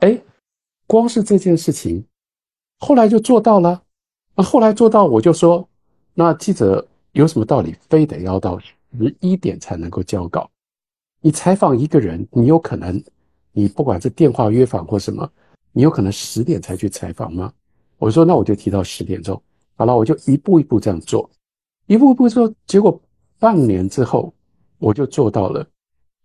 [0.00, 0.20] 哎，
[0.86, 2.04] 光是这件事情，
[2.80, 3.82] 后来就做到了。
[4.34, 5.68] 那后来做到，我就说，
[6.12, 10.50] 那记者有什么道理，非得要到十一点才能够交稿？
[11.20, 13.02] 你采访一个人，你有可能，
[13.52, 15.30] 你不管是电话约访或什么，
[15.72, 17.52] 你有可能十点才去采访吗？
[17.96, 19.40] 我说那我就提到十点钟，
[19.76, 21.30] 好了，我就一步一步这样做，
[21.86, 23.00] 一步一步做，结果
[23.38, 24.34] 半年之后，
[24.84, 25.66] 我就做到了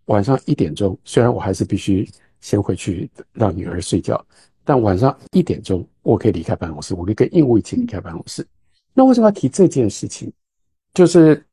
[0.06, 2.08] 晚上一点钟，虽然我还是必须
[2.40, 4.24] 先回去让女儿睡觉，
[4.64, 8.46] 但晚上一点钟我可以离开办公室，我可以跟应务一起离开办公室。
[8.92, 10.32] 那为什么要提这件事情？
[10.94, 11.44] 就是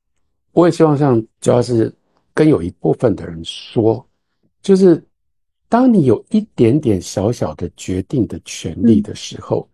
[0.51, 1.93] 我也希望像主要是。
[2.37, 4.07] 跟有一部分的人说，
[4.61, 5.03] 就是
[5.67, 9.67] 当你有一点点小小的决定的权利的时候，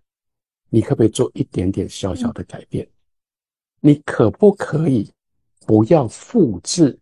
[0.70, 2.88] 你可不可以做一点点小小的改变？
[3.82, 5.12] 你可不可以
[5.66, 6.98] 不要复制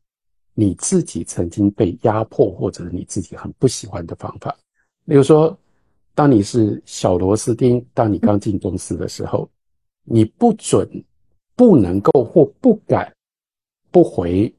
[0.54, 4.56] 你自己曾经被压迫或者你自己很不喜欢的方法？
[5.06, 5.58] 例如说，
[6.14, 9.50] 当你是小螺丝钉，当你刚进公司的时候，
[10.04, 10.88] 你不准、
[11.56, 13.12] 不能够或不敢
[13.90, 14.54] 不回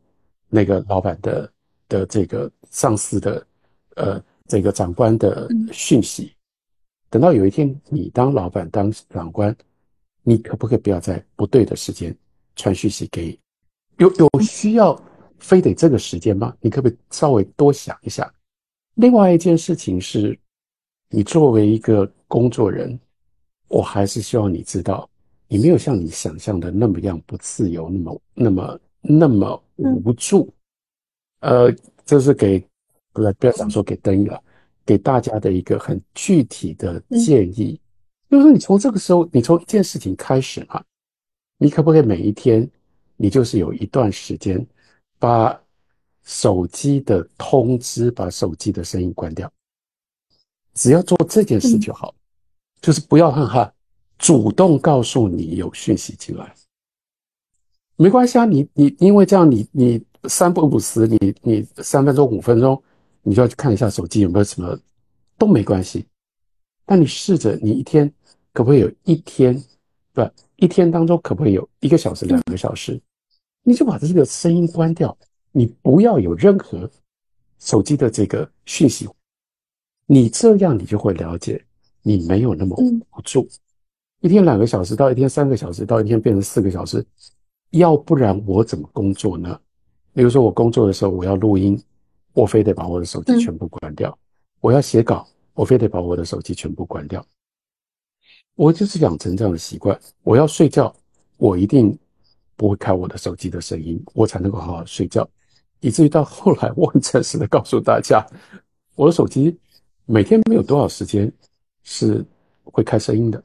[0.49, 1.53] 那个老板的
[1.89, 3.47] 的这个上司的
[3.97, 6.33] 呃这个长官的讯息。
[7.11, 9.55] 等到有一天你当老板、当长官，
[10.23, 12.17] 你可不可以不要在不对的时间
[12.57, 13.39] 传讯息给？
[13.99, 14.99] 有有需要
[15.43, 16.57] 非得这个时间吗？
[16.61, 18.33] 你可不可以稍微多想一下？
[18.95, 20.39] 另外一件事情是，
[21.11, 22.99] 你作为一个工作人，
[23.69, 25.09] 我还是希望你知道，
[25.49, 30.49] 你没有像你想象的那么样不自由，那么那么那么无助。
[31.41, 31.75] 呃，
[32.05, 32.65] 这是给
[33.13, 34.43] 不要不要想说给灯了，
[34.87, 37.81] 给大家的一个很具体的建议，
[38.31, 40.83] 就是说你从这个时候，你从一件事情开始嘛，
[41.59, 42.69] 你可不可以每一天？
[43.17, 44.67] 你就是有一段时间，
[45.23, 45.57] 把
[46.25, 49.49] 手机的通知、把手机的声音关掉，
[50.75, 52.13] 只要做这件事就好，
[52.81, 53.73] 就是不要让他
[54.19, 56.53] 主动告诉你有讯息进来，
[57.95, 62.83] 没关系啊，你你因为这样，你你三不五时，你你三分钟五分钟，
[63.23, 64.77] 你就要去看一下手机有没有什么，
[65.39, 66.05] 都没关系。
[66.85, 68.13] 但你试着，你一天
[68.53, 69.55] 可不可以有一天，
[70.13, 73.01] 不一天当中可不可以有一个小时、两个小时？
[73.65, 75.17] 你就把这个声音关掉，
[75.53, 76.91] 你不要有任何
[77.61, 79.09] 手机的这个讯息，
[80.07, 81.65] 你这样你就会了解，
[82.03, 83.49] 你没有那么无助。
[84.21, 87.05] 一天两个小时到一天三个小时到一天变成四个小时，
[87.71, 89.61] 要不然我怎么工作呢？
[90.13, 91.81] 比如说我工作的时候我要录音，
[92.33, 94.11] 我非得把我的手机全部关掉；
[94.61, 97.25] 我要写稿，我非得把我的手机全部关掉。
[98.57, 100.93] 我就是养成这样的习惯，我要睡觉，
[101.37, 101.97] 我一定。
[102.57, 105.29] 不会开我的手机的声音，我才能够好好睡觉。
[105.81, 108.25] 以至于到后来， 我很诚实的告诉大家，
[108.95, 109.59] 我的手机
[110.07, 111.31] 每天没有多少时间
[111.83, 112.25] 是
[112.65, 113.43] 会开声音的。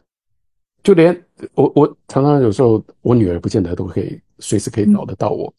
[0.84, 1.26] 就连
[1.56, 5.52] 我，我常常有时候，我女儿不见得都可以随时可以找得到我。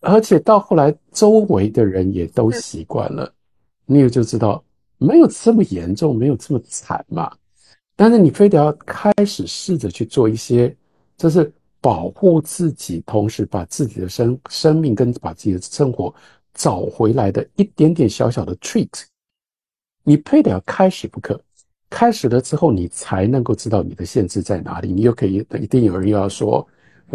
[0.00, 3.32] 而且到后来，周围的人也都习惯了，
[3.84, 4.62] 你也就知道
[4.98, 7.34] 没有这么严重，没有这么惨嘛。
[7.96, 10.74] 但是你非得要开始试着去做一些，
[11.16, 11.52] 就是。
[11.86, 16.12] 保护自己，同时把自己的生生命跟把自己的生活
[16.52, 19.04] 找回来的一点点小小的 treat，
[20.02, 21.40] 你非得要开始不可。
[21.88, 24.90] 开始了之后，你才能够知道你的限制在哪里。
[24.90, 26.66] 你又可以一定有人又要说，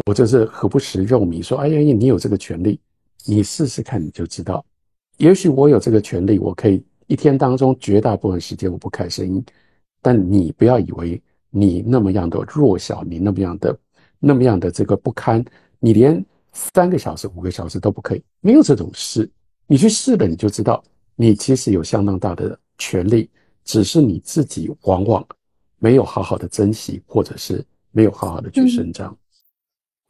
[0.06, 1.43] 我这是何不食肉糜？
[1.43, 2.80] 说哎呀，你有这个权利，
[3.26, 4.64] 你试试看你就知道。
[5.18, 9.43] 也许我有这个权利，我可以一天当中绝大部分时间我不开声音，
[10.02, 13.77] 但你不要以为你那么样的弱小，你那么样的。
[14.23, 15.43] 那么样的这个不堪，
[15.80, 16.23] 你连
[16.53, 19.27] 三个小时、五个小时都不可以，没有这种事。
[19.65, 20.84] 你去试了，你就知道，
[21.15, 23.27] 你其实有相当大的权利，
[23.65, 25.26] 只是你自己往往
[25.80, 29.18] 没有好好的珍惜，或者是没有好好的去伸张。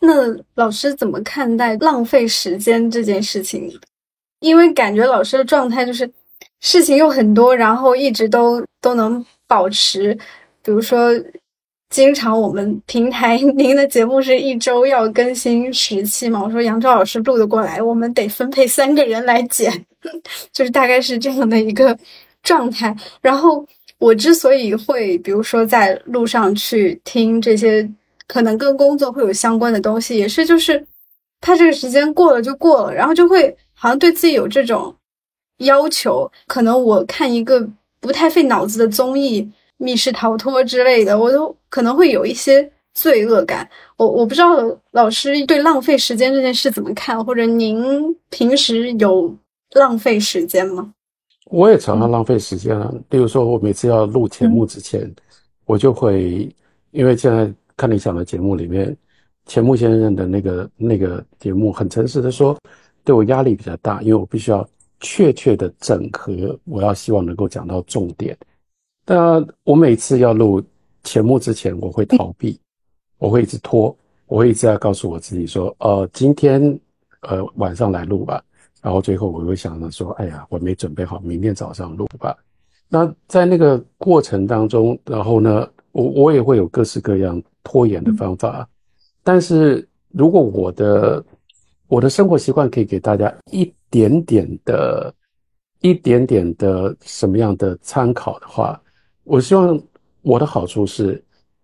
[0.02, 0.12] 那
[0.56, 3.72] 老师怎么看待浪费时间这件事情？
[4.42, 6.12] 因为感觉老师的状态就是
[6.60, 10.14] 事情又很多，然后一直都都能保持，
[10.62, 11.12] 比如说。
[11.92, 16.42] 经常我们平台您的节目是一周要更新十期嘛？
[16.42, 19.70] 我说杨照老师录得过来，我们得分配三个人来剪，
[20.54, 21.96] 就是大概是这样的一个
[22.44, 22.96] 状态。
[23.20, 27.88] 然后我之所以会，比如说在路上去听这些
[28.26, 30.82] 可能跟工作会有相关的东西，也是就是
[31.42, 34.96] 他这个时间过了就过了，然后就会好像对自己有这种
[35.58, 36.32] 要求。
[36.48, 37.68] 可能我看一个
[38.00, 39.52] 不太费脑子的综艺。
[39.82, 43.68] 密室逃脱之类的，我都可能会有一些罪恶感。
[43.98, 44.56] 我我不知道
[44.92, 47.84] 老师对浪费时间这件事怎么看，或者您
[48.30, 49.36] 平时有
[49.74, 50.94] 浪费时间吗？
[51.46, 52.94] 我也常常浪费时间啊。
[53.10, 55.12] 例如说，我每次要录节目之前，
[55.66, 56.50] 我就会
[56.92, 58.96] 因为现在看理想的节目里面，
[59.48, 62.58] 钱穆先生的那个那个节目，很诚实的说，
[63.04, 64.66] 对我压力比较大，因为我必须要
[65.00, 68.38] 确切的整合，我要希望能够讲到重点。
[69.14, 70.64] 那我每次要录
[71.04, 72.58] 节目之前，我会逃避，
[73.20, 73.94] 我会一直拖，
[74.26, 76.80] 我会一直要告诉我自己说，呃，今天
[77.24, 78.42] 呃晚上来录吧。
[78.82, 82.34] 然后最后我会想着说，哎呀，我没准备好，明天早上录吧。
[82.88, 88.66] 那在那个过程当中，然后呢，我我也会有各式各样拖延的方法。
[89.24, 91.22] 但是如果我的
[91.90, 95.14] 我的生活习惯可以给大家一点点的、
[95.82, 98.81] 一点点的什么样的参考的话。
[99.24, 99.80] 我希望
[100.22, 101.24] 我的好处是，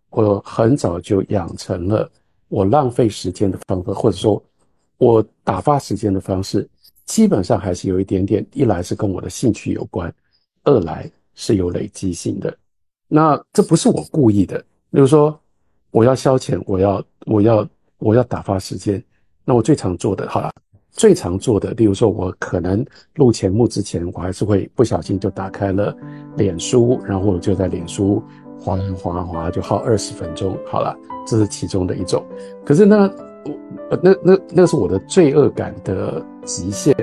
[0.09, 2.09] 我很早就养成了
[2.47, 4.41] 我浪费时间的方法，或者说，
[4.97, 6.67] 我打发时间的方式，
[7.05, 8.45] 基本上还是有一点点。
[8.53, 10.13] 一来是跟我的兴趣有关，
[10.63, 12.55] 二来是有累积性的。
[13.07, 14.57] 那这不是我故意的。
[14.91, 15.39] 比如说，
[15.91, 17.67] 我要消遣，我要我要
[17.97, 19.03] 我要打发时间。
[19.43, 20.51] 那我最常做的，好了，
[20.97, 22.83] 最常做的，例如说，我可能
[23.15, 25.95] 录节目之前，我还是会不小心就打开了
[26.35, 28.21] 脸书，然后我就在脸书
[28.59, 30.57] 滑滑滑，就耗二十分钟。
[30.65, 32.25] 好了，这是其中的一种。
[32.65, 33.11] 可是呢，
[33.91, 36.95] 我那那那是我的罪恶感的极限，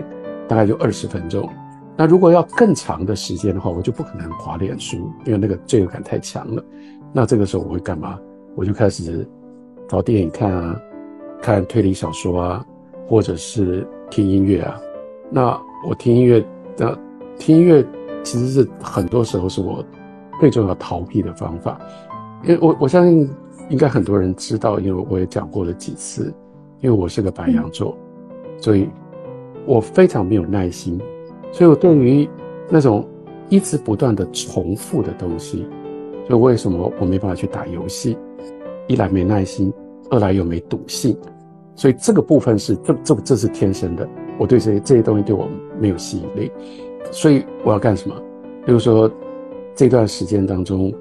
[0.49, 1.49] 大概就二十分钟。
[1.97, 6.62] 那如果要更长的时间的话，我就不可能滑脸书，因为那个罪恶感太强了。
[7.12, 8.19] 那这个时候我会干嘛？
[8.57, 9.25] 我就开始
[9.89, 10.81] 找电影看啊，
[11.41, 12.66] 看推理小说啊，
[13.06, 14.81] 或者是听音乐啊。
[15.31, 16.44] 那我听音乐，
[16.76, 16.97] 那
[17.39, 17.85] 听音乐
[18.22, 19.85] 其实是很多时候是我
[20.40, 21.78] 最重要逃避的方法。
[22.43, 23.28] 因为我我相信
[23.70, 26.32] 应该很多人知道，因为我也讲过了几次，
[26.81, 27.97] 因为我是个白羊座，
[28.59, 28.89] 所以
[29.66, 31.01] 我非常没有耐心。
[31.51, 32.28] 所以，我对于
[32.68, 33.09] 那种
[33.48, 35.66] 一直不断的重复的东西，
[36.28, 38.18] 就为什么我没办法去打游戏？
[38.86, 39.72] 一来没耐心，
[40.10, 41.16] 二来又没赌性，
[41.75, 44.09] 所以这个部分是这这这是天生的。
[44.39, 45.49] 我对这些这些东西对我
[45.79, 46.51] 没有吸引力，
[47.11, 48.15] 所以我要干什么？
[48.67, 49.11] 比如说
[49.75, 50.93] 这段时间当中，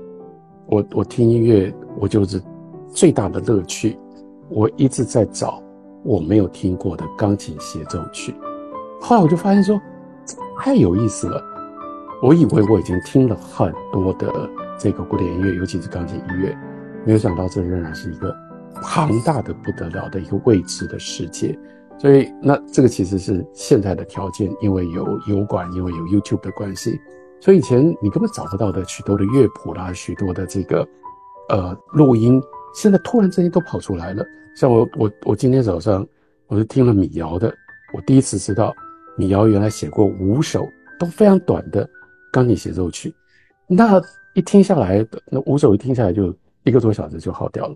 [0.67, 2.41] 我我听音乐，我就是
[2.89, 3.97] 最大的乐趣。
[4.49, 5.61] 我一直在找
[6.03, 8.35] 我没有听过的钢琴协奏曲，
[9.01, 9.79] 后来我就发现说。
[10.59, 11.43] 太有意思了！
[12.21, 14.31] 我以为我已经听了很多的
[14.79, 16.57] 这个古典音乐，尤其是钢琴音乐，
[17.05, 18.33] 没有想到这仍然是一个
[18.83, 21.57] 庞大的不得了的一个未知的世界。
[21.99, 26.99] 所以，那这个其实是现在的条件，因为有油管，因为有 YouTube 的关系，
[27.39, 30.85] 所以以前你根本找不到的许多的乐谱啦，许多的这个
[31.49, 32.41] 呃录音，
[32.75, 34.25] 现在突然之间都跑出来了。
[34.55, 36.05] 像我我我今天早上
[36.47, 37.53] 我就听了米瑶的，
[37.93, 38.73] 我第一次知道。
[39.15, 41.87] 米瑶原来写过五首都非常短的
[42.31, 43.13] 钢琴协奏曲，
[43.67, 44.01] 那
[44.33, 47.75] 一听下来，那五首一听下来就一个多小时就耗掉了。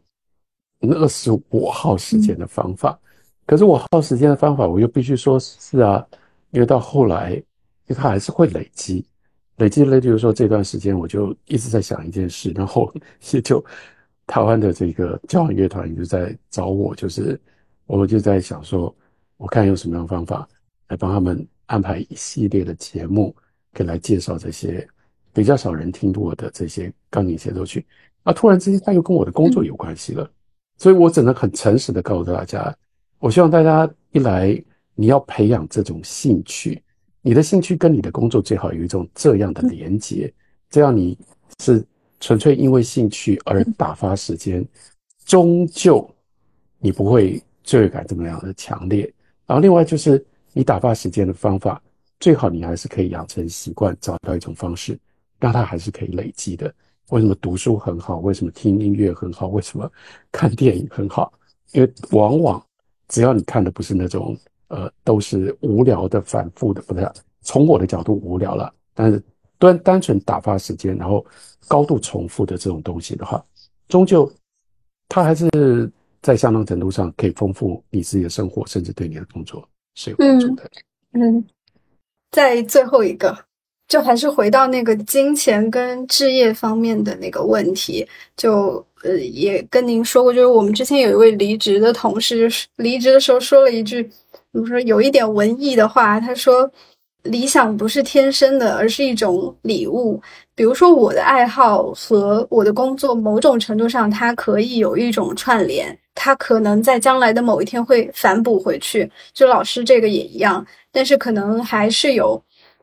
[0.79, 2.99] 那是我耗时间的方法，
[3.45, 6.05] 可是我耗时间的方法，我又必须说是啊，
[6.51, 7.43] 因为到后来，因
[7.87, 9.05] 为它还是会累积，
[9.57, 12.93] 累积了，就是说这段时间我就一直在想一件事，然后
[13.31, 13.63] 也就
[14.25, 17.39] 台湾的这个交响乐团就在找我，就是
[17.85, 18.93] 我们就在想说，
[19.37, 20.47] 我看有什么样的方法。
[20.89, 23.35] 来帮他们安排一系列的节目，
[23.73, 24.87] 可以来介绍这些
[25.33, 27.85] 比较少人听过的这些钢琴协奏曲。
[28.23, 30.31] 啊，突然之间，他又跟我的工作有关系了，
[30.77, 32.75] 所以我只能很诚实的告诉大家，
[33.19, 34.63] 我希望大家一来，
[34.95, 36.81] 你要培养这种兴趣，
[37.21, 40.33] 你的兴趣跟你的工作最好有一种这样的连接，
[40.69, 41.17] 这样你
[41.63, 41.85] 是
[42.19, 44.65] 纯粹因为兴趣而打发时间，
[45.25, 46.07] 终究
[46.79, 49.11] 你不会罪恶感这么样的强烈。
[49.45, 50.23] 然后另外就是。
[50.53, 51.79] 你打发时间的方法，
[52.19, 54.97] 最好你还是可以养成习惯，找到一种方式，
[55.39, 56.73] 让它还是可以累积的。
[57.09, 58.17] 为什么读书很好？
[58.19, 59.47] 为什么听音乐很好？
[59.47, 59.89] 为什么
[60.31, 61.31] 看电影很好？
[61.73, 62.63] 因为往往
[63.07, 67.11] 只要你看的不是那种呃都是无聊的、反复的，不是
[67.41, 69.23] 从我的角度无聊了，但是
[69.57, 71.25] 单单纯打发时间，然后
[71.67, 73.43] 高度重复的这种东西的话，
[73.88, 74.29] 终究
[75.07, 75.49] 它还是
[76.21, 79.67] 在相当程度上可以丰富你自己的生活，甚至对你的工作。
[79.95, 80.69] 是有帮助的。
[81.13, 81.43] 嗯，
[82.31, 83.35] 在最后一个，
[83.88, 88.05] 就还是回到那个金钱跟置业方面的那个问题。
[88.35, 94.03] 就呃，也跟您说过，就是我们之前有一位离职的同事，就是离职的时候说了一句，
[94.51, 96.19] 怎么说，有一点文艺的话。
[96.19, 96.69] 他说
[97.23, 100.19] ：“理想不是天生的，而是一种礼物。
[100.55, 112.41] 比如说，我的爱好和我的工作，某种程度上，它可以有一种串联。”它可能在将来的某一天会反哺回去，就老师这个也一样，但是可能还是有，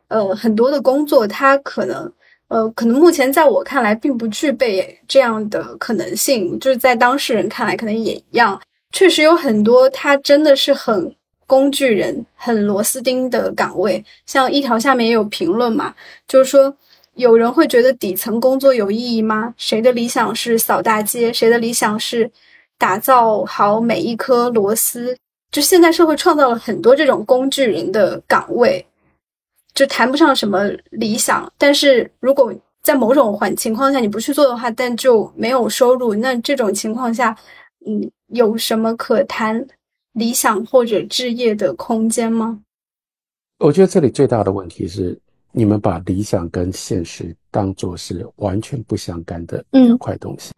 [0.08, 2.12] 呃，很多的工作，它可能，
[2.48, 8.60] 呃，可能目前在我看来并不具备这样的可能性，就是在当事人看来可能也一样，
[8.92, 11.14] 确实有很多他真的是很
[11.46, 15.94] 工具人、很螺丝钉的岗位，像一条下面也有评论嘛，
[16.28, 16.74] 就是说
[17.14, 19.54] 有人会觉得底层工作有意义吗？
[19.56, 21.32] 谁的理想是扫大街？
[21.32, 22.30] 谁的理想是？
[22.76, 25.16] 打造好每一颗螺丝，
[25.52, 28.84] 就现在社会创造了很多这种工具人的岗位，
[29.74, 31.52] 就谈不上什么理想。
[31.58, 37.36] 但是如果在某种环情况下你不去做的话，但就没有收入，那这种情况下，
[37.86, 39.66] 嗯，有什么可谈
[40.12, 42.60] 理想或者置业的空间吗？
[43.58, 45.18] 我觉得这里最大的问题是，
[45.52, 50.52] 你们把理想跟现实当做是完全不相干的两块东西，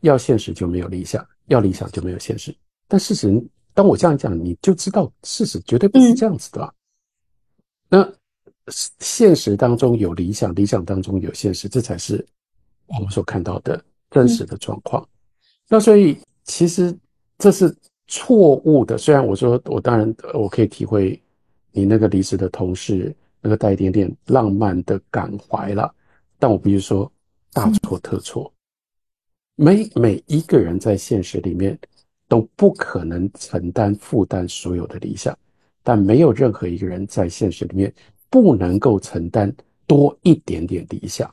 [0.00, 1.26] 要现实就没有理想。
[1.46, 2.54] 要理想就没有现实，
[2.86, 3.28] 但事实，
[3.74, 6.74] 当我这样讲，你就知道事实绝对不是这样子的。
[7.88, 8.08] 那
[9.00, 12.24] 现实当中有理想，理想当中有现实，这才是
[12.86, 15.06] 我们所看到的真实的状况。
[15.68, 16.96] 那所以其实
[17.38, 17.74] 这是
[18.06, 18.96] 错误的。
[18.96, 21.20] 虽然我说我当然我可以体会
[21.70, 25.92] 你那个离职的同事那个带一点点浪漫的感怀了，
[26.38, 27.10] 但我必须说
[27.52, 28.52] 大错特错。
[29.56, 31.78] 每每一个人在现实里面
[32.28, 35.36] 都不可能承担负担所有的理想，
[35.82, 37.92] 但没有任何一个人在现实里面
[38.32, 39.54] 不能够承担
[39.86, 41.30] 多一点点理想，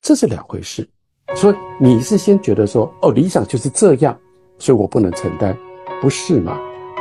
[0.00, 0.88] 这是两回事。
[1.36, 4.18] 所以你是先觉得说，哦，理想就是这样，
[4.58, 5.54] 所以我不能承担，
[6.00, 6.58] 不是嘛？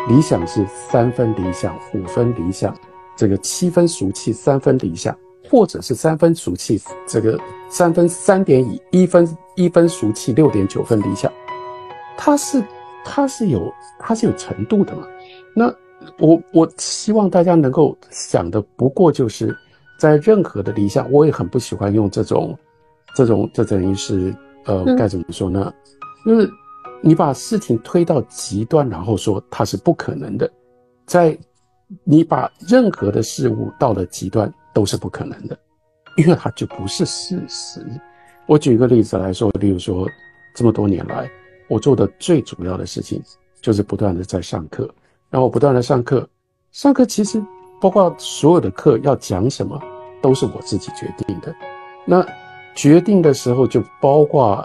[0.10, 2.76] 理想是三分理想，五分理想，
[3.16, 5.18] 这个七分俗气，三分理想，
[5.50, 9.26] 或者是三分俗气，这个三分三点一，一分
[9.56, 11.32] 一分俗气，六点九分理想，
[12.18, 12.62] 它是
[13.06, 15.08] 它是有它是有程度的嘛？
[15.56, 15.74] 那
[16.20, 19.56] 我我希望大家能够想的，不过就是
[20.00, 22.58] 在任何的理想，我也很不喜欢用这种。
[23.16, 24.36] 这种这等于是
[24.66, 25.74] 呃该怎么说呢？
[26.24, 26.48] 就是
[27.02, 30.48] 你把事情推到极端，然后说它是不可能的，
[31.08, 31.36] 在
[32.04, 35.58] 你把任何的事物到了极端都是不可能的，
[36.18, 37.84] 因为它就不是事实。
[38.46, 40.08] 我举一个例子来说，例如说
[40.54, 41.28] 这么多年来
[41.68, 43.20] 我做的最主要的事情
[43.62, 44.88] 就是不断的在上课，
[45.30, 46.28] 然后不断的上课，
[46.72, 47.44] 上课其实
[47.82, 49.82] 包括所有的课要讲什么
[50.22, 51.56] 都是我自己决定的，
[52.06, 52.26] 那。
[52.76, 54.64] 决定的时候就包括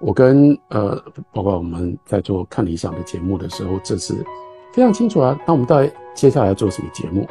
[0.00, 1.00] 我跟呃，
[1.32, 4.12] 包括我们在做看理想的节目的时候，这是
[4.72, 5.38] 非常清楚啊。
[5.46, 7.24] 那我们到底接下来要做什么节目？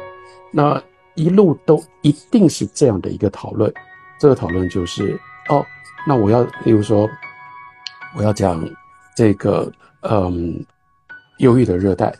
[0.50, 0.82] 那
[1.16, 3.70] 一路都一定是这样的一个讨论。
[4.18, 5.62] 这个讨论就是哦，
[6.06, 7.06] 那我要比如说
[8.16, 8.66] 我要讲
[9.14, 10.64] 这个嗯
[11.40, 12.10] 忧郁的热带，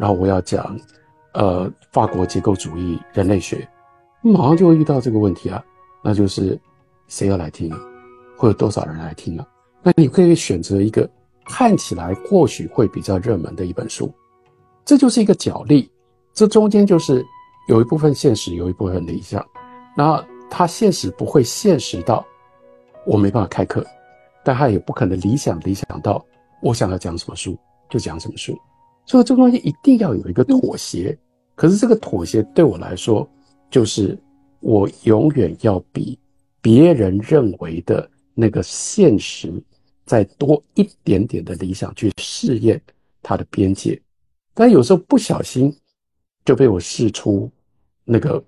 [0.00, 0.76] 然后我要讲
[1.34, 3.68] 呃法国结构主义人类学，
[4.22, 5.62] 马上就会遇到这个问题啊，
[6.02, 6.58] 那就是。
[7.12, 7.80] 谁要来听啊？
[8.36, 9.44] 会有多少人来听啊？
[9.82, 11.10] 那你可以选择一个
[11.44, 14.08] 看起来或许会比较热门的一本书，
[14.84, 15.90] 这就是一个角力。
[16.32, 17.26] 这中间就是
[17.66, 19.44] 有一部分现实，有一部分理想。
[19.96, 22.24] 那它现实不会现实到
[23.04, 23.84] 我没办法开课，
[24.44, 26.24] 但它也不可能理想理想到
[26.62, 27.58] 我想要讲什么书
[27.88, 28.56] 就讲什么书。
[29.10, 31.18] 所以这个东西一定要有一个妥协。
[31.56, 33.28] 可是这个妥协对我来说，
[33.68, 34.16] 就是
[34.60, 36.16] 我永远要比。
[36.62, 39.52] 别人认为的那个现实，
[40.04, 42.80] 再多一点点的理想去试验
[43.20, 44.00] 它的边界，
[44.54, 45.76] 但有时候不小心
[46.44, 47.50] 就被我试出
[48.04, 48.40] 那个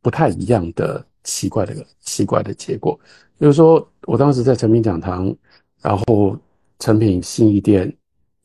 [0.00, 2.98] 不太一样的奇怪的奇怪的结果。
[3.38, 5.36] 比如说，我当时在成品讲堂，
[5.82, 6.34] 然后
[6.78, 7.94] 成品信义店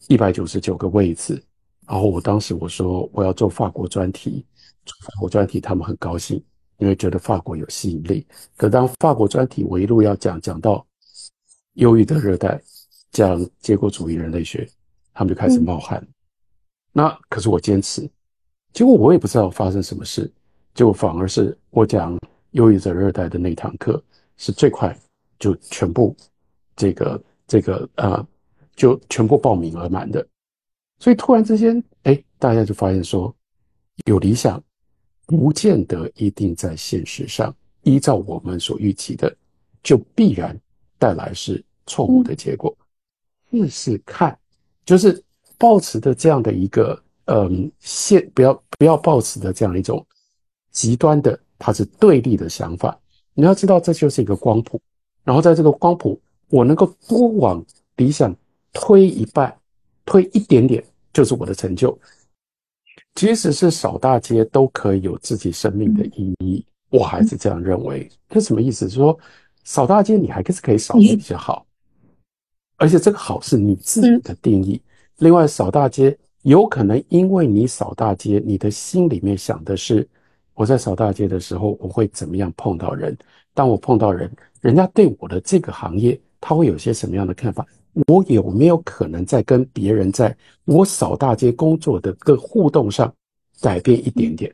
[0.10, 1.42] 一百九十九个位置，
[1.88, 4.46] 然后我当时我说我要做法国专题，
[4.86, 6.44] 做法国专题，他们很高兴。
[6.80, 8.28] 因为觉得法国有吸引力，
[8.58, 10.86] 可当法国专题我一路要讲讲到
[11.76, 12.60] 忧郁的热带，
[13.12, 14.68] 讲结构主义人类学，
[15.14, 16.06] 他们就开始冒汗。
[16.92, 18.10] 那可是我坚持，
[18.74, 20.30] 结果我也不知道发生什么事，
[20.74, 22.18] 结果反而是我讲
[22.52, 24.04] 忧郁的热带的那堂课
[24.36, 24.98] 是最快
[25.40, 26.14] 就全部
[26.76, 28.28] 这个这个啊
[28.76, 30.28] 就全部报名而满的，
[31.04, 33.36] 所以突然之间，哎，大家就发现说
[34.06, 34.64] 有理想。
[35.26, 37.54] 不见得一定在现实上
[37.84, 39.34] 依照我们所预期的，
[39.82, 40.58] 就必然
[40.98, 42.76] 带来是错误的结果。
[43.52, 44.38] 试试看，
[44.86, 45.22] 就是
[45.58, 50.06] 抱持的这样的一个嗯，现不要不要抱持的这样一种
[50.72, 52.98] 极端的，它是对立的想法。
[53.34, 54.80] 你要知道，这就是一个光谱，
[55.24, 57.66] 然后在这个光谱，我能够多往
[57.96, 58.36] 理想
[58.74, 59.58] 推一半，
[60.06, 61.98] 推一点点，就是我的成就。
[63.16, 68.10] 即使是扫大街都可以有自己生命的意义，我还是这样认为。
[68.28, 68.90] 这什么意思？
[68.90, 69.18] 是说
[69.64, 71.66] 扫大街你还是可以扫的比较好，
[72.78, 74.82] 而且这个好是你自己的定义。
[75.18, 80.08] 另外，扫大街有可能因为你扫大街，你的心里面想的是
[80.56, 83.16] 我在扫大街的时候我会怎么样碰到人？
[83.54, 84.30] 当我碰到人，
[84.62, 87.66] 人家对我的这个行业他会有些什么样的看法？
[88.08, 93.14] 我有没有可能在跟别人在我扫大街工作的个互动上
[93.62, 94.54] 改变一点点？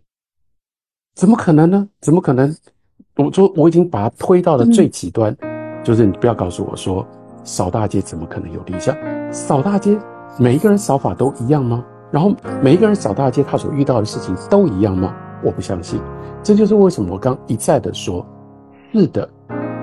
[1.16, 1.88] 怎么可能呢？
[2.02, 2.56] 怎么可能？
[3.16, 5.36] 我说我已经把它推到了最极端，
[5.84, 7.06] 就是你不要告诉我说
[7.44, 8.96] 扫大街怎么可能有理想？
[9.32, 10.00] 扫大街
[10.38, 11.86] 每一个人扫法都一样吗？
[12.12, 12.34] 然后
[12.64, 15.14] 每一个人扫大街他所遇到的事情都一样吗？
[15.44, 16.02] 我不相信。
[16.42, 18.26] 这就是为什么我刚一再的说，
[18.94, 19.30] 是的，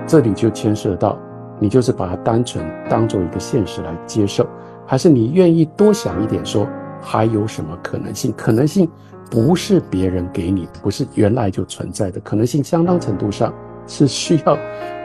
[0.07, 1.17] 这里就牵涉到。
[1.59, 4.47] 你就是把它单纯当做一个现实来接受，
[4.85, 6.67] 还是你愿意多想一点，说
[7.01, 8.33] 还有什么可能性？
[8.37, 8.89] 可能性
[9.29, 13.53] 不是别人给你的，不是原来就存在的，可能性相当程度上
[13.87, 14.57] 是需要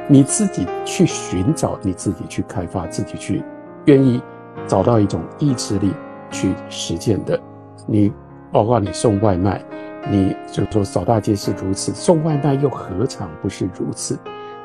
[0.09, 3.43] 你自己去寻找，你自己去开发，自己去
[3.87, 4.23] 愿意
[4.67, 5.93] 找到一种意志力
[6.31, 7.39] 去实践的。
[7.87, 8.13] 你
[8.53, 9.65] 包括你送外卖，
[10.11, 14.19] 你就说扫大街是如此，送外卖又何尝不是如此？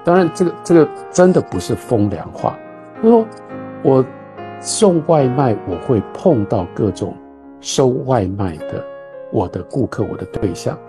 [0.08, 2.58] 当然，这个这个真的不是风凉话。
[2.96, 3.28] 他说
[3.84, 4.06] 我
[4.62, 7.14] 送外卖，我会碰到各种
[7.60, 8.82] 收外卖的
[9.34, 10.80] 我的顾客，我的对象，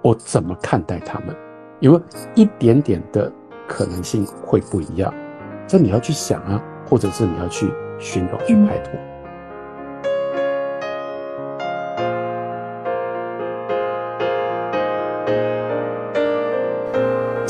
[0.00, 1.36] 我怎么看待他们？
[1.80, 2.00] 因为
[2.34, 3.30] 一点点的
[3.68, 5.12] 可能性会不一样，
[5.66, 8.92] 这你要去想啊，或者是你要去寻找去拍拖。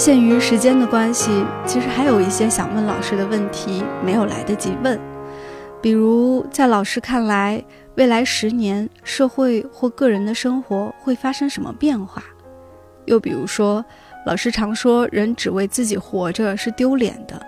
[0.01, 4.98] 限于时间的关系，其实还有一些想问老师的问题没有来得及问，
[5.82, 7.62] 比如在老师看来，
[7.97, 12.22] 未来十年社会或个人的生活会发生什么变化？
[13.05, 13.85] 又比如说，
[14.24, 17.39] 老师常说人只为自己活着是丢脸的，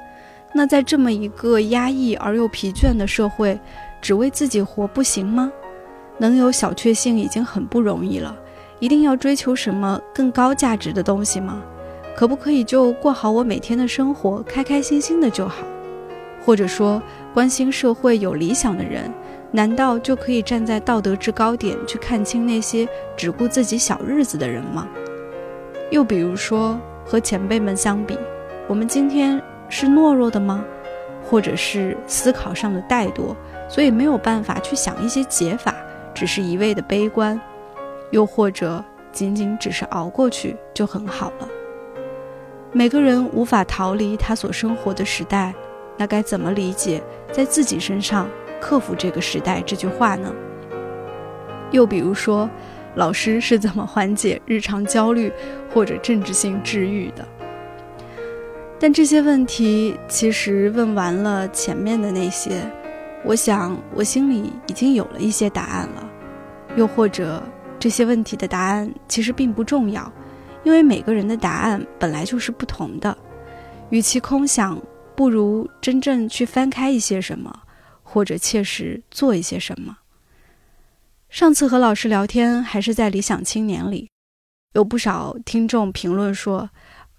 [0.52, 3.58] 那在这么一个压抑而又疲倦的社会，
[4.02, 5.50] 只为自己活不行吗？
[6.18, 8.36] 能有小确幸已经很不容易了，
[8.78, 11.62] 一定要追求什么更高价值的东西吗？
[12.14, 15.64] 可不可以就过好我每天的生活，开开心心的就好？
[16.44, 17.00] 或者说，
[17.32, 19.10] 关心社会、有理想的人，
[19.50, 22.86] 难道就可以站在道德制高点去看清那些
[23.16, 24.88] 只顾自己小日子的人吗？
[25.90, 28.18] 又比如说，和前辈们相比，
[28.66, 30.64] 我们今天是懦弱的吗？
[31.24, 33.34] 或者是思考上的怠惰，
[33.68, 35.74] 所以没有办法去想一些解法，
[36.12, 37.40] 只是一味的悲观？
[38.10, 41.48] 又或者仅仅只是熬过去就很好了？
[42.74, 45.54] 每个人无法逃离他所生活的时代，
[45.98, 48.26] 那该怎么理解在自己身上
[48.62, 50.32] 克服这个时代这句话呢？
[51.70, 52.48] 又比如说，
[52.94, 55.30] 老师是怎么缓解日常焦虑
[55.70, 57.28] 或者政治性治愈的？
[58.80, 62.62] 但这些问题其实问完了前面的那些，
[63.22, 66.08] 我想我心里已经有了一些答案了。
[66.74, 67.42] 又或者
[67.78, 70.10] 这些问题的答案其实并不重要。
[70.64, 73.16] 因为每个人的答案本来就是不同的，
[73.90, 74.80] 与其空想，
[75.16, 77.62] 不如真正去翻开一些什么，
[78.02, 79.98] 或者切实做一些什么。
[81.28, 84.10] 上次和老师聊天还是在理想青年里，
[84.74, 86.68] 有不少听众评论说，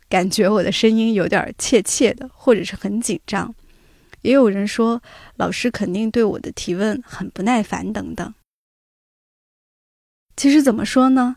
[0.07, 3.53] 感觉我的声音有点怯怯的，或者是很紧张。
[4.21, 5.01] 也有人说，
[5.35, 8.33] 老师肯定对我的提问很不耐烦等等。
[10.37, 11.35] 其实怎么说呢？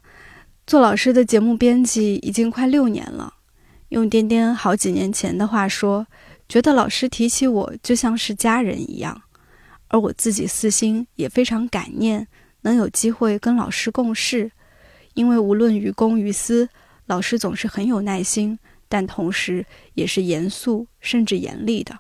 [0.67, 3.35] 做老师的节目编辑已经快六年了，
[3.91, 6.05] 用颠颠好几年前的话说，
[6.49, 9.23] 觉得老师提起我就像是家人一样，
[9.87, 12.27] 而我自己私心也非常感念
[12.63, 14.51] 能有机会跟老师共事，
[15.15, 16.69] 因为无论于公于私，
[17.07, 19.65] 老师总是很有耐心，但同时
[19.95, 21.97] 也是严肃甚至严厉的，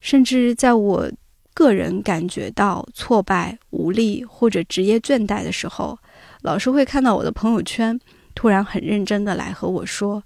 [0.00, 1.10] 甚至在我
[1.52, 5.98] 个人感觉到挫败、无力或者职业倦怠的时候。
[6.42, 7.98] 老师会看到我的朋友圈，
[8.34, 10.20] 突然很认真的来和我说，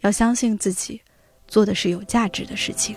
[0.00, 1.00] 要相信自己，
[1.46, 2.96] 做的是有价值的事情。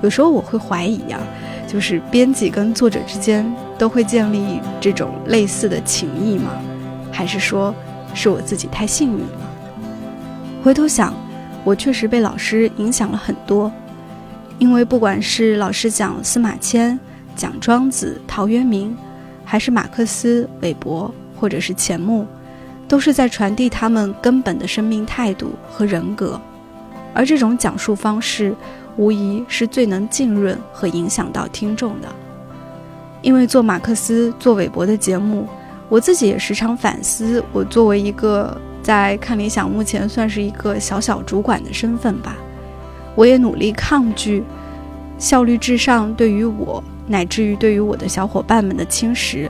[0.00, 1.20] 有时候我会怀疑啊，
[1.66, 3.44] 就是编辑跟作者之间
[3.76, 6.52] 都会建立这种类似的情谊吗？
[7.10, 7.74] 还是说
[8.14, 9.50] 是我自己太幸运了？
[10.62, 11.12] 回头想，
[11.64, 13.72] 我确实被老师影响了很多，
[14.60, 16.96] 因为不管是老师讲司马迁，
[17.34, 18.96] 讲庄子、陶渊明。
[19.44, 22.26] 还是马克思、韦伯，或者是钱穆，
[22.88, 26.40] 都是在传递他们根本的生命态度和人格，
[27.12, 28.54] 而这种讲述方式，
[28.96, 32.08] 无疑是最能浸润和影响到听众的。
[33.22, 35.48] 因为做马克思、做韦伯的节目，
[35.88, 42.36] 我自己也时常反思，我作为一个在看理想目前算是一个小小主管的身份吧，
[43.14, 44.44] 我也努力抗拒
[45.18, 46.84] 效率至上对于我。
[47.06, 49.48] 乃至于对于我的小伙伴们的侵蚀，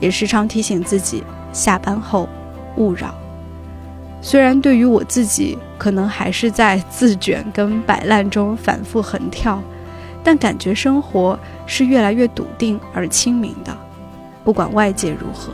[0.00, 1.22] 也时常提醒自己
[1.52, 2.28] 下班后
[2.76, 3.14] 勿扰。
[4.20, 9.62] 虽然对于我自己，可能还是在自卷跟摆烂中反复横跳，
[10.22, 13.76] 但感觉生活是越来越笃定而清明的。
[14.42, 15.52] 不管外界如何，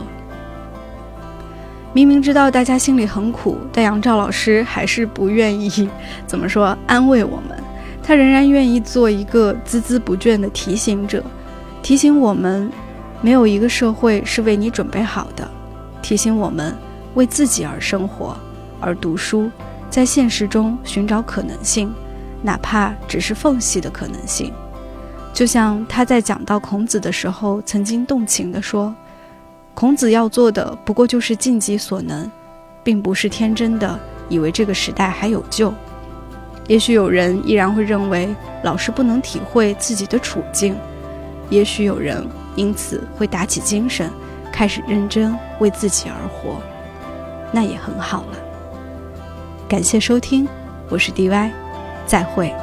[1.91, 5.89] 明明知道大家心里很苦，但杨照老师还是不愿意
[6.25, 7.61] 怎么说安慰我们。
[8.03, 11.23] 他仍然愿意做一个孜孜不倦的提醒者，
[11.81, 12.71] 提醒我们，
[13.21, 15.45] 没有一个社会是为你准备好的；
[16.01, 16.75] 提醒我们，
[17.13, 18.35] 为自己而生活，
[18.79, 19.49] 而读书，
[19.89, 21.93] 在现实中寻找可能性，
[22.41, 24.51] 哪怕只是缝隙的可能性。
[25.31, 28.93] 就像他在讲到孔子的时候，曾经动情地说
[29.73, 32.29] ：“孔子要做的，不过就是尽己所能，
[32.83, 33.97] 并不是天真的
[34.27, 35.71] 以为这个时代还有救。”
[36.71, 38.33] 也许有人依然会认为
[38.63, 40.73] 老师不能体会自己的处境，
[41.49, 42.25] 也许有人
[42.55, 44.09] 因此会打起精神，
[44.53, 46.61] 开始认真为自己而活，
[47.51, 48.37] 那也很好了。
[49.67, 50.47] 感谢收听，
[50.87, 51.51] 我是 DY，
[52.05, 52.55] 再会。